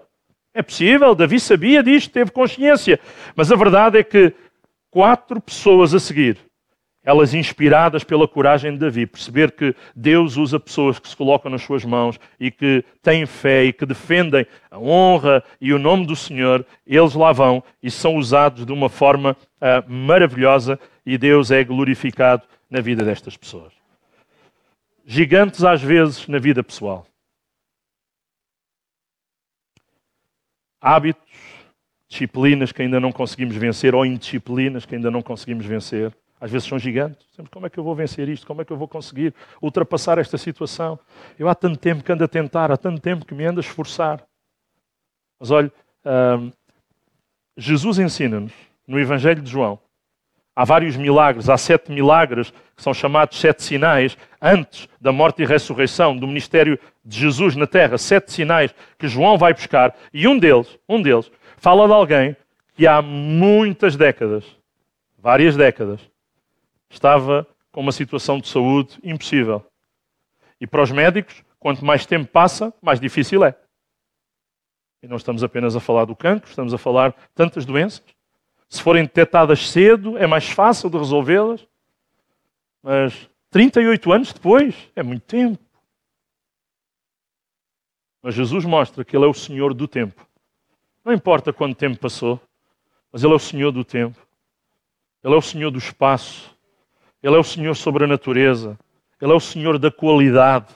É 0.53 0.61
possível. 0.61 1.13
Davi 1.13 1.39
sabia 1.41 1.83
disto, 1.83 2.11
teve 2.11 2.31
consciência. 2.31 2.99
Mas 3.35 3.51
a 3.51 3.55
verdade 3.57 3.97
é 3.97 4.03
que 4.03 4.33
quatro 4.93 5.41
pessoas 5.41 5.91
a 5.93 5.99
seguir 5.99 6.37
elas 7.03 7.33
inspiradas 7.33 8.03
pela 8.03 8.27
coragem 8.27 8.71
de 8.71 8.77
Davi, 8.77 9.05
perceber 9.05 9.51
que 9.51 9.75
Deus 9.93 10.37
usa 10.37 10.59
pessoas 10.59 10.97
que 10.97 11.09
se 11.09 11.15
colocam 11.15 11.51
nas 11.51 11.61
suas 11.61 11.83
mãos 11.83 12.17
e 12.39 12.49
que 12.49 12.83
têm 13.01 13.25
fé 13.25 13.65
e 13.65 13.73
que 13.73 13.85
defendem 13.85 14.47
a 14.71 14.79
honra 14.79 15.43
e 15.59 15.73
o 15.73 15.79
nome 15.79 16.05
do 16.05 16.15
Senhor, 16.15 16.65
eles 16.87 17.13
lá 17.13 17.33
vão 17.33 17.61
e 17.81 17.91
são 17.91 18.15
usados 18.15 18.65
de 18.65 18.71
uma 18.71 18.87
forma 18.87 19.31
uh, 19.31 19.91
maravilhosa 19.91 20.79
e 21.05 21.17
Deus 21.17 21.51
é 21.51 21.61
glorificado 21.61 22.43
na 22.69 22.79
vida 22.79 23.03
destas 23.03 23.35
pessoas. 23.35 23.73
Gigantes 25.05 25.65
às 25.65 25.81
vezes 25.81 26.25
na 26.29 26.39
vida 26.39 26.63
pessoal. 26.63 27.05
Hábitos, 30.79 31.22
disciplinas 32.09 32.71
que 32.71 32.81
ainda 32.81 32.99
não 32.99 33.11
conseguimos 33.11 33.55
vencer 33.55 33.95
ou 33.95 34.05
indisciplinas 34.05 34.85
que 34.85 34.95
ainda 34.95 35.09
não 35.09 35.21
conseguimos 35.21 35.65
vencer 35.65 36.13
às 36.43 36.51
vezes 36.51 36.67
são 36.67 36.77
gigantes. 36.77 37.25
Como 37.49 37.65
é 37.65 37.69
que 37.69 37.79
eu 37.79 37.85
vou 37.85 37.95
vencer 37.95 38.27
isto? 38.27 38.45
Como 38.45 38.61
é 38.61 38.65
que 38.65 38.73
eu 38.73 38.75
vou 38.75 38.85
conseguir 38.85 39.33
ultrapassar 39.61 40.17
esta 40.17 40.37
situação? 40.37 40.99
Eu 41.39 41.47
há 41.47 41.55
tanto 41.55 41.77
tempo 41.77 42.03
que 42.03 42.11
ando 42.11 42.21
a 42.21 42.27
tentar, 42.27 42.69
há 42.69 42.75
tanto 42.75 42.99
tempo 42.99 43.25
que 43.25 43.33
me 43.33 43.45
ando 43.45 43.61
a 43.61 43.63
esforçar. 43.63 44.21
Mas 45.39 45.51
olha, 45.51 45.71
hum, 46.05 46.51
Jesus 47.55 47.97
ensina-nos 47.97 48.51
no 48.85 48.99
Evangelho 48.99 49.41
de 49.41 49.49
João. 49.49 49.79
Há 50.53 50.65
vários 50.65 50.97
milagres, 50.97 51.47
há 51.47 51.57
sete 51.57 51.93
milagres 51.93 52.51
que 52.75 52.83
são 52.83 52.93
chamados 52.93 53.39
sete 53.39 53.63
sinais 53.63 54.17
antes 54.41 54.89
da 54.99 55.13
morte 55.13 55.43
e 55.43 55.45
ressurreição 55.45 56.13
do 56.13 56.27
ministério 56.27 56.77
de 57.05 57.19
Jesus 57.19 57.55
na 57.55 57.65
terra. 57.65 57.97
Sete 57.97 58.33
sinais 58.33 58.75
que 58.99 59.07
João 59.07 59.37
vai 59.37 59.53
buscar 59.53 59.95
e 60.13 60.27
um 60.27 60.37
deles, 60.37 60.77
um 60.89 61.01
deles, 61.01 61.31
fala 61.63 61.87
de 61.87 61.93
alguém 61.93 62.35
que 62.75 62.85
há 62.85 63.01
muitas 63.01 63.95
décadas, 63.95 64.43
várias 65.17 65.55
décadas, 65.55 66.01
estava 66.89 67.47
com 67.71 67.79
uma 67.79 67.93
situação 67.93 68.37
de 68.37 68.49
saúde 68.49 68.99
impossível. 69.01 69.65
E 70.59 70.67
para 70.67 70.83
os 70.83 70.91
médicos, 70.91 71.41
quanto 71.57 71.85
mais 71.85 72.05
tempo 72.05 72.29
passa, 72.29 72.73
mais 72.81 72.99
difícil 72.99 73.45
é. 73.45 73.55
E 75.01 75.07
não 75.07 75.15
estamos 75.15 75.41
apenas 75.41 75.73
a 75.73 75.79
falar 75.79 76.03
do 76.03 76.17
cancro, 76.17 76.49
estamos 76.49 76.73
a 76.73 76.77
falar 76.77 77.11
de 77.11 77.15
tantas 77.33 77.65
doenças. 77.65 78.03
Se 78.67 78.81
forem 78.81 79.03
detectadas 79.05 79.69
cedo, 79.69 80.17
é 80.17 80.27
mais 80.27 80.49
fácil 80.49 80.89
de 80.89 80.97
resolvê-las. 80.97 81.65
Mas 82.81 83.29
38 83.51 84.11
anos 84.11 84.33
depois, 84.33 84.75
é 84.97 85.01
muito 85.01 85.23
tempo. 85.23 85.63
Mas 88.21 88.35
Jesus 88.35 88.65
mostra 88.65 89.05
que 89.05 89.15
Ele 89.15 89.23
é 89.23 89.29
o 89.29 89.33
Senhor 89.33 89.73
do 89.73 89.87
tempo. 89.87 90.27
Não 91.03 91.13
importa 91.13 91.51
quanto 91.51 91.75
tempo 91.75 91.99
passou, 91.99 92.39
mas 93.11 93.23
Ele 93.23 93.33
é 93.33 93.35
o 93.35 93.39
Senhor 93.39 93.71
do 93.71 93.83
tempo. 93.83 94.17
Ele 95.23 95.33
é 95.33 95.37
o 95.37 95.41
Senhor 95.41 95.69
do 95.71 95.77
espaço. 95.77 96.53
Ele 97.21 97.35
é 97.35 97.39
o 97.39 97.43
Senhor 97.43 97.75
sobre 97.75 98.05
a 98.05 98.07
natureza. 98.07 98.77
Ele 99.21 99.31
é 99.31 99.35
o 99.35 99.39
Senhor 99.39 99.77
da 99.77 99.91
qualidade. 99.91 100.67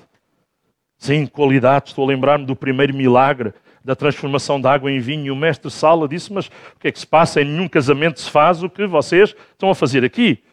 Sim, 0.98 1.26
qualidade. 1.26 1.90
Estou 1.90 2.06
a 2.06 2.08
lembrar-me 2.08 2.46
do 2.46 2.56
primeiro 2.56 2.94
milagre 2.94 3.54
da 3.84 3.96
transformação 3.96 4.60
da 4.60 4.74
água 4.74 4.92
em 4.92 5.00
vinho. 5.00 5.28
E 5.28 5.32
o 5.32 5.36
mestre 5.36 5.72
Sala 5.72 6.08
disse: 6.08 6.32
Mas 6.34 6.48
o 6.48 6.80
que 6.80 6.88
é 6.88 6.92
que 6.92 7.00
se 7.00 7.08
passa? 7.08 7.42
Em 7.42 7.46
nenhum 7.46 7.68
casamento 7.68 8.20
se 8.20 8.30
faz 8.30 8.64
o 8.64 8.70
que 8.70 8.86
vocês 8.86 9.36
estão 9.52 9.70
a 9.70 9.76
fazer 9.76 10.04
aqui. 10.04 10.44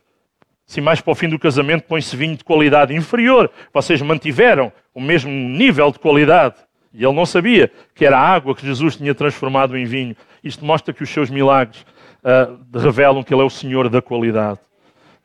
Se 0.66 0.80
mais 0.80 1.00
para 1.00 1.12
o 1.12 1.14
fim 1.14 1.28
do 1.28 1.38
casamento 1.38 1.84
põe-se 1.84 2.16
vinho 2.16 2.36
de 2.36 2.44
qualidade 2.44 2.94
inferior, 2.94 3.50
vocês 3.72 4.00
mantiveram 4.00 4.72
o 4.94 5.00
mesmo 5.00 5.30
nível 5.30 5.90
de 5.90 5.98
qualidade. 5.98 6.56
E 6.94 7.04
ele 7.04 7.12
não 7.12 7.26
sabia 7.26 7.70
que 7.92 8.06
era 8.06 8.16
a 8.16 8.26
água 8.26 8.54
que 8.54 8.64
Jesus 8.64 8.94
tinha 8.94 9.12
transformado 9.12 9.76
em 9.76 9.84
vinho. 9.84 10.16
Isto 10.44 10.64
mostra 10.64 10.94
que 10.94 11.02
os 11.02 11.10
seus 11.10 11.28
milagres 11.28 11.84
uh, 12.22 12.78
revelam 12.78 13.24
que 13.24 13.34
ele 13.34 13.42
é 13.42 13.44
o 13.44 13.50
Senhor 13.50 13.88
da 13.88 14.00
qualidade. 14.00 14.60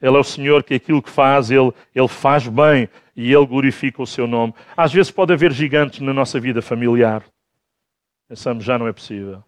Ele 0.02 0.18
é 0.18 0.20
o 0.20 0.24
Senhor 0.24 0.64
que 0.64 0.74
aquilo 0.74 1.02
que 1.02 1.10
faz, 1.10 1.52
ele, 1.52 1.72
ele 1.94 2.08
faz 2.08 2.48
bem 2.48 2.90
e 3.16 3.32
ele 3.32 3.46
glorifica 3.46 4.02
o 4.02 4.08
seu 4.08 4.26
nome. 4.26 4.54
Às 4.76 4.92
vezes 4.92 5.12
pode 5.12 5.32
haver 5.32 5.52
gigantes 5.52 6.00
na 6.00 6.12
nossa 6.14 6.40
vida 6.40 6.60
familiar. 6.60 7.24
Pensamos, 8.28 8.64
já 8.64 8.80
não 8.80 8.88
é 8.88 8.94
possível. 8.94 9.44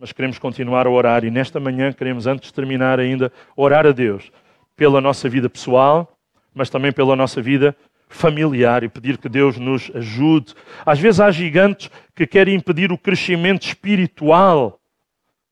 Mas 0.00 0.10
queremos 0.10 0.38
continuar 0.38 0.88
a 0.88 0.90
orar 0.90 1.24
e 1.24 1.30
nesta 1.30 1.60
manhã 1.60 1.92
queremos, 1.92 2.26
antes 2.26 2.48
de 2.48 2.54
terminar 2.54 2.98
ainda, 2.98 3.32
orar 3.54 3.86
a 3.86 3.92
Deus 3.92 4.32
pela 4.74 5.00
nossa 5.00 5.28
vida 5.28 5.48
pessoal, 5.48 6.18
mas 6.52 6.68
também 6.68 6.92
pela 6.92 7.14
nossa 7.14 7.40
vida 7.40 7.76
familiar 8.14 8.84
e 8.84 8.88
pedir 8.88 9.18
que 9.18 9.28
Deus 9.28 9.58
nos 9.58 9.90
ajude. 9.94 10.54
Às 10.86 10.98
vezes 10.98 11.20
há 11.20 11.30
gigantes 11.30 11.90
que 12.14 12.26
querem 12.26 12.54
impedir 12.54 12.92
o 12.92 12.98
crescimento 12.98 13.66
espiritual 13.66 14.80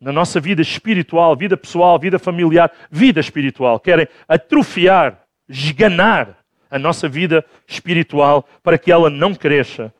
na 0.00 0.12
nossa 0.12 0.40
vida 0.40 0.62
espiritual, 0.62 1.36
vida 1.36 1.56
pessoal, 1.56 1.98
vida 1.98 2.18
familiar, 2.18 2.72
vida 2.90 3.20
espiritual. 3.20 3.78
Querem 3.78 4.08
atrofiar, 4.28 5.22
esganar 5.48 6.38
a 6.70 6.78
nossa 6.78 7.08
vida 7.08 7.44
espiritual 7.66 8.48
para 8.62 8.78
que 8.78 8.90
ela 8.90 9.10
não 9.10 9.34
cresça. 9.34 9.92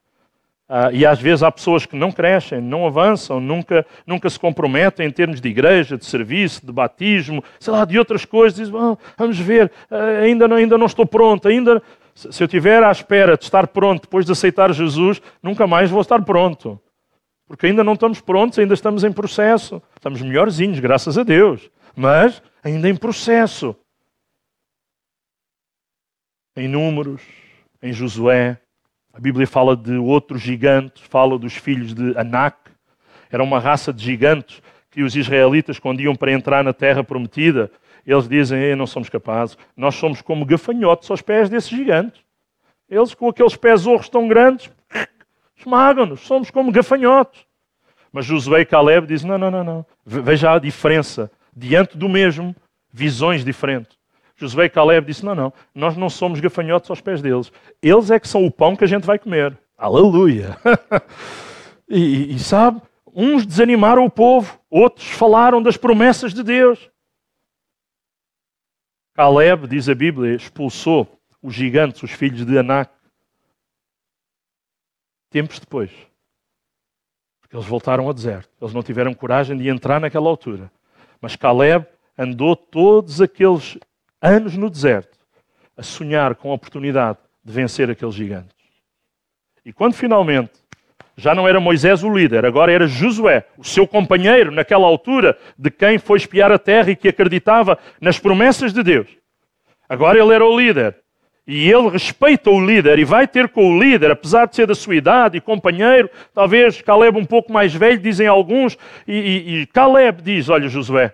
Uh, 0.68 0.90
e 0.92 1.04
às 1.04 1.20
vezes 1.20 1.42
há 1.42 1.52
pessoas 1.52 1.84
que 1.84 1.94
não 1.94 2.10
crescem, 2.10 2.60
não 2.60 2.86
avançam, 2.86 3.38
nunca, 3.38 3.84
nunca 4.06 4.30
se 4.30 4.40
comprometem 4.40 5.06
em 5.06 5.10
termos 5.10 5.40
de 5.40 5.48
igreja, 5.48 5.98
de 5.98 6.06
serviço, 6.06 6.64
de 6.64 6.72
batismo, 6.72 7.44
sei 7.60 7.72
lá, 7.72 7.84
de 7.84 7.98
outras 7.98 8.24
coisas. 8.24 8.58
Dizem, 8.58 8.74
oh, 8.74 8.96
vamos 9.18 9.38
ver, 9.38 9.70
uh, 9.90 10.22
ainda, 10.22 10.48
não, 10.48 10.56
ainda 10.56 10.78
não 10.78 10.86
estou 10.86 11.04
pronto, 11.04 11.46
ainda. 11.46 11.82
Se 12.14 12.42
eu 12.42 12.46
estiver 12.46 12.82
à 12.82 12.90
espera 12.90 13.36
de 13.36 13.44
estar 13.44 13.66
pronto 13.68 14.02
depois 14.02 14.26
de 14.26 14.32
aceitar 14.32 14.72
Jesus, 14.72 15.20
nunca 15.42 15.66
mais 15.66 15.90
vou 15.90 16.00
estar 16.00 16.22
pronto. 16.22 16.80
Porque 17.46 17.66
ainda 17.66 17.82
não 17.82 17.94
estamos 17.94 18.20
prontos, 18.20 18.58
ainda 18.58 18.74
estamos 18.74 19.04
em 19.04 19.12
processo. 19.12 19.82
Estamos 19.96 20.20
melhorzinhos, 20.22 20.78
graças 20.78 21.18
a 21.18 21.22
Deus. 21.22 21.70
Mas 21.94 22.42
ainda 22.62 22.88
em 22.88 22.96
processo. 22.96 23.74
Em 26.56 26.68
Números, 26.68 27.22
em 27.82 27.92
Josué, 27.92 28.58
a 29.12 29.20
Bíblia 29.20 29.46
fala 29.46 29.76
de 29.76 29.96
outros 29.96 30.40
gigantes, 30.40 31.02
fala 31.02 31.38
dos 31.38 31.54
filhos 31.54 31.94
de 31.94 32.16
Anak. 32.16 32.56
Era 33.30 33.42
uma 33.42 33.58
raça 33.58 33.92
de 33.92 34.04
gigantes 34.04 34.62
que 34.90 35.02
os 35.02 35.16
israelitas, 35.16 35.78
quando 35.78 36.00
iam 36.00 36.14
para 36.14 36.32
entrar 36.32 36.62
na 36.62 36.72
terra 36.72 37.02
prometida, 37.02 37.70
eles 38.06 38.28
dizem: 38.28 38.74
não 38.76 38.86
somos 38.86 39.08
capazes, 39.08 39.56
nós 39.76 39.94
somos 39.94 40.20
como 40.20 40.44
gafanhotos 40.44 41.10
aos 41.10 41.22
pés 41.22 41.48
desses 41.48 41.70
gigantes. 41.70 42.20
Eles, 42.88 43.14
com 43.14 43.28
aqueles 43.28 43.56
pés 43.56 43.84
tão 44.10 44.28
grandes, 44.28 44.70
esmagam-nos, 45.56 46.20
somos 46.20 46.50
como 46.50 46.70
gafanhotos. 46.70 47.46
Mas 48.12 48.26
Josué 48.26 48.60
e 48.60 48.66
Caleb 48.66 49.06
dizem: 49.06 49.30
não, 49.30 49.38
não, 49.38 49.50
não, 49.50 49.64
não. 49.64 49.86
Veja 50.04 50.52
a 50.52 50.58
diferença. 50.58 51.30
Diante 51.54 51.96
do 51.96 52.08
mesmo, 52.08 52.54
visões 52.92 53.44
diferentes. 53.44 53.96
Josué 54.36 54.64
e 54.64 54.68
Caleb 54.68 55.06
disse: 55.06 55.24
Não, 55.24 55.34
não, 55.34 55.52
nós 55.74 55.96
não 55.96 56.10
somos 56.10 56.40
gafanhotos 56.40 56.90
aos 56.90 57.00
pés 57.00 57.22
deles. 57.22 57.52
Eles 57.80 58.10
é 58.10 58.18
que 58.18 58.28
são 58.28 58.44
o 58.44 58.50
pão 58.50 58.74
que 58.74 58.84
a 58.84 58.88
gente 58.88 59.06
vai 59.06 59.18
comer. 59.18 59.56
Aleluia! 59.78 60.56
e, 61.88 62.34
e 62.34 62.38
sabe, 62.38 62.80
uns 63.14 63.46
desanimaram 63.46 64.04
o 64.04 64.10
povo, 64.10 64.58
outros 64.70 65.08
falaram 65.08 65.62
das 65.62 65.76
promessas 65.76 66.34
de 66.34 66.42
Deus. 66.42 66.90
Caleb, 69.14 69.66
diz 69.66 69.88
a 69.88 69.94
Bíblia, 69.94 70.34
expulsou 70.34 71.20
os 71.42 71.54
gigantes, 71.54 72.02
os 72.02 72.10
filhos 72.10 72.46
de 72.46 72.56
Anak, 72.56 72.90
tempos 75.28 75.58
depois. 75.58 75.90
Porque 77.40 77.56
eles 77.56 77.66
voltaram 77.66 78.06
ao 78.06 78.14
deserto. 78.14 78.50
Eles 78.60 78.72
não 78.72 78.82
tiveram 78.82 79.12
coragem 79.12 79.56
de 79.56 79.68
entrar 79.68 80.00
naquela 80.00 80.28
altura. 80.28 80.70
Mas 81.20 81.36
Caleb 81.36 81.86
andou 82.16 82.56
todos 82.56 83.20
aqueles 83.20 83.78
anos 84.20 84.56
no 84.56 84.70
deserto 84.70 85.18
a 85.76 85.82
sonhar 85.82 86.34
com 86.34 86.50
a 86.50 86.54
oportunidade 86.54 87.18
de 87.44 87.52
vencer 87.52 87.90
aqueles 87.90 88.14
gigantes. 88.14 88.56
E 89.64 89.72
quando 89.72 89.94
finalmente 89.94 90.61
já 91.16 91.34
não 91.34 91.46
era 91.46 91.60
Moisés 91.60 92.02
o 92.02 92.12
líder, 92.12 92.44
agora 92.44 92.72
era 92.72 92.86
Josué, 92.86 93.44
o 93.58 93.64
seu 93.64 93.86
companheiro 93.86 94.50
naquela 94.50 94.86
altura, 94.86 95.36
de 95.58 95.70
quem 95.70 95.98
foi 95.98 96.18
espiar 96.18 96.50
a 96.50 96.58
terra 96.58 96.90
e 96.90 96.96
que 96.96 97.08
acreditava 97.08 97.78
nas 98.00 98.18
promessas 98.18 98.72
de 98.72 98.82
Deus. 98.82 99.08
Agora 99.88 100.18
ele 100.18 100.34
era 100.34 100.44
o 100.44 100.58
líder. 100.58 100.96
E 101.46 101.68
ele 101.70 101.88
respeita 101.88 102.50
o 102.50 102.64
líder 102.64 103.00
e 103.00 103.04
vai 103.04 103.26
ter 103.26 103.48
com 103.48 103.74
o 103.74 103.78
líder, 103.78 104.12
apesar 104.12 104.46
de 104.46 104.54
ser 104.54 104.66
da 104.66 104.76
sua 104.76 104.94
idade 104.94 105.36
e 105.36 105.40
companheiro, 105.40 106.08
talvez 106.32 106.80
Caleb 106.80 107.18
um 107.18 107.24
pouco 107.24 107.52
mais 107.52 107.74
velho, 107.74 107.98
dizem 107.98 108.28
alguns, 108.28 108.78
e, 109.08 109.12
e, 109.12 109.62
e 109.62 109.66
Caleb 109.66 110.22
diz: 110.22 110.48
Olha, 110.48 110.68
Josué, 110.68 111.12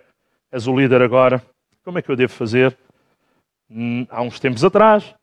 és 0.53 0.67
o 0.67 0.79
líder 0.79 1.01
agora, 1.01 1.43
como 1.83 1.99
é 1.99 2.03
que 2.03 2.11
eu 2.11 2.17
devo 2.17 2.33
fazer? 2.33 2.77
Hum, 3.71 4.07
há 4.11 4.21
uns 4.21 4.39
tempos 4.39 4.63
atrás, 4.63 5.15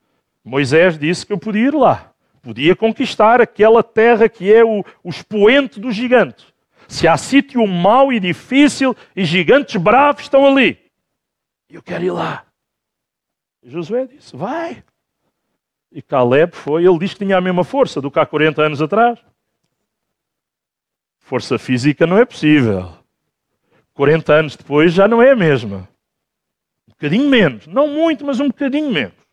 Moisés 0.44 0.98
disse 0.98 1.24
que 1.24 1.34
eu 1.34 1.38
podia 1.38 1.68
ir 1.68 1.76
lá, 1.76 2.12
podia 2.46 2.76
conquistar 2.76 3.42
aquela 3.42 3.84
terra 3.84 4.30
que 4.30 4.54
é 4.54 4.64
o, 4.64 4.86
o 5.04 5.10
expoente 5.10 5.80
dos 5.80 5.96
gigantes. 5.96 6.46
Se 6.88 7.08
há 7.08 7.18
sítio 7.18 7.66
mau 7.66 8.14
e 8.14 8.20
difícil 8.20 8.96
e 9.16 9.26
gigantes 9.26 9.76
bravos 9.76 10.22
estão 10.22 10.46
ali, 10.46 10.80
eu 11.68 11.82
quero 11.82 12.04
ir 12.04 12.12
lá. 12.12 12.46
Josué 13.64 14.06
disse: 14.06 14.38
Vai. 14.38 14.84
E 15.92 16.02
Caleb 16.02 16.56
foi, 16.56 16.86
ele 16.86 17.00
disse 17.00 17.16
que 17.16 17.26
tinha 17.26 17.38
a 17.38 17.42
mesma 17.42 17.64
força 17.64 18.00
do 18.00 18.12
que 18.12 18.20
há 18.20 18.26
40 18.26 18.62
anos 18.62 18.82
atrás. 18.82 19.20
Força 21.18 21.58
física 21.58 22.06
não 22.06 22.20
é 22.20 22.26
possível. 22.26 22.94
40 23.96 24.34
anos 24.34 24.56
depois 24.56 24.94
já 24.94 25.08
não 25.08 25.22
é 25.22 25.32
a 25.32 25.36
mesma 25.36 25.90
bocadinho 26.96 27.30
menos. 27.30 27.68
Não 27.68 27.88
muito, 27.88 28.26
mas 28.26 28.40
um 28.40 28.48
bocadinho 28.48 28.92
menos. 28.92 29.25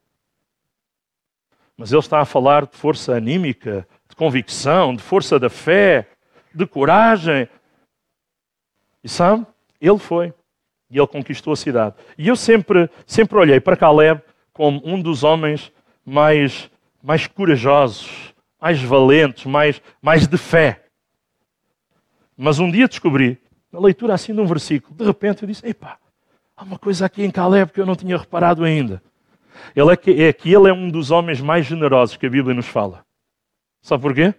Mas 1.83 1.91
ele 1.91 1.99
está 1.99 2.21
a 2.21 2.25
falar 2.25 2.65
de 2.65 2.77
força 2.77 3.13
anímica, 3.13 3.89
de 4.09 4.15
convicção, 4.15 4.95
de 4.95 5.03
força 5.03 5.37
da 5.37 5.51
fé, 5.51 6.07
de 6.55 6.65
coragem. 6.65 7.49
E 9.03 9.09
sabe? 9.09 9.45
Ele 9.81 9.99
foi. 9.99 10.33
E 10.89 10.97
ele 10.97 11.09
conquistou 11.09 11.53
a 11.53 11.57
cidade. 11.57 11.97
E 12.17 12.29
eu 12.29 12.37
sempre, 12.37 12.89
sempre 13.05 13.37
olhei 13.37 13.59
para 13.59 13.77
Caleb 13.77 14.23
como 14.53 14.81
um 14.85 15.03
dos 15.03 15.25
homens 15.25 15.73
mais, 16.07 16.71
mais 17.03 17.27
corajosos, 17.27 18.33
mais 18.61 18.81
valentes, 18.81 19.45
mais, 19.47 19.83
mais 20.01 20.29
de 20.29 20.39
fé. 20.39 20.85
Mas 22.37 22.61
um 22.61 22.71
dia 22.71 22.87
descobri, 22.87 23.41
na 23.73 23.81
leitura 23.81 24.15
assim 24.15 24.33
de 24.33 24.41
um 24.41 24.47
versículo, 24.47 24.95
de 24.95 25.05
repente 25.05 25.43
eu 25.43 25.49
disse: 25.49 25.67
Epá, 25.67 25.99
Há 26.57 26.63
uma 26.63 26.79
coisa 26.79 27.07
aqui 27.07 27.25
em 27.25 27.31
Caleb 27.33 27.73
que 27.73 27.81
eu 27.81 27.87
não 27.87 27.97
tinha 27.97 28.17
reparado 28.17 28.63
ainda. 28.63 29.03
Ele 29.75 29.93
é 29.93 29.97
que, 29.97 30.23
é 30.23 30.33
que 30.33 30.53
ele 30.53 30.69
é 30.69 30.73
um 30.73 30.89
dos 30.91 31.11
homens 31.11 31.41
mais 31.41 31.67
generosos 31.67 32.17
que 32.17 32.27
a 32.27 32.31
Bíblia 32.31 32.55
nos 32.55 32.67
fala. 32.67 33.05
Sabe 33.81 34.03
porquê? 34.03 34.35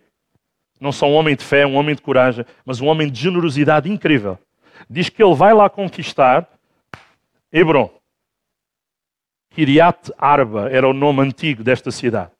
Não 0.79 0.91
só 0.91 1.07
um 1.07 1.13
homem 1.13 1.35
de 1.35 1.43
fé, 1.43 1.65
um 1.65 1.75
homem 1.75 1.95
de 1.95 2.01
coragem, 2.01 2.45
mas 2.65 2.81
um 2.81 2.87
homem 2.87 3.09
de 3.09 3.19
generosidade 3.19 3.89
incrível. 3.89 4.37
Diz 4.89 5.09
que 5.09 5.23
ele 5.23 5.35
vai 5.35 5.53
lá 5.53 5.69
conquistar 5.69 6.47
Hebron. 7.51 7.89
Kiriat 9.51 10.11
Arba 10.17 10.69
era 10.69 10.87
o 10.87 10.93
nome 10.93 11.21
antigo 11.21 11.63
desta 11.63 11.91
cidade. 11.91 12.31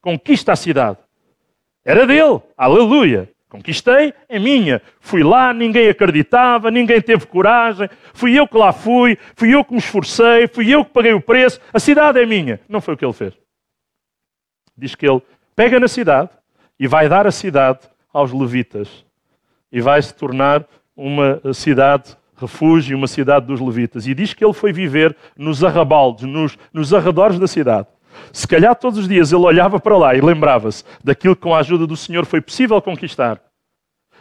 Conquista 0.00 0.52
a 0.52 0.56
cidade. 0.56 0.98
Era 1.84 2.06
dele. 2.06 2.42
Aleluia. 2.56 3.30
Conquistei, 3.48 4.12
é 4.28 4.38
minha. 4.38 4.82
Fui 5.00 5.22
lá, 5.22 5.52
ninguém 5.52 5.88
acreditava, 5.88 6.70
ninguém 6.70 7.00
teve 7.00 7.26
coragem. 7.26 7.88
Fui 8.12 8.38
eu 8.38 8.46
que 8.46 8.56
lá 8.56 8.72
fui, 8.72 9.16
fui 9.36 9.54
eu 9.54 9.64
que 9.64 9.72
me 9.72 9.78
esforcei, 9.78 10.48
fui 10.48 10.68
eu 10.72 10.84
que 10.84 10.90
paguei 10.90 11.12
o 11.12 11.20
preço. 11.20 11.60
A 11.72 11.78
cidade 11.78 12.20
é 12.20 12.26
minha. 12.26 12.60
Não 12.68 12.80
foi 12.80 12.94
o 12.94 12.96
que 12.96 13.04
ele 13.04 13.12
fez. 13.12 13.34
Diz 14.76 14.94
que 14.94 15.08
ele 15.08 15.22
pega 15.54 15.78
na 15.78 15.88
cidade 15.88 16.30
e 16.78 16.86
vai 16.86 17.08
dar 17.08 17.26
a 17.26 17.30
cidade 17.30 17.80
aos 18.12 18.32
levitas. 18.32 19.04
E 19.70 19.80
vai 19.80 20.02
se 20.02 20.14
tornar 20.14 20.64
uma 20.96 21.40
cidade 21.54 22.16
refúgio, 22.36 22.96
uma 22.96 23.06
cidade 23.06 23.46
dos 23.46 23.60
levitas. 23.60 24.06
E 24.06 24.14
diz 24.14 24.34
que 24.34 24.44
ele 24.44 24.52
foi 24.52 24.72
viver 24.72 25.16
nos 25.36 25.64
arrabaldes, 25.64 26.24
nos, 26.24 26.58
nos 26.72 26.92
arredores 26.92 27.38
da 27.38 27.46
cidade. 27.46 27.88
Se 28.32 28.46
calhar 28.46 28.74
todos 28.74 28.98
os 28.98 29.08
dias 29.08 29.32
ele 29.32 29.44
olhava 29.44 29.80
para 29.80 29.96
lá 29.96 30.14
e 30.14 30.20
lembrava-se 30.20 30.84
daquilo 31.02 31.36
que 31.36 31.42
com 31.42 31.54
a 31.54 31.58
ajuda 31.58 31.86
do 31.86 31.96
Senhor 31.96 32.24
foi 32.26 32.40
possível 32.40 32.80
conquistar. 32.80 33.40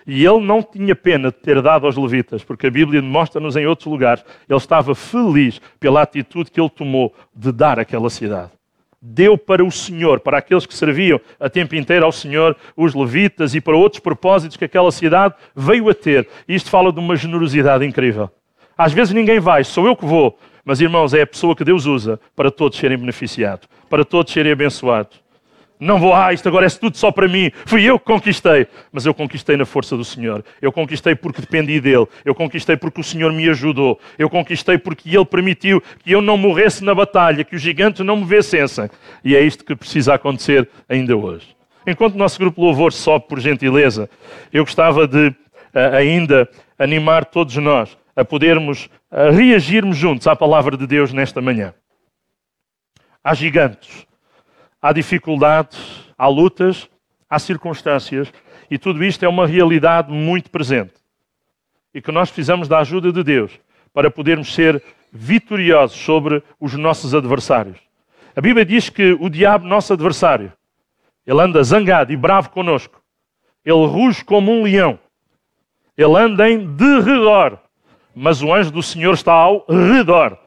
E 0.08 0.24
ele 0.24 0.40
não 0.40 0.62
tinha 0.62 0.96
pena 0.96 1.32
de 1.32 1.38
ter 1.38 1.62
dado 1.62 1.88
aos 1.88 1.98
levitas, 1.98 2.44
porque 2.44 2.68
a 2.68 2.72
Bíblia 2.72 3.02
mostra-nos 3.02 3.56
em 3.56 3.66
outros 3.66 3.88
lugares. 3.88 4.24
Ele 4.48 4.58
estava 4.58 4.94
feliz 4.94 5.60
pela 5.80 6.04
atitude 6.04 6.52
que 6.52 6.62
ele 6.62 6.70
tomou 6.70 7.14
de 7.36 7.52
dar 7.52 7.80
aquela 7.80 8.10
cidade. 8.10 8.52
Deu 9.02 9.38
para 9.38 9.64
o 9.64 9.72
Senhor, 9.72 10.20
para 10.20 10.38
aqueles 10.38 10.66
que 10.66 10.76
serviam 10.76 11.20
a 11.40 11.50
tempo 11.50 11.76
inteiro 11.76 12.06
ao 12.06 12.12
Senhor, 12.12 12.56
os 12.78 12.94
levitas 12.94 13.56
e 13.56 13.62
para 13.62 13.76
outros 13.76 14.00
propósitos 14.00 14.58
que 14.58 14.66
aquela 14.66 14.92
cidade 14.92 15.34
veio 15.56 15.90
a 15.90 15.94
ter. 15.94 16.28
Isto 16.48 16.70
fala 16.70 16.92
de 16.92 17.00
uma 17.00 17.16
generosidade 17.16 17.86
incrível. 17.86 18.30
Às 18.78 18.94
vezes 18.94 19.14
ninguém 19.14 19.40
vai, 19.40 19.64
sou 19.64 19.88
eu 19.88 19.96
que 19.96 20.06
vou. 20.06 20.38
Mas, 20.66 20.82
irmãos, 20.82 21.14
é 21.14 21.22
a 21.22 21.28
pessoa 21.28 21.56
que 21.56 21.64
Deus 21.64 21.86
usa 21.86 22.20
para 22.36 22.50
todos 22.50 22.80
serem 22.80 22.98
beneficiados, 22.98 23.70
para 23.88 24.04
todos 24.04 24.34
serem 24.34 24.52
abençoados. 24.52 25.24
Não 25.80 26.00
vou, 26.00 26.14
ah, 26.14 26.34
isto 26.34 26.48
agora 26.48 26.66
é 26.66 26.70
tudo 26.70 26.98
só 26.98 27.12
para 27.12 27.28
mim. 27.28 27.52
Fui 27.66 27.84
eu 27.84 28.00
que 28.00 28.06
conquistei. 28.06 28.66
Mas 28.92 29.06
eu 29.06 29.14
conquistei 29.14 29.58
na 29.58 29.66
força 29.66 29.96
do 29.96 30.06
Senhor. 30.06 30.44
Eu 30.62 30.72
conquistei 30.72 31.14
porque 31.14 31.42
dependi 31.42 31.82
dele. 31.82 32.08
Eu 32.24 32.34
conquistei 32.34 32.78
porque 32.78 33.02
o 33.02 33.04
Senhor 33.04 33.32
me 33.34 33.48
ajudou. 33.50 34.00
Eu 34.18 34.30
conquistei 34.30 34.78
porque 34.78 35.14
ele 35.14 35.26
permitiu 35.26 35.84
que 36.04 36.12
eu 36.12 36.22
não 36.22 36.38
morresse 36.38 36.84
na 36.84 36.96
batalha, 36.96 37.44
que 37.44 37.56
os 37.56 37.62
gigantes 37.62 38.06
não 38.06 38.16
me 38.16 38.26
vencessem. 38.26 38.90
E 39.24 39.36
é 39.36 39.42
isto 39.42 39.66
que 39.66 39.76
precisa 39.76 40.14
acontecer 40.14 40.68
ainda 40.88 41.16
hoje. 41.16 41.48
Enquanto 41.86 42.16
o 42.16 42.18
nosso 42.18 42.40
grupo 42.40 42.62
Louvor 42.62 42.94
sobe 42.94 43.28
por 43.28 43.40
gentileza, 43.40 44.10
eu 44.52 44.64
gostava 44.64 45.06
de 45.06 45.28
uh, 45.28 45.96
ainda 45.96 46.50
animar 46.80 47.26
todos 47.26 47.56
nós 47.58 47.96
a 48.16 48.24
podermos 48.24 48.86
uh, 49.12 49.32
reagirmos 49.32 49.98
juntos 49.98 50.28
à 50.28 50.36
palavra 50.36 50.78
de 50.78 50.88
Deus 50.88 51.12
nesta 51.12 51.42
manhã. 51.42 51.74
Há 53.24 53.34
gigantes 53.34 54.06
há 54.86 54.94
dificuldades, 54.94 55.80
há 56.16 56.28
lutas, 56.28 56.88
há 57.28 57.40
circunstâncias, 57.40 58.32
e 58.70 58.78
tudo 58.78 59.04
isto 59.04 59.26
é 59.26 59.28
uma 59.28 59.48
realidade 59.48 60.12
muito 60.12 60.52
presente. 60.52 60.94
E 61.92 62.00
que 62.00 62.12
nós 62.12 62.30
precisamos 62.30 62.68
da 62.68 62.78
ajuda 62.78 63.12
de 63.12 63.24
Deus 63.24 63.60
para 63.92 64.12
podermos 64.12 64.54
ser 64.54 64.84
vitoriosos 65.12 65.98
sobre 65.98 66.44
os 66.60 66.76
nossos 66.76 67.16
adversários. 67.16 67.80
A 68.36 68.42
Bíblia 68.42 68.64
diz 68.64 68.88
que 68.88 69.14
o 69.14 69.28
diabo, 69.28 69.66
nosso 69.66 69.92
adversário, 69.92 70.54
ele 71.26 71.42
anda 71.42 71.64
zangado 71.64 72.14
e 72.14 72.16
bravo 72.16 72.52
conosco. 72.52 73.02
Ele 73.66 73.88
ruge 73.88 74.24
como 74.24 74.52
um 74.52 74.66
leão. 74.66 75.00
Ele 75.98 76.16
anda 76.16 76.48
em 76.48 76.76
derredor. 76.76 77.58
Mas 78.16 78.42
o 78.42 78.54
anjo 78.54 78.72
do 78.72 78.82
Senhor 78.82 79.14
está 79.14 79.34
ao 79.34 79.66
redor 79.68 80.38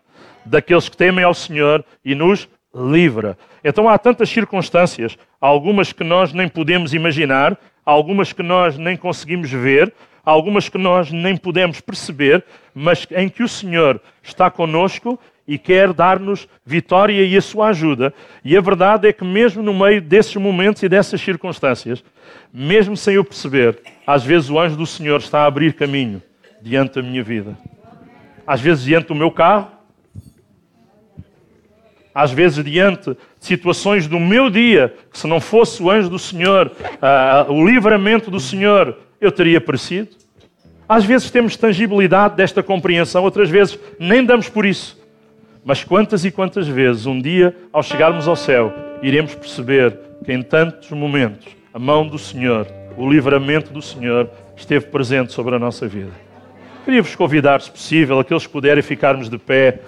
daqueles 0.45 0.89
que 0.89 0.97
temem 0.97 1.25
ao 1.25 1.35
Senhor 1.35 1.85
e 2.05 2.15
nos 2.15 2.49
livra. 2.75 3.37
Então 3.63 3.89
há 3.89 3.99
tantas 3.99 4.31
circunstâncias, 4.31 5.19
algumas 5.41 5.93
que 5.93 6.05
nós 6.05 6.33
nem 6.33 6.49
podemos 6.49 6.95
imaginar, 6.95 7.59
algumas 7.85 8.33
que 8.33 8.43
nós 8.43 8.79
nem 8.79 8.97
conseguimos 8.97 9.51
ver, 9.51 9.93
algumas 10.25 10.69
que 10.69 10.79
nós 10.79 11.11
nem 11.11 11.37
podemos 11.37 11.81
perceber, 11.81 12.45
mas 12.75 13.07
em 13.11 13.29
que 13.29 13.43
o 13.43 13.49
Senhor 13.49 14.01
está 14.23 14.51
conosco 14.51 15.19
e 15.47 15.59
quer 15.59 15.93
dar-nos 15.93 16.47
vitória 16.65 17.25
e 17.25 17.37
a 17.37 17.41
sua 17.41 17.69
ajuda. 17.69 18.13
E 18.45 18.57
a 18.57 18.61
verdade 18.61 19.09
é 19.09 19.13
que, 19.13 19.25
mesmo 19.25 19.63
no 19.63 19.73
meio 19.73 20.03
desses 20.03 20.37
momentos 20.37 20.83
e 20.83 20.89
dessas 20.89 21.21
circunstâncias, 21.21 22.05
mesmo 22.53 22.97
sem 22.97 23.15
eu 23.15 23.25
perceber, 23.25 23.79
às 24.07 24.23
vezes 24.23 24.51
o 24.51 24.59
anjo 24.59 24.77
do 24.77 24.87
Senhor 24.87 25.19
está 25.19 25.41
a 25.41 25.47
abrir 25.47 25.73
caminho 25.73 26.23
diante 26.63 26.95
da 26.95 27.03
minha 27.03 27.23
vida. 27.23 27.57
Às 28.47 28.61
vezes 28.61 28.85
diante 28.85 29.09
do 29.09 29.15
meu 29.15 29.31
carro, 29.31 29.69
às 32.15 32.33
vezes 32.33 32.65
diante 32.65 33.11
de 33.11 33.17
situações 33.39 34.09
do 34.09 34.19
meu 34.19 34.51
dia, 34.51 34.95
que 35.11 35.19
se 35.19 35.27
não 35.27 35.41
fosse 35.41 35.83
o 35.83 35.91
anjo 35.91 36.09
do 36.09 36.19
Senhor, 36.19 36.67
uh, 36.69 37.53
o 37.53 37.65
livramento 37.65 38.31
do 38.31 38.41
Senhor, 38.41 38.99
eu 39.21 39.31
teria 39.31 39.61
perecido. 39.61 40.17
Às 40.89 41.05
vezes 41.05 41.31
temos 41.31 41.57
tangibilidade 41.57 42.35
desta 42.35 42.63
compreensão, 42.63 43.23
outras 43.23 43.51
vezes 43.51 43.79
nem 44.01 44.25
damos 44.25 44.49
por 44.49 44.67
isso. 44.67 44.99
Mas 45.65 45.85
quantas 45.85 46.25
e 46.25 46.31
quantas 46.31 46.67
vezes, 46.67 47.07
um 47.07 47.21
dia, 47.21 47.55
ao 47.73 47.83
chegarmos 47.83 48.27
ao 48.27 48.35
céu, 48.35 48.73
iremos 49.03 49.35
perceber 49.35 49.97
que 50.25 50.33
em 50.33 50.43
tantos 50.43 50.91
momentos 50.91 51.47
a 51.73 51.79
mão 51.79 52.07
do 52.07 52.19
Senhor, 52.19 52.67
o 52.97 53.09
livramento 53.09 53.73
do 53.73 53.83
Senhor, 53.83 54.29
esteve 54.57 54.87
presente 54.87 55.33
sobre 55.33 55.55
a 55.55 55.59
nossa 55.59 55.87
vida. 55.87 56.28
Queria-vos 56.89 57.15
convidar, 57.15 57.61
se 57.61 57.71
possível, 57.71 58.19
aqueles 58.19 58.47
que 58.47 58.53
puderem 58.55 58.83
ficarmos 58.83 59.29
de 59.29 59.37
pé 59.37 59.81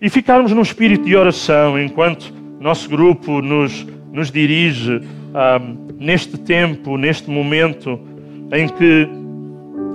e 0.00 0.10
ficarmos 0.10 0.50
num 0.50 0.62
espírito 0.62 1.04
de 1.04 1.14
oração 1.14 1.80
enquanto 1.80 2.34
nosso 2.58 2.88
grupo 2.88 3.40
nos, 3.40 3.86
nos 4.12 4.28
dirige 4.28 5.00
ah, 5.32 5.60
neste 5.96 6.36
tempo, 6.36 6.96
neste 6.96 7.30
momento 7.30 8.00
em 8.52 8.68
que 8.68 9.08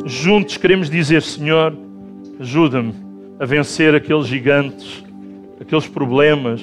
juntos 0.05 0.55
queremos 0.55 0.89
dizer: 0.89 1.21
Senhor, 1.23 1.77
ajuda-me 2.39 2.93
a 3.37 3.43
vencer 3.43 3.93
aqueles 3.93 4.25
gigantes, 4.25 5.03
aqueles 5.59 5.87
problemas, 5.87 6.61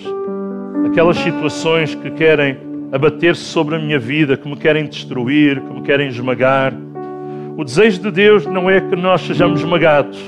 aquelas 0.86 1.18
situações 1.18 1.94
que 1.94 2.10
querem 2.12 2.56
abater-se 2.90 3.42
sobre 3.42 3.76
a 3.76 3.78
minha 3.78 3.98
vida, 3.98 4.38
que 4.38 4.48
me 4.48 4.56
querem 4.56 4.86
destruir, 4.86 5.60
que 5.60 5.74
me 5.74 5.82
querem 5.82 6.08
esmagar. 6.08 6.72
O 7.56 7.64
desejo 7.64 8.00
de 8.00 8.10
Deus 8.10 8.46
não 8.46 8.70
é 8.70 8.80
que 8.80 8.96
nós 8.96 9.20
sejamos 9.20 9.60
esmagados. 9.60 10.18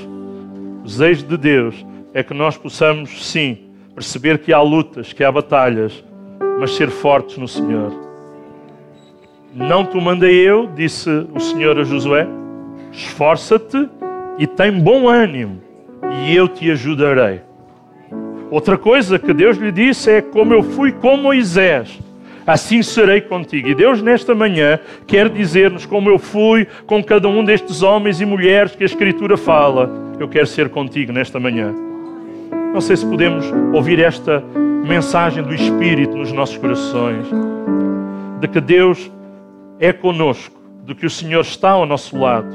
O 0.81 0.83
desejo 0.83 1.25
de 1.25 1.37
Deus 1.37 1.85
é 2.13 2.21
que 2.21 2.33
nós 2.33 2.57
possamos, 2.57 3.25
sim, 3.25 3.57
perceber 3.95 4.39
que 4.39 4.53
há 4.53 4.61
lutas, 4.61 5.13
que 5.13 5.23
há 5.23 5.31
batalhas, 5.31 6.03
mas 6.59 6.75
ser 6.75 6.89
fortes 6.89 7.37
no 7.37 7.47
Senhor. 7.47 7.91
Não 9.53 9.85
te 9.85 9.99
mandei 9.99 10.35
eu, 10.47 10.67
disse 10.75 11.09
o 11.33 11.39
Senhor 11.39 11.79
a 11.79 11.83
Josué, 11.83 12.27
esforça-te 12.91 13.89
e 14.37 14.47
tem 14.47 14.71
bom 14.71 15.07
ânimo, 15.07 15.61
e 16.25 16.35
eu 16.35 16.47
te 16.47 16.69
ajudarei. 16.71 17.41
Outra 18.49 18.77
coisa 18.77 19.17
que 19.17 19.33
Deus 19.33 19.57
lhe 19.57 19.71
disse 19.71 20.11
é: 20.11 20.21
como 20.21 20.53
eu 20.53 20.61
fui 20.61 20.91
com 20.91 21.17
Moisés, 21.17 21.99
assim 22.45 22.81
serei 22.81 23.21
contigo. 23.21 23.67
E 23.67 23.75
Deus, 23.75 24.01
nesta 24.01 24.35
manhã, 24.35 24.79
quer 25.07 25.29
dizer-nos 25.29 25.85
como 25.85 26.09
eu 26.09 26.19
fui 26.19 26.67
com 26.85 27.03
cada 27.03 27.27
um 27.27 27.43
destes 27.43 27.81
homens 27.81 28.21
e 28.21 28.25
mulheres 28.25 28.75
que 28.75 28.83
a 28.83 28.85
Escritura 28.85 29.37
fala. 29.37 29.89
Eu 30.19 30.27
quero 30.27 30.47
ser 30.47 30.69
contigo 30.69 31.11
nesta 31.11 31.39
manhã. 31.39 31.73
Não 32.73 32.81
sei 32.81 32.95
se 32.95 33.05
podemos 33.05 33.45
ouvir 33.73 33.99
esta 33.99 34.43
mensagem 34.83 35.43
do 35.43 35.53
Espírito 35.53 36.17
nos 36.17 36.31
nossos 36.31 36.57
corações, 36.57 37.25
de 38.39 38.47
que 38.47 38.59
Deus 38.59 39.11
é 39.79 39.93
conosco, 39.93 40.59
de 40.85 40.93
que 40.95 41.05
o 41.05 41.09
Senhor 41.09 41.41
está 41.41 41.71
ao 41.71 41.85
nosso 41.85 42.17
lado, 42.17 42.49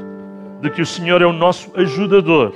de 0.61 0.69
que 0.69 0.81
o 0.81 0.85
Senhor 0.85 1.21
é 1.21 1.25
o 1.25 1.33
nosso 1.33 1.71
ajudador. 1.75 2.53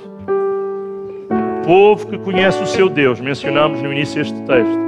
Povo 1.65 2.07
que 2.07 2.17
conhece 2.17 2.61
o 2.61 2.67
seu 2.67 2.89
Deus, 2.89 3.19
mencionamos 3.19 3.81
no 3.81 3.91
início 3.91 4.21
este 4.21 4.39
texto, 4.41 4.79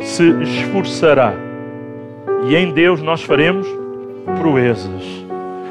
se 0.00 0.28
esforçará. 0.42 1.53
E 2.46 2.56
em 2.56 2.70
Deus 2.72 3.00
nós 3.00 3.22
faremos 3.22 3.66
proezas. 4.38 5.02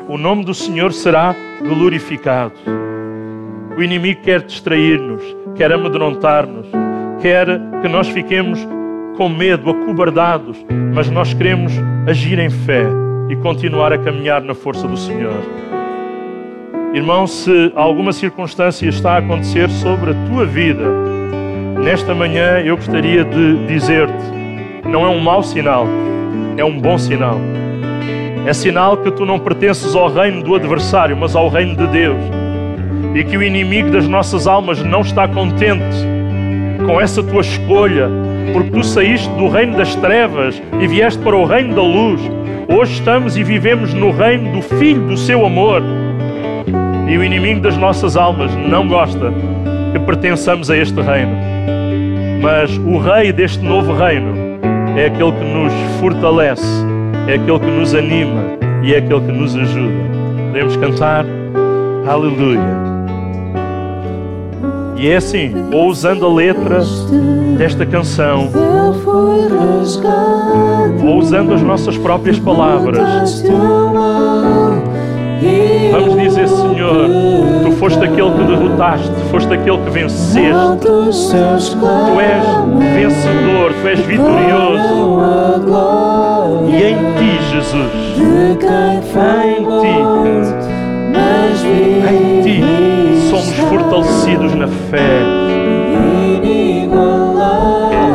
O 0.08 0.18
nome 0.18 0.44
do 0.44 0.54
Senhor 0.54 0.92
será 0.92 1.36
glorificado. 1.62 2.54
O 3.78 3.82
inimigo 3.82 4.22
quer 4.22 4.42
distrair-nos, 4.42 5.22
quer 5.56 5.72
amedrontar-nos, 5.72 6.68
quer 7.22 7.48
que 7.82 7.88
nós 7.88 8.08
fiquemos 8.10 8.60
com 9.18 9.30
medo, 9.30 9.70
acobardados, 9.70 10.58
mas 10.94 11.10
nós 11.10 11.34
queremos 11.34 11.74
agir 12.08 12.40
em 12.40 12.50
fé 12.50 12.86
e 13.30 13.36
continuar 13.38 13.94
a 13.94 13.98
caminhar 13.98 14.42
na 14.42 14.54
força 14.54 14.88
do 14.88 14.98
Senhor. 14.98 15.42
Irmão, 16.94 17.26
se 17.26 17.72
alguma 17.76 18.12
circunstância 18.12 18.88
está 18.88 19.14
a 19.14 19.18
acontecer 19.18 19.70
sobre 19.70 20.12
a 20.12 20.14
tua 20.28 20.46
vida, 20.46 20.84
nesta 21.84 22.14
manhã 22.14 22.60
eu 22.60 22.76
gostaria 22.76 23.24
de 23.24 23.66
dizer-te: 23.66 24.88
não 24.88 25.06
é 25.06 25.10
um 25.10 25.20
mau 25.20 25.42
sinal, 25.42 25.88
é 26.58 26.64
um 26.64 26.80
bom 26.80 26.98
sinal. 26.98 27.40
É 28.46 28.54
sinal 28.54 28.98
que 28.98 29.12
tu 29.12 29.26
não 29.26 29.40
pertences 29.40 29.96
ao 29.96 30.12
reino 30.12 30.44
do 30.44 30.56
adversário, 30.56 31.16
mas 31.16 31.36
ao 31.36 31.50
reino 31.50 31.76
de 31.76 31.88
Deus 31.88 32.44
e 33.14 33.24
que 33.24 33.38
o 33.38 33.44
inimigo 33.44 33.92
das 33.92 34.08
nossas 34.08 34.48
almas 34.48 34.82
não 34.84 35.02
está 35.02 35.28
contente 35.28 35.96
com 36.86 37.00
essa 37.00 37.22
tua 37.24 37.42
escolha, 37.42 38.10
porque 38.52 38.72
tu 38.72 38.84
saíste 38.84 39.30
do 39.36 39.48
reino 39.48 39.78
das 39.78 39.96
trevas 39.96 40.62
e 40.80 40.88
vieste 40.88 41.22
para 41.22 41.36
o 41.36 41.46
reino 41.46 41.76
da 41.76 41.82
luz. 41.82 42.20
Hoje 42.68 42.94
estamos 42.94 43.38
e 43.38 43.44
vivemos 43.44 43.94
no 43.94 44.12
reino 44.12 44.52
do 44.54 44.62
Filho 44.62 45.08
do 45.08 45.16
seu 45.16 45.46
amor. 45.46 45.82
E 47.08 47.18
o 47.18 47.24
inimigo 47.24 47.62
das 47.62 47.78
nossas 47.78 48.18
almas 48.18 48.54
não 48.56 48.88
gosta 48.88 49.32
que 49.92 50.00
pertençamos 50.00 50.70
a 50.72 50.78
este 50.78 51.00
reino. 51.00 51.38
Mas 52.42 52.76
o 52.78 52.98
rei 52.98 53.32
deste 53.32 53.64
novo 53.64 53.94
reino 53.94 54.43
é 54.96 55.06
aquele 55.08 55.32
que 55.32 55.44
nos 55.44 55.74
fortalece, 56.00 56.86
é 57.28 57.36
aquele 57.36 57.60
que 57.60 57.72
nos 57.72 57.94
anima 57.96 58.42
e 58.84 58.94
é 58.94 58.98
aquele 58.98 59.22
que 59.22 59.32
nos 59.32 59.56
ajuda. 59.56 59.94
Podemos 60.48 60.76
cantar? 60.78 61.26
Aleluia. 62.08 62.84
E 64.96 65.08
é 65.10 65.16
assim, 65.16 65.54
ou 65.74 65.88
usando 65.88 66.26
a 66.26 66.34
letra 66.34 66.80
desta 67.58 67.86
canção, 67.86 68.50
ou 71.04 71.18
usando 71.18 71.54
as 71.54 71.62
nossas 71.62 71.98
próprias 71.98 72.40
palavras, 72.40 73.44
Vamos 75.92 76.16
dizer, 76.20 76.48
Senhor, 76.48 77.10
tu 77.64 77.72
foste 77.74 78.04
aquele 78.04 78.32
que 78.32 78.44
derrotaste, 78.44 79.12
foste 79.30 79.54
aquele 79.54 79.78
que 79.80 79.90
venceste. 79.90 80.88
Tu 80.88 82.22
és 82.22 82.44
vencedor, 82.96 83.74
tu 83.82 83.88
és 83.88 84.00
vitorioso. 84.00 85.20
E 86.68 86.84
em 86.84 86.96
ti, 87.18 87.32
Jesus, 87.52 87.92
em 88.18 88.56
ti, 89.82 89.96
em 92.10 92.42
ti, 92.42 92.58
somos 93.30 93.54
fortalecidos 93.70 94.54
na 94.56 94.68
fé. 94.68 95.22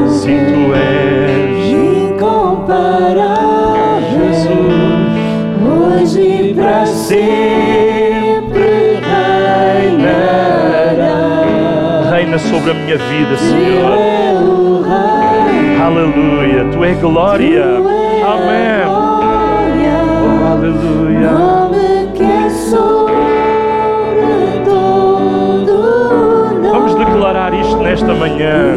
Sim, 0.09 0.39
tu 0.47 0.75
és 0.75 0.88
para 6.69 6.85
sempre 6.85 8.61
reinará. 9.81 10.51
reina 12.11 12.39
sobre 12.39 12.73
a 12.73 12.75
minha 12.75 12.99
vida, 12.99 13.37
Senhor. 13.39 13.99
É. 13.99 14.37
Aleluia, 15.83 16.67
tu 16.71 16.85
és 16.85 16.99
glória. 16.99 17.65
Amém. 17.65 18.85
Oh, 18.87 19.23
aleluia. 20.53 21.31
Nome 21.31 22.13
que 22.15 22.23
é 22.23 22.51
sobre 22.51 23.15
todo 24.67 25.73
nome. 26.53 26.69
Vamos 26.69 26.95
declarar 26.97 27.55
isto 27.55 27.79
nesta 27.79 28.13
manhã. 28.13 28.77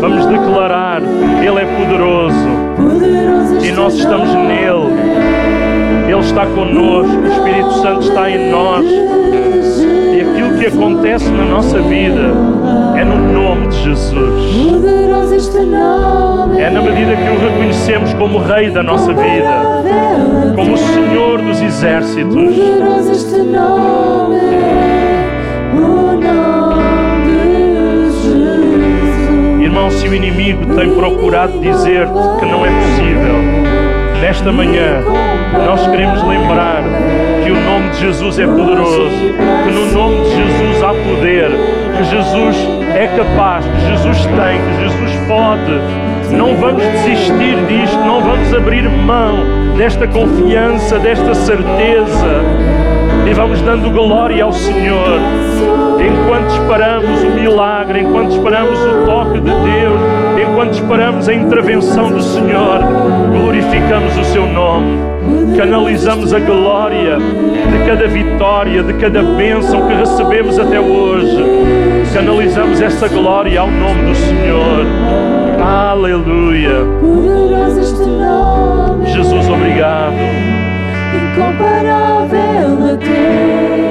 Vamos 0.00 0.26
declarar, 0.26 1.00
Ele 1.02 1.60
é 1.60 1.66
poderoso 1.66 2.66
poderoso 2.76 3.64
e 3.64 3.72
nós 3.72 3.94
estamos 3.94 4.28
nele. 4.34 5.55
Ele 6.08 6.20
está 6.20 6.46
connosco, 6.46 7.16
o 7.16 7.26
Espírito 7.26 7.72
Santo 7.82 8.00
está 8.02 8.30
em 8.30 8.50
nós. 8.50 8.84
E 8.86 10.20
aquilo 10.20 10.58
que 10.58 10.66
acontece 10.66 11.28
na 11.30 11.44
nossa 11.44 11.80
vida 11.80 12.32
é 12.96 13.04
no 13.04 13.32
nome 13.32 13.68
de 13.68 13.82
Jesus. 13.82 14.56
Nome. 15.56 16.60
É 16.60 16.70
na 16.70 16.80
medida 16.80 17.16
que 17.16 17.28
o 17.28 17.38
reconhecemos 17.38 18.14
como 18.14 18.38
Rei 18.38 18.70
da 18.70 18.82
nossa 18.82 19.12
vida, 19.12 19.82
como 20.54 20.74
o 20.74 20.78
Senhor 20.78 21.42
dos 21.42 21.60
exércitos. 21.60 22.34
Jesus. 22.34 23.26
Irmão, 29.60 29.90
se 29.90 30.08
o 30.08 30.14
inimigo 30.14 30.74
tem 30.74 30.94
procurado 30.94 31.58
dizer-te 31.60 32.12
que 32.38 32.46
não 32.46 32.64
é 32.64 32.70
possível, 32.70 33.15
nesta 34.20 34.50
manhã 34.52 35.02
nós 35.66 35.86
queremos 35.88 36.22
lembrar 36.22 36.82
que 37.42 37.50
o 37.50 37.60
nome 37.60 37.90
de 37.90 38.00
Jesus 38.00 38.38
é 38.38 38.46
poderoso, 38.46 39.10
que 39.64 39.70
no 39.72 39.92
nome 39.92 40.24
de 40.24 40.30
Jesus 40.30 40.82
há 40.82 40.88
poder, 40.88 41.50
que 41.96 42.04
Jesus 42.04 42.56
é 42.94 43.06
capaz, 43.08 43.64
que 43.64 43.80
Jesus 43.88 44.26
tem, 44.26 44.60
que 44.60 44.82
Jesus 44.82 45.26
pode. 45.28 46.36
Não 46.36 46.56
vamos 46.56 46.82
desistir 46.82 47.56
disto, 47.68 47.98
não 47.98 48.20
vamos 48.20 48.52
abrir 48.52 48.88
mão 48.88 49.74
desta 49.76 50.06
confiança, 50.06 50.98
desta 50.98 51.34
certeza. 51.34 52.42
E 53.28 53.34
vamos 53.34 53.60
dando 53.62 53.90
glória 53.90 54.44
ao 54.44 54.52
Senhor 54.52 55.20
enquanto 56.00 56.50
esperamos 56.50 57.22
o 57.22 57.30
milagre, 57.30 58.00
enquanto 58.00 58.32
esperamos 58.32 58.78
o 58.80 59.06
toque 59.06 59.40
de 59.40 59.50
Deus, 59.50 60.00
enquanto 60.56 60.72
esperamos 60.72 61.28
a 61.28 61.34
intervenção 61.34 62.10
do 62.10 62.22
Senhor, 62.22 62.80
glorificamos 63.30 64.16
o 64.16 64.24
seu 64.24 64.46
nome, 64.46 64.96
canalizamos 65.54 66.32
a 66.32 66.38
glória 66.38 67.18
de 67.18 67.86
cada 67.86 68.08
vitória, 68.08 68.82
de 68.82 68.94
cada 68.94 69.22
bênção 69.22 69.86
que 69.86 69.92
recebemos 69.92 70.58
até 70.58 70.80
hoje, 70.80 71.44
canalizamos 72.14 72.80
essa 72.80 73.06
glória 73.06 73.60
ao 73.60 73.70
nome 73.70 74.06
do 74.06 74.14
Senhor. 74.14 74.86
Aleluia. 75.62 76.86
Jesus, 79.04 79.48
obrigado. 79.50 80.14
Incomparável 81.34 82.94
a 82.94 82.96
ti. 82.96 83.85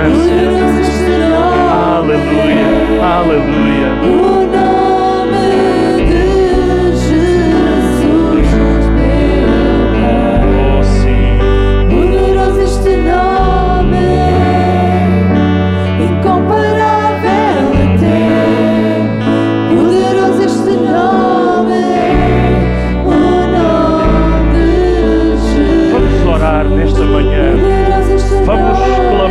Circunstância. 0.00 0.59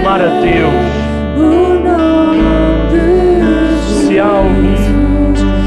Clamar 0.09 0.21
a 0.21 0.41
Deus. 0.41 0.73
Se 3.85 4.19
há 4.19 4.25
algum 4.25 4.75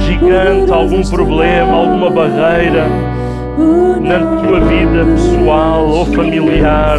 gigante, 0.04 0.72
algum 0.72 1.02
problema, 1.02 1.72
alguma 1.72 2.10
barreira 2.10 2.88
na 4.00 4.18
tua 4.42 4.60
vida 4.60 5.04
pessoal 5.04 5.86
ou 5.86 6.06
familiar, 6.06 6.98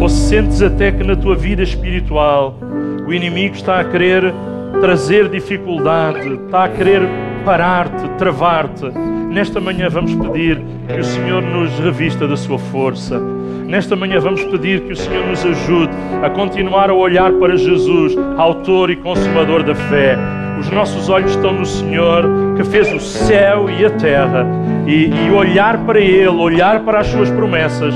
ou 0.00 0.08
sentes 0.08 0.60
até 0.60 0.90
que 0.90 1.04
na 1.04 1.14
tua 1.14 1.36
vida 1.36 1.62
espiritual 1.62 2.58
o 3.06 3.12
inimigo 3.12 3.54
está 3.54 3.78
a 3.80 3.84
querer 3.84 4.34
trazer 4.80 5.28
dificuldade, 5.28 6.34
está 6.46 6.64
a 6.64 6.68
querer 6.68 7.02
parar-te, 7.44 8.08
travar-te. 8.18 8.86
Nesta 9.30 9.60
manhã 9.60 9.88
vamos 9.88 10.14
pedir 10.14 10.60
que 10.88 10.98
o 10.98 11.04
Senhor 11.04 11.42
nos 11.42 11.78
revista 11.78 12.26
da 12.26 12.36
sua 12.36 12.58
força. 12.58 13.35
Nesta 13.66 13.96
manhã 13.96 14.20
vamos 14.20 14.44
pedir 14.44 14.82
que 14.82 14.92
o 14.92 14.96
Senhor 14.96 15.26
nos 15.26 15.44
ajude 15.44 15.90
a 16.22 16.30
continuar 16.30 16.88
a 16.88 16.94
olhar 16.94 17.32
para 17.32 17.56
Jesus, 17.56 18.16
autor 18.36 18.90
e 18.90 18.96
consumador 18.96 19.64
da 19.64 19.74
fé. 19.74 20.16
Os 20.60 20.70
nossos 20.70 21.08
olhos 21.08 21.32
estão 21.32 21.52
no 21.52 21.66
Senhor 21.66 22.24
que 22.56 22.62
fez 22.62 22.92
o 22.92 23.00
céu 23.00 23.68
e 23.68 23.84
a 23.84 23.90
terra. 23.90 24.46
E, 24.86 25.10
e 25.10 25.30
olhar 25.32 25.78
para 25.78 25.98
Ele, 25.98 26.28
olhar 26.28 26.84
para 26.84 27.00
as 27.00 27.08
Suas 27.08 27.28
promessas, 27.28 27.92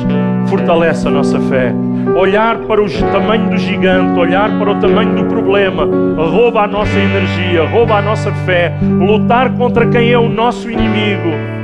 fortalece 0.48 1.06
a 1.06 1.10
nossa 1.10 1.38
fé. 1.38 1.72
Olhar 2.16 2.58
para 2.62 2.82
o 2.82 2.88
tamanho 3.12 3.48
do 3.50 3.56
gigante, 3.56 4.18
olhar 4.18 4.58
para 4.58 4.72
o 4.72 4.80
tamanho 4.80 5.14
do 5.14 5.24
problema, 5.26 5.84
rouba 6.16 6.62
a 6.62 6.66
nossa 6.66 6.98
energia, 6.98 7.64
rouba 7.64 7.94
a 7.94 8.02
nossa 8.02 8.32
fé. 8.44 8.74
Lutar 8.82 9.52
contra 9.52 9.86
quem 9.86 10.10
é 10.10 10.18
o 10.18 10.28
nosso 10.28 10.68
inimigo 10.68 11.59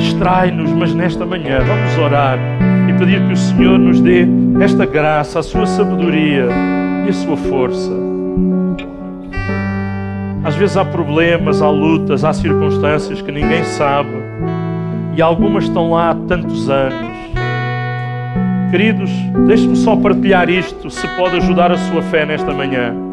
distrai-nos, 0.00 0.72
mas 0.72 0.94
nesta 0.94 1.26
manhã 1.26 1.58
vamos 1.60 1.98
orar 1.98 2.38
e 2.88 2.92
pedir 2.94 3.24
que 3.26 3.32
o 3.32 3.36
Senhor 3.36 3.78
nos 3.78 4.00
dê 4.00 4.26
esta 4.60 4.86
graça, 4.86 5.38
a 5.38 5.42
sua 5.42 5.66
sabedoria 5.66 6.48
e 7.06 7.10
a 7.10 7.12
sua 7.12 7.36
força. 7.36 7.92
Às 10.42 10.56
vezes 10.56 10.76
há 10.76 10.84
problemas, 10.84 11.60
há 11.60 11.68
lutas, 11.68 12.24
há 12.24 12.32
circunstâncias 12.32 13.20
que 13.20 13.30
ninguém 13.30 13.62
sabe 13.62 14.10
e 15.16 15.20
algumas 15.20 15.64
estão 15.64 15.90
lá 15.90 16.10
há 16.10 16.14
tantos 16.14 16.70
anos. 16.70 17.10
Queridos, 18.70 19.10
deixe-me 19.46 19.76
só 19.76 19.96
partilhar 19.96 20.48
isto, 20.48 20.88
se 20.88 21.06
pode 21.16 21.36
ajudar 21.36 21.72
a 21.72 21.76
sua 21.76 22.00
fé 22.02 22.24
nesta 22.24 22.52
manhã. 22.52 23.09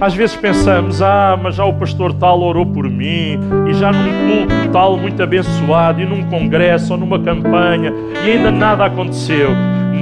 Às 0.00 0.14
vezes 0.14 0.34
pensamos, 0.34 1.02
ah, 1.02 1.38
mas 1.40 1.56
já 1.56 1.64
o 1.66 1.74
pastor 1.74 2.14
tal 2.14 2.40
orou 2.40 2.64
por 2.64 2.88
mim, 2.88 3.38
e 3.68 3.74
já 3.74 3.92
num 3.92 4.46
culto 4.46 4.72
tal 4.72 4.96
muito 4.96 5.22
abençoado, 5.22 6.00
e 6.00 6.06
num 6.06 6.22
congresso 6.22 6.94
ou 6.94 6.98
numa 6.98 7.18
campanha, 7.18 7.92
e 8.24 8.30
ainda 8.30 8.50
nada 8.50 8.86
aconteceu. 8.86 9.50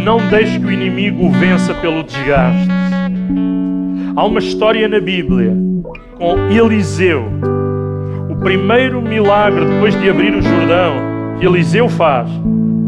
Não 0.04 0.18
deixe 0.28 0.60
que 0.60 0.66
o 0.66 0.70
inimigo 0.70 1.26
o 1.26 1.30
vença 1.32 1.74
pelo 1.74 2.04
desgaste. 2.04 2.68
Há 4.14 4.24
uma 4.24 4.38
história 4.38 4.86
na 4.86 5.00
Bíblia 5.00 5.56
com 6.16 6.48
Eliseu. 6.48 7.24
O 8.30 8.36
primeiro 8.36 9.02
milagre 9.02 9.64
depois 9.64 10.00
de 10.00 10.08
abrir 10.08 10.32
o 10.32 10.40
Jordão 10.40 10.94
que 11.40 11.46
Eliseu 11.46 11.88
faz 11.88 12.30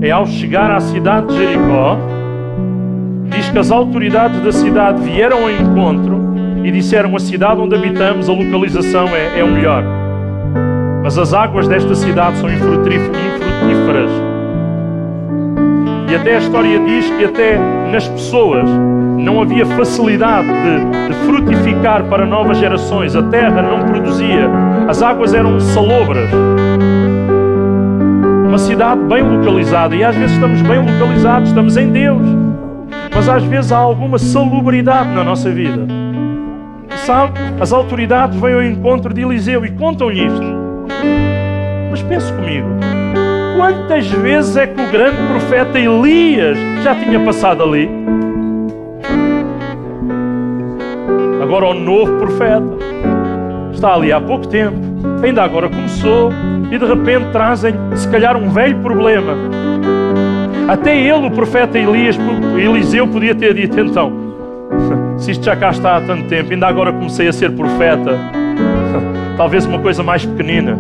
é 0.01 0.13
ao 0.13 0.27
chegar 0.27 0.71
à 0.71 0.79
cidade 0.79 1.27
de 1.27 1.39
Jericó. 1.39 1.99
Diz 3.31 3.49
que 3.49 3.59
as 3.59 3.73
autoridades 3.73 4.41
da 4.41 4.53
cidade 4.53 5.03
vieram 5.03 5.43
ao 5.43 5.51
encontro 5.51 6.30
e 6.65 6.71
disseram: 6.71 7.15
A 7.17 7.19
cidade 7.19 7.61
onde 7.61 7.75
habitamos, 7.75 8.29
a 8.29 8.33
localização 8.33 9.09
é, 9.09 9.41
é 9.41 9.45
o 9.45 9.49
melhor. 9.49 9.85
Mas 11.03 11.19
as 11.19 11.33
águas 11.33 11.67
desta 11.67 11.95
cidade 11.95 12.37
são 12.39 12.51
infrutíferas. 12.53 14.11
E 16.11 16.15
até 16.15 16.35
a 16.35 16.39
história 16.39 16.79
diz 16.81 17.09
que 17.11 17.25
até 17.25 17.57
nas 17.93 18.09
pessoas 18.09 18.69
não 19.17 19.41
havia 19.41 19.65
facilidade 19.65 20.49
de, 20.49 21.09
de, 21.09 21.15
frutificar 21.27 22.05
para 22.05 22.27
novas 22.27 22.59
gerações. 22.59 23.15
A 23.15 23.23
terra 23.23 23.63
não 23.63 23.87
produzia. 23.87 24.51
As 24.89 25.03
águas 25.03 25.35
eram 25.35 25.61
salobras. 25.61 26.29
Uma 28.49 28.59
cidade 28.59 29.01
bem 29.05 29.23
localizada. 29.23 29.95
E 29.95 30.03
às 30.03 30.17
vezes 30.17 30.33
estamos 30.33 30.61
bem 30.63 30.79
localizados, 30.79 31.49
estamos 31.51 31.77
em 31.77 31.91
Deus. 31.91 32.23
Mas 33.15 33.29
às 33.29 33.45
vezes 33.45 33.71
há 33.71 33.79
alguma 33.79 34.19
salubridade 34.19 35.11
na 35.11 35.23
nossa 35.23 35.51
vida. 35.51 36.00
Sabe, 37.05 37.33
as 37.61 37.73
autoridades 37.73 38.39
vêm 38.39 38.55
ao 38.55 38.63
encontro 38.63 39.13
de 39.13 39.23
Eliseu 39.23 39.65
e 39.65 39.71
contam-lhe 39.71 40.27
isto. 40.27 40.45
Mas 41.91 42.03
pense 42.03 42.33
comigo. 42.33 42.69
Quantas 43.57 44.07
vezes 44.07 44.57
é 44.57 44.67
que 44.67 44.81
o 44.81 44.91
grande 44.91 45.17
profeta 45.29 45.79
Elias 45.79 46.57
já 46.83 46.95
tinha 46.95 47.19
passado 47.21 47.63
ali? 47.63 47.91
Agora 51.43 51.67
o 51.67 51.75
novo 51.75 52.17
profeta 52.19 52.79
está 53.73 53.95
ali 53.95 54.13
há 54.13 54.21
pouco 54.21 54.47
tempo, 54.47 54.79
ainda 55.23 55.43
agora 55.43 55.69
começou, 55.69 56.31
e 56.71 56.79
de 56.79 56.85
repente 56.85 57.33
trazem, 57.33 57.75
se 57.97 58.09
calhar, 58.09 58.37
um 58.37 58.51
velho 58.51 58.79
problema. 58.79 59.37
Até 60.69 60.97
ele, 60.97 61.27
o 61.27 61.31
profeta 61.31 61.77
Elias, 61.77 62.17
Eliseu, 62.57 63.09
podia 63.09 63.35
ter 63.35 63.55
dito: 63.55 63.81
então, 63.81 64.13
se 65.21 65.33
isto 65.33 65.45
já 65.45 65.55
cá 65.55 65.71
está 65.71 65.97
há 65.97 66.01
tanto 66.01 66.25
tempo, 66.29 66.53
ainda 66.53 66.67
agora 66.67 66.93
comecei 66.93 67.29
a 67.29 67.33
ser 67.33 67.53
profeta, 67.53 68.19
talvez 69.37 69.67
uma 69.67 69.79
coisa 69.79 70.03
mais 70.03 70.25
pequenina, 70.25 70.77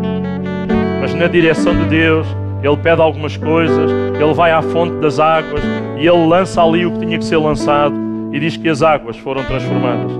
mas 1.00 1.14
na 1.14 1.26
direção 1.26 1.76
de 1.76 1.84
Deus, 1.84 2.26
ele 2.62 2.76
pede 2.78 3.02
algumas 3.02 3.36
coisas, 3.36 3.90
ele 4.18 4.34
vai 4.34 4.50
à 4.50 4.62
fonte 4.62 4.96
das 4.96 5.20
águas 5.20 5.62
e 5.98 6.06
ele 6.06 6.26
lança 6.26 6.62
ali 6.62 6.86
o 6.86 6.92
que 6.92 7.00
tinha 7.00 7.18
que 7.18 7.24
ser 7.24 7.36
lançado 7.36 7.94
e 8.32 8.40
diz 8.40 8.56
que 8.56 8.68
as 8.68 8.82
águas 8.82 9.16
foram 9.18 9.44
transformadas. 9.44 10.10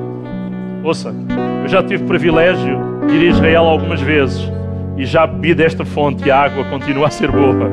Ouça, 0.84 1.14
eu 1.62 1.68
já 1.68 1.82
tive 1.82 2.04
privilégio 2.04 2.78
de 3.06 3.14
ir 3.14 3.26
a 3.26 3.30
Israel 3.30 3.64
algumas 3.64 4.00
vezes 4.00 4.50
e 4.96 5.04
já 5.06 5.26
bebi 5.26 5.54
desta 5.54 5.84
fonte 5.84 6.26
e 6.26 6.30
a 6.30 6.38
água 6.38 6.64
continua 6.64 7.06
a 7.06 7.10
ser 7.10 7.30
boa. 7.30 7.70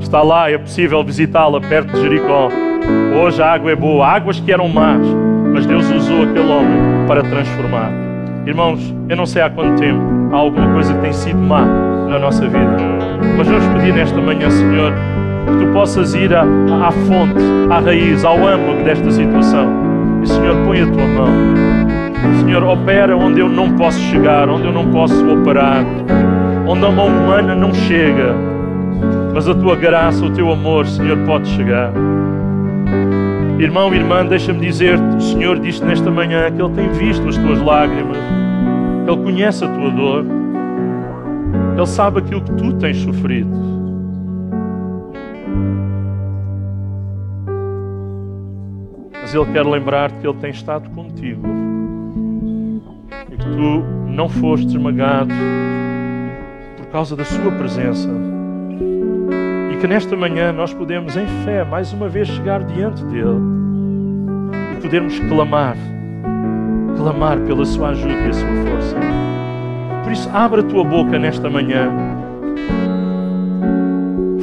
Está 0.00 0.22
lá, 0.22 0.50
é 0.50 0.56
possível 0.56 1.02
visitá-la 1.04 1.60
perto 1.60 1.92
de 1.92 2.02
Jericó. 2.02 2.48
Hoje 3.22 3.42
a 3.42 3.52
água 3.52 3.70
é 3.70 3.76
boa, 3.76 4.06
águas 4.06 4.38
que 4.40 4.52
eram 4.52 4.68
más, 4.68 5.06
mas 5.54 5.64
Deus 5.66 5.88
usou 5.88 6.24
aquele 6.24 6.50
homem 6.50 7.06
para 7.06 7.22
transformar. 7.22 7.88
Irmãos, 8.44 8.92
eu 9.08 9.16
não 9.16 9.24
sei 9.24 9.40
há 9.40 9.48
quanto 9.48 9.78
tempo 9.78 10.02
há 10.32 10.36
alguma 10.36 10.72
coisa 10.72 10.92
que 10.92 11.00
tem 11.00 11.12
sido 11.12 11.38
má 11.38 11.64
na 12.08 12.18
nossa 12.18 12.44
vida, 12.44 12.76
mas 13.38 13.46
vamos 13.46 13.64
pedir 13.68 13.94
nesta 13.94 14.20
manhã, 14.20 14.50
Senhor, 14.50 14.92
que 15.46 15.64
tu 15.64 15.72
possas 15.72 16.12
ir 16.12 16.34
à, 16.34 16.42
à 16.42 16.90
fonte, 16.90 17.38
à 17.70 17.78
raiz, 17.78 18.24
ao 18.24 18.36
âmago 18.36 18.82
desta 18.82 19.08
situação. 19.12 19.68
E, 20.24 20.28
Senhor, 20.28 20.56
põe 20.66 20.82
a 20.82 20.86
tua 20.86 21.06
mão. 21.06 21.28
Senhor, 22.40 22.64
opera 22.64 23.16
onde 23.16 23.38
eu 23.38 23.48
não 23.48 23.76
posso 23.76 24.00
chegar, 24.10 24.48
onde 24.48 24.66
eu 24.66 24.72
não 24.72 24.90
posso 24.90 25.24
operar, 25.32 25.84
onde 26.66 26.84
a 26.84 26.90
mão 26.90 27.06
humana 27.06 27.54
não 27.54 27.72
chega, 27.72 28.34
mas 29.32 29.48
a 29.48 29.54
tua 29.54 29.76
graça, 29.76 30.24
o 30.24 30.30
teu 30.30 30.50
amor, 30.50 30.84
Senhor, 30.86 31.16
pode 31.18 31.48
chegar. 31.48 31.92
Irmão, 33.58 33.94
irmã, 33.94 34.26
deixa-me 34.26 34.60
dizer-te: 34.60 35.16
o 35.16 35.20
Senhor 35.20 35.58
disse 35.60 35.84
nesta 35.84 36.10
manhã 36.10 36.50
que 36.50 36.60
Ele 36.60 36.74
tem 36.74 36.88
visto 36.92 37.26
as 37.28 37.36
tuas 37.36 37.60
lágrimas, 37.60 38.18
Ele 39.06 39.22
conhece 39.22 39.64
a 39.64 39.68
tua 39.68 39.90
dor, 39.90 40.24
Ele 41.76 41.86
sabe 41.86 42.18
aquilo 42.18 42.42
que 42.42 42.52
tu 42.52 42.72
tens 42.74 42.96
sofrido. 42.96 43.50
Mas 49.12 49.32
Ele 49.32 49.46
quer 49.52 49.64
lembrar-te 49.64 50.18
que 50.18 50.26
Ele 50.26 50.38
tem 50.38 50.50
estado 50.50 50.90
contigo 50.90 51.46
e 53.30 53.36
que 53.36 53.44
tu 53.44 53.84
não 54.08 54.28
foste 54.28 54.66
esmagado 54.66 55.32
por 56.76 56.86
causa 56.86 57.14
da 57.14 57.24
Sua 57.24 57.52
presença. 57.52 58.33
Que 59.84 59.88
nesta 59.88 60.16
manhã 60.16 60.50
nós 60.50 60.72
podemos, 60.72 61.14
em 61.14 61.26
fé, 61.44 61.62
mais 61.62 61.92
uma 61.92 62.08
vez 62.08 62.26
chegar 62.26 62.64
diante 62.64 63.04
dEle 63.04 63.38
e 64.72 64.80
podermos 64.80 65.18
clamar, 65.18 65.76
clamar 66.96 67.38
pela 67.40 67.66
Sua 67.66 67.90
ajuda 67.90 68.14
e 68.14 68.30
a 68.30 68.32
Sua 68.32 68.48
força. 68.48 68.96
Por 70.02 70.10
isso, 70.10 70.30
abre 70.32 70.62
a 70.62 70.64
tua 70.64 70.84
boca 70.84 71.18
nesta 71.18 71.50
manhã. 71.50 71.92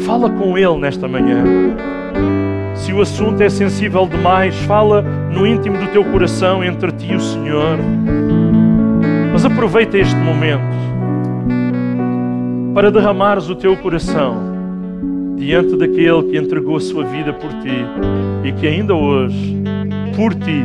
Fala 0.05 0.29
com 0.29 0.55
Ele 0.55 0.77
nesta 0.77 1.07
manhã. 1.07 1.43
Se 2.75 2.93
o 2.93 3.01
assunto 3.01 3.41
é 3.41 3.49
sensível 3.49 4.05
demais, 4.05 4.55
fala 4.65 5.01
no 5.01 5.47
íntimo 5.47 5.75
do 5.75 5.87
teu 5.87 6.05
coração 6.05 6.63
entre 6.63 6.91
ti 6.91 7.13
e 7.13 7.15
o 7.15 7.19
Senhor. 7.19 7.79
Mas 9.33 9.43
aproveita 9.43 9.97
este 9.97 10.17
momento 10.17 10.61
para 12.75 12.91
derramares 12.91 13.49
o 13.49 13.55
teu 13.55 13.75
coração 13.77 14.50
diante 15.41 15.75
daquele 15.75 16.21
que 16.29 16.37
entregou 16.37 16.75
a 16.75 16.79
sua 16.79 17.03
vida 17.03 17.33
por 17.33 17.49
ti 17.55 17.83
e 18.43 18.51
que 18.51 18.67
ainda 18.67 18.93
hoje, 18.93 19.57
por 20.15 20.35
ti 20.35 20.63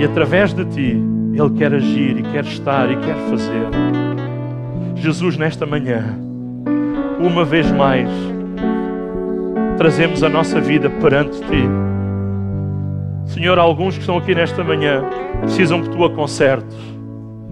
e 0.00 0.04
através 0.04 0.52
de 0.52 0.64
ti, 0.64 1.00
Ele 1.32 1.50
quer 1.56 1.72
agir 1.72 2.18
e 2.18 2.22
quer 2.24 2.44
estar 2.44 2.90
e 2.90 2.96
quer 2.96 3.14
fazer. 3.30 3.68
Jesus, 4.96 5.36
nesta 5.36 5.64
manhã, 5.64 6.18
uma 7.20 7.44
vez 7.44 7.70
mais, 7.70 8.10
trazemos 9.78 10.24
a 10.24 10.28
nossa 10.28 10.60
vida 10.60 10.90
perante 10.90 11.38
ti. 11.42 11.68
Senhor, 13.26 13.60
alguns 13.60 13.94
que 13.94 14.00
estão 14.00 14.18
aqui 14.18 14.34
nesta 14.34 14.64
manhã 14.64 15.04
precisam 15.42 15.82
que 15.82 15.90
tu 15.90 16.04
a 16.04 16.10
consertes, 16.10 16.76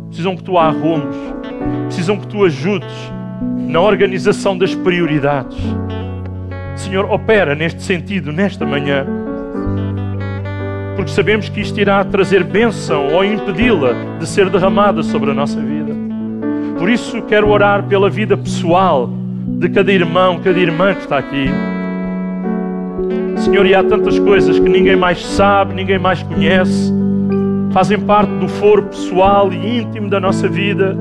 precisam 0.09 0.35
que 0.35 0.43
tu 0.43 0.59
a 0.59 0.67
arrumes, 0.67 1.17
precisam 1.87 2.17
que 2.17 2.27
tu 2.27 2.45
ajudes 2.45 3.13
na 3.41 3.81
organização 3.81 4.57
das 4.57 4.75
prioridades. 4.75 5.59
Senhor, 6.77 7.11
opera 7.11 7.55
neste 7.55 7.83
sentido 7.83 8.33
nesta 8.33 8.65
manhã, 8.65 9.07
porque 10.97 11.11
sabemos 11.11 11.49
que 11.49 11.61
isto 11.61 11.81
irá 11.81 12.05
trazer 12.05 12.45
bênção 12.45 13.13
ou 13.13 13.25
impedi-la 13.25 13.93
de 14.19 14.27
ser 14.27 14.49
derramada 14.49 15.03
sobre 15.03 15.31
a 15.31 15.35
nossa 15.35 15.61
vida. 15.61 15.93
Por 16.79 16.89
isso, 16.89 17.23
quero 17.23 17.49
orar 17.49 17.85
pela 17.85 18.11
vida 18.11 18.37
pessoal 18.37 19.11
de 19.59 19.69
cada 19.69 19.93
irmão, 19.93 20.41
cada 20.41 20.59
irmã 20.59 20.95
que 20.95 21.03
está 21.03 21.19
aqui. 21.19 21.49
Senhor, 23.39 23.67
e 23.67 23.75
há 23.75 23.83
tantas 23.83 24.19
coisas 24.19 24.59
que 24.59 24.69
ninguém 24.69 24.97
mais 24.97 25.25
sabe, 25.25 25.75
ninguém 25.75 25.99
mais 25.99 26.23
conhece, 26.23 26.93
fazem 27.73 27.99
parte 27.99 28.31
do 28.35 28.49
foro 28.49 28.85
pessoal 28.85 29.53
e 29.53 29.81
íntimo 29.81 30.09
da 30.09 30.21
nossa 30.21 30.49
vida 30.49 30.97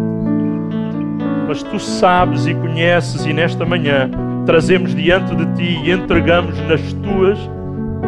mas 1.48 1.64
tu 1.64 1.80
sabes 1.80 2.46
e 2.46 2.54
conheces, 2.54 3.26
e 3.26 3.34
nesta 3.34 3.66
manhã 3.66 4.10
trazemos 4.46 4.94
diante 4.94 5.36
de 5.36 5.46
ti 5.56 5.80
e 5.84 5.92
entregamos 5.92 6.58
nas 6.68 6.82
tuas 6.94 7.40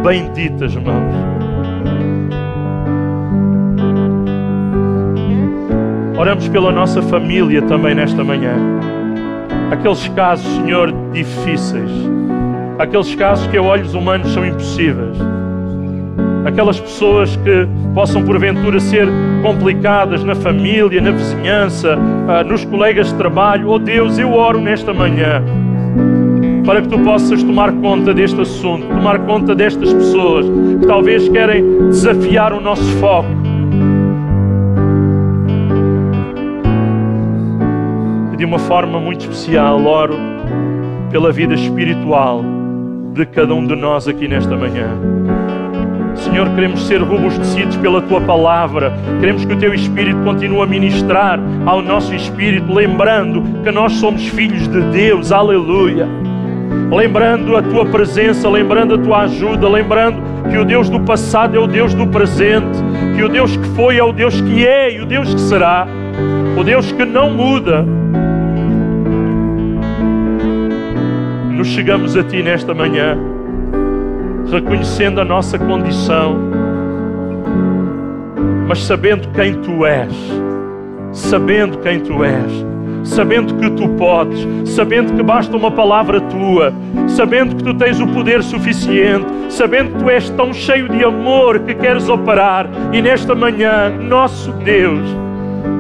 benditas 0.04 0.76
mãos. 0.76 1.16
Oramos 6.18 6.48
pela 6.48 6.72
nossa 6.72 7.02
família 7.02 7.62
também 7.62 7.94
nesta 7.94 8.24
manhã. 8.24 8.54
Aqueles 9.72 10.08
casos, 10.10 10.46
Senhor, 10.56 10.94
difíceis. 11.12 11.92
Aqueles 12.80 13.14
casos 13.16 13.48
que 13.48 13.58
a 13.58 13.62
olhos 13.62 13.94
humanos 13.94 14.34
são 14.34 14.46
impossíveis. 14.46 15.18
Aquelas 16.46 16.80
pessoas 16.80 17.36
que 17.38 17.68
possam 17.94 18.24
porventura 18.24 18.80
ser 18.80 19.08
complicadas 19.46 20.24
na 20.24 20.34
família, 20.34 21.00
na 21.00 21.12
vizinhança, 21.12 21.96
ah, 22.28 22.44
nos 22.44 22.66
colegas 22.66 23.10
de 23.10 23.14
trabalho. 23.14 23.70
Oh 23.70 23.78
Deus, 23.78 24.18
eu 24.18 24.34
oro 24.34 24.60
nesta 24.60 24.92
manhã 24.92 25.44
para 26.66 26.82
que 26.82 26.88
tu 26.88 26.98
possas 26.98 27.44
tomar 27.44 27.72
conta 27.74 28.12
deste 28.12 28.42
assunto, 28.42 28.88
tomar 28.88 29.20
conta 29.20 29.54
destas 29.54 29.94
pessoas 29.94 30.48
que 30.80 30.88
talvez 30.88 31.30
querem 31.30 31.90
desafiar 31.90 32.54
o 32.54 32.60
nosso 32.60 32.84
foco. 32.98 33.30
E 38.34 38.38
de 38.38 38.46
uma 38.46 38.58
forma 38.58 39.00
muito 39.00 39.22
especial, 39.22 39.86
oro 39.86 40.16
pela 41.12 41.32
vida 41.32 41.54
espiritual 41.54 42.44
de 43.14 43.28
cada 43.28 43.54
um 43.54 43.68
de 43.68 43.76
nós 43.76 44.08
aqui 44.08 44.28
nesta 44.28 44.58
manhã. 44.58 44.90
Senhor, 46.36 46.50
queremos 46.50 46.86
ser 46.86 47.02
robustecidos 47.02 47.78
pela 47.78 48.02
tua 48.02 48.20
palavra. 48.20 48.92
Queremos 49.22 49.46
que 49.46 49.54
o 49.54 49.58
teu 49.58 49.74
Espírito 49.74 50.20
continue 50.26 50.64
a 50.64 50.66
ministrar 50.66 51.40
ao 51.66 51.82
nosso 51.82 52.14
espírito, 52.14 52.74
lembrando 52.74 53.42
que 53.64 53.72
nós 53.72 53.94
somos 53.94 54.28
filhos 54.28 54.68
de 54.68 54.82
Deus. 54.92 55.32
Aleluia. 55.32 56.06
Lembrando 56.92 57.56
a 57.56 57.62
tua 57.62 57.86
presença, 57.86 58.50
lembrando 58.50 58.96
a 58.96 58.98
tua 58.98 59.20
ajuda, 59.22 59.70
lembrando 59.70 60.22
que 60.50 60.58
o 60.58 60.66
Deus 60.66 60.90
do 60.90 61.00
passado 61.00 61.56
é 61.56 61.60
o 61.60 61.68
Deus 61.68 61.94
do 61.94 62.06
presente, 62.06 62.80
que 63.16 63.24
o 63.24 63.30
Deus 63.30 63.56
que 63.56 63.68
foi 63.70 63.98
é 63.98 64.04
o 64.04 64.12
Deus 64.12 64.42
que 64.42 64.68
é 64.68 64.94
e 64.94 65.00
o 65.00 65.06
Deus 65.06 65.34
que 65.34 65.40
será, 65.40 65.88
o 66.60 66.66
Deus 66.66 66.92
que 66.92 67.06
não 67.06 67.30
muda. 67.30 67.86
Nos 71.50 71.70
chegamos 71.70 72.18
a 72.18 72.24
ti 72.26 72.44
nesta 72.44 72.74
manhã 72.74 73.35
reconhecendo 74.52 75.20
a 75.22 75.26
nossa 75.26 75.58
condição, 75.58 76.38
mas 78.68 78.84
sabendo 78.84 79.28
quem 79.30 79.54
tu 79.62 79.86
és, 79.86 80.14
sabendo 81.12 81.78
quem 81.80 82.00
tu 82.00 82.24
és, 82.24 82.66
sabendo 83.04 83.56
que 83.56 83.70
tu 83.72 83.88
podes, 83.90 84.48
sabendo 84.66 85.14
que 85.14 85.24
basta 85.24 85.56
uma 85.56 85.72
palavra 85.72 86.20
tua, 86.22 86.74
sabendo 87.08 87.56
que 87.56 87.64
tu 87.64 87.74
tens 87.76 88.00
o 88.00 88.08
poder 88.08 88.42
suficiente, 88.44 89.26
sabendo 89.50 89.92
que 89.92 90.00
tu 90.00 90.10
és 90.10 90.30
tão 90.32 90.54
cheio 90.54 90.90
de 90.90 91.04
amor 91.04 91.60
que 91.60 91.76
queres 91.76 92.10
operar, 92.10 92.68
e 92.92 93.02
nesta 93.02 93.36
manhã, 93.36 93.90
nosso 93.90 94.52
Deus, 94.54 95.08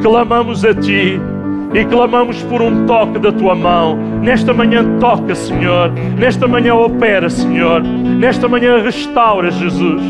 clamamos 0.01 0.63
a 0.63 0.73
ti 0.73 1.19
e 1.75 1.83
clamamos 1.83 2.41
por 2.43 2.61
um 2.61 2.85
toque 2.85 3.19
da 3.19 3.33
tua 3.33 3.53
mão. 3.53 3.97
Nesta 4.21 4.53
manhã, 4.53 4.97
toca, 4.97 5.35
Senhor. 5.35 5.91
Nesta 6.17 6.47
manhã, 6.47 6.73
opera, 6.73 7.29
Senhor. 7.29 7.83
Nesta 7.83 8.47
manhã, 8.47 8.81
restaura, 8.81 9.51
Jesus. 9.51 10.01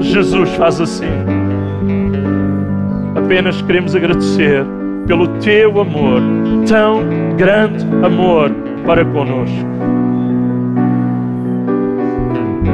Jesus 0.00 0.48
faz 0.54 0.80
assim. 0.80 1.12
Apenas 3.14 3.60
queremos 3.60 3.94
agradecer 3.94 4.64
pelo 5.06 5.28
teu 5.40 5.78
amor, 5.78 6.22
tão 6.66 7.02
grande 7.36 7.84
amor 8.02 8.50
para 8.86 9.04
conosco. 9.04 9.66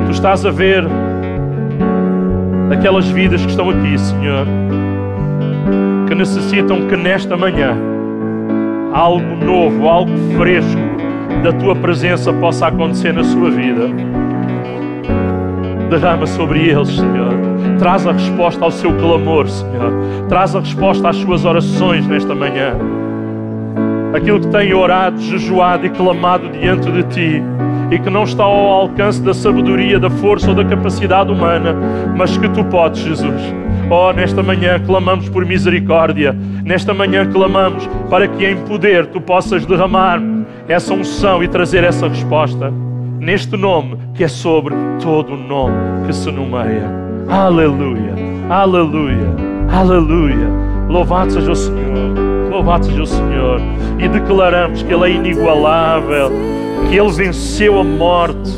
Tu 0.07 0.13
estás 0.13 0.47
a 0.47 0.53
ver 0.53 0.85
aquelas 2.71 3.09
vidas 3.09 3.43
que 3.43 3.51
estão 3.51 3.71
aqui, 3.71 3.99
Senhor 3.99 4.68
necessitam 6.19 6.89
que 6.89 6.97
nesta 6.97 7.37
manhã 7.37 7.77
algo 8.93 9.37
novo, 9.37 9.89
algo 9.89 10.11
fresco 10.37 10.81
da 11.43 11.53
tua 11.53 11.77
presença 11.77 12.33
possa 12.33 12.67
acontecer 12.67 13.13
na 13.13 13.23
sua 13.23 13.51
vida. 13.51 13.89
Derrama 15.89 16.27
sobre 16.27 16.69
eles, 16.69 16.89
Senhor. 16.89 17.33
Traz 17.79 18.07
a 18.07 18.13
resposta 18.13 18.65
ao 18.65 18.71
seu 18.71 18.93
clamor, 18.95 19.49
Senhor. 19.49 19.93
Traz 20.29 20.57
a 20.57 20.61
resposta 20.61 21.09
às 21.09 21.17
suas 21.17 21.45
orações 21.45 22.07
nesta 22.07 22.35
manhã. 22.35 22.75
Aquilo 24.13 24.41
que 24.41 24.49
tem 24.49 24.75
orado, 24.75 25.21
jejuado 25.21 25.87
e 25.87 25.91
clamado 25.91 26.49
diante 26.49 26.91
de 26.91 27.03
ti 27.05 27.43
e 27.91 27.99
que 27.99 28.11
não 28.11 28.25
está 28.25 28.45
ao 28.45 28.83
alcance 28.83 29.23
da 29.23 29.33
sabedoria, 29.33 29.99
da 29.99 30.11
força 30.11 30.51
ou 30.51 30.55
da 30.55 30.65
capacidade 30.65 31.31
humana, 31.33 31.75
mas 32.17 32.37
que 32.37 32.49
tu 32.49 32.65
podes, 32.65 33.01
Jesus. 33.01 33.55
Oh, 33.91 34.13
nesta 34.13 34.43
manhã 34.43 34.79
clamamos 34.79 35.29
por 35.31 35.47
misericórdia. 35.47 36.37
Nesta 36.63 36.93
manhã 36.93 37.25
clamamos 37.31 37.89
para 38.11 38.29
que 38.29 38.47
em 38.47 38.57
poder 38.65 39.07
tu 39.07 39.21
possas 39.21 39.65
derramar 39.65 40.21
essa 40.69 40.93
unção 40.93 41.43
e 41.43 41.49
trazer 41.49 41.85
essa 41.85 42.07
resposta. 42.07 42.71
Neste 43.19 43.57
nome 43.57 43.97
que 44.15 44.25
é 44.25 44.29
sobre 44.29 44.75
todo 45.01 45.33
o 45.33 45.37
nome 45.37 46.07
que 46.07 46.13
se 46.15 46.31
nomeia. 46.31 46.91
Aleluia, 47.29 48.15
aleluia, 48.51 49.35
aleluia. 49.71 50.49
Louvado 50.89 51.33
seja 51.33 51.53
o 51.53 51.57
Senhor, 51.57 52.51
louvado 52.51 52.85
seja 52.85 53.03
o 53.03 53.07
Senhor. 53.07 53.61
E 53.99 54.09
declaramos 54.09 54.83
que 54.83 54.93
Ele 54.93 55.05
é 55.05 55.11
inigualável, 55.11 56.31
que 56.89 56.97
Ele 56.97 57.13
venceu 57.13 57.79
a 57.79 57.85
morte, 57.85 58.51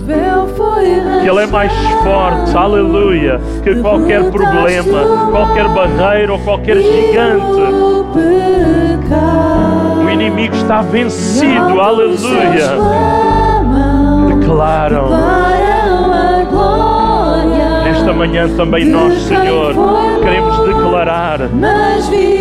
que 1.22 1.28
Ele 1.28 1.42
é 1.42 1.46
mais 1.46 1.72
forte, 2.02 2.56
aleluia, 2.56 3.40
que 3.62 3.74
qualquer 3.76 4.30
problema, 4.30 5.30
qualquer 5.30 5.68
barreira 5.68 6.32
ou 6.32 6.38
qualquer 6.40 6.76
gigante. 6.76 7.60
O 10.04 10.10
inimigo 10.10 10.54
está 10.54 10.82
vencido, 10.82 11.80
aleluia. 11.80 12.68
Declaram 14.28 15.10
nesta 18.10 18.12
manhã 18.14 18.48
também 18.56 18.84
nós, 18.86 19.14
Senhor, 19.22 19.74
queremos 20.22 20.58
declarar 20.66 21.38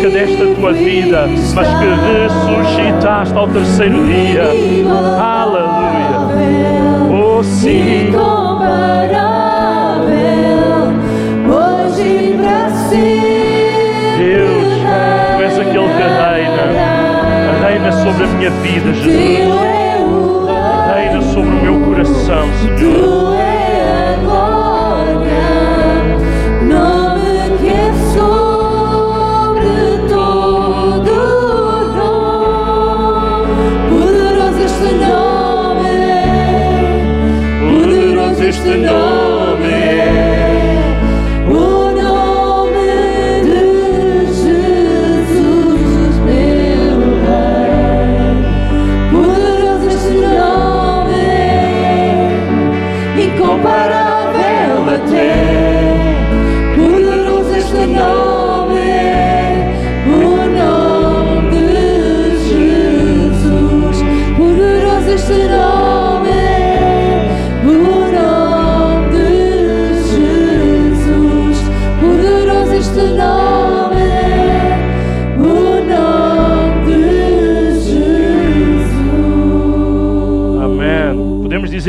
que 0.00 0.08
desta 0.08 0.54
tua 0.54 0.72
vida, 0.72 1.26
mas 1.54 1.68
que 1.68 2.64
ressuscitaste 2.64 3.36
ao 3.36 3.48
terceiro 3.48 4.06
dia. 4.06 4.44
Aleluia. 5.20 5.69
Sim. 7.42 8.08
Incomparável, 8.08 9.18
hoje 11.48 12.36
pra 12.36 12.68
sempre. 12.88 14.18
Deus, 14.18 14.74
tu 15.36 15.42
és 15.42 15.58
aquele 15.58 15.88
que 15.88 16.02
reina. 16.02 16.64
Reina 17.66 17.92
sobre 17.92 18.24
a 18.24 18.26
minha 18.26 18.50
vida, 18.50 18.92
Jesus. 18.92 19.10
Reina 20.94 21.22
sobre 21.32 21.50
o 21.50 21.62
meu 21.62 21.80
coração, 21.80 22.46
Senhor. 22.60 23.39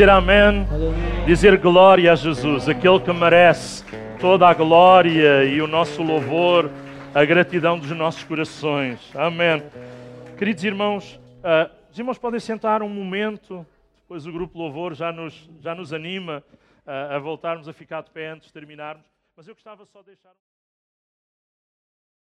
Dizer 0.02 0.10
amém? 0.10 0.66
Dizer 1.26 1.56
glória 1.58 2.12
a 2.12 2.16
Jesus, 2.16 2.68
aquele 2.68 2.98
que 2.98 3.12
merece 3.12 3.84
toda 4.20 4.48
a 4.48 4.52
glória 4.52 5.44
e 5.44 5.62
o 5.62 5.68
nosso 5.68 6.02
louvor, 6.02 6.68
a 7.14 7.24
gratidão 7.24 7.78
dos 7.78 7.92
nossos 7.92 8.24
corações. 8.24 8.98
Amém. 9.14 9.62
Queridos 10.36 10.64
irmãos, 10.64 11.20
ah, 11.44 11.70
os 11.88 11.96
irmãos 11.96 12.18
podem 12.18 12.40
sentar 12.40 12.82
um 12.82 12.88
momento, 12.88 13.64
depois 14.00 14.26
o 14.26 14.32
grupo 14.32 14.58
louvor 14.58 14.92
já 14.92 15.12
nos, 15.12 15.48
já 15.60 15.72
nos 15.72 15.92
anima 15.92 16.42
ah, 16.84 17.14
a 17.14 17.18
voltarmos 17.20 17.68
a 17.68 17.72
ficar 17.72 18.02
de 18.02 18.10
pé 18.10 18.30
antes 18.30 18.48
de 18.48 18.52
terminarmos, 18.52 19.06
mas 19.36 19.46
eu 19.46 19.54
gostava 19.54 19.84
só 19.84 20.00
de 20.00 20.06
deixar. 20.06 20.32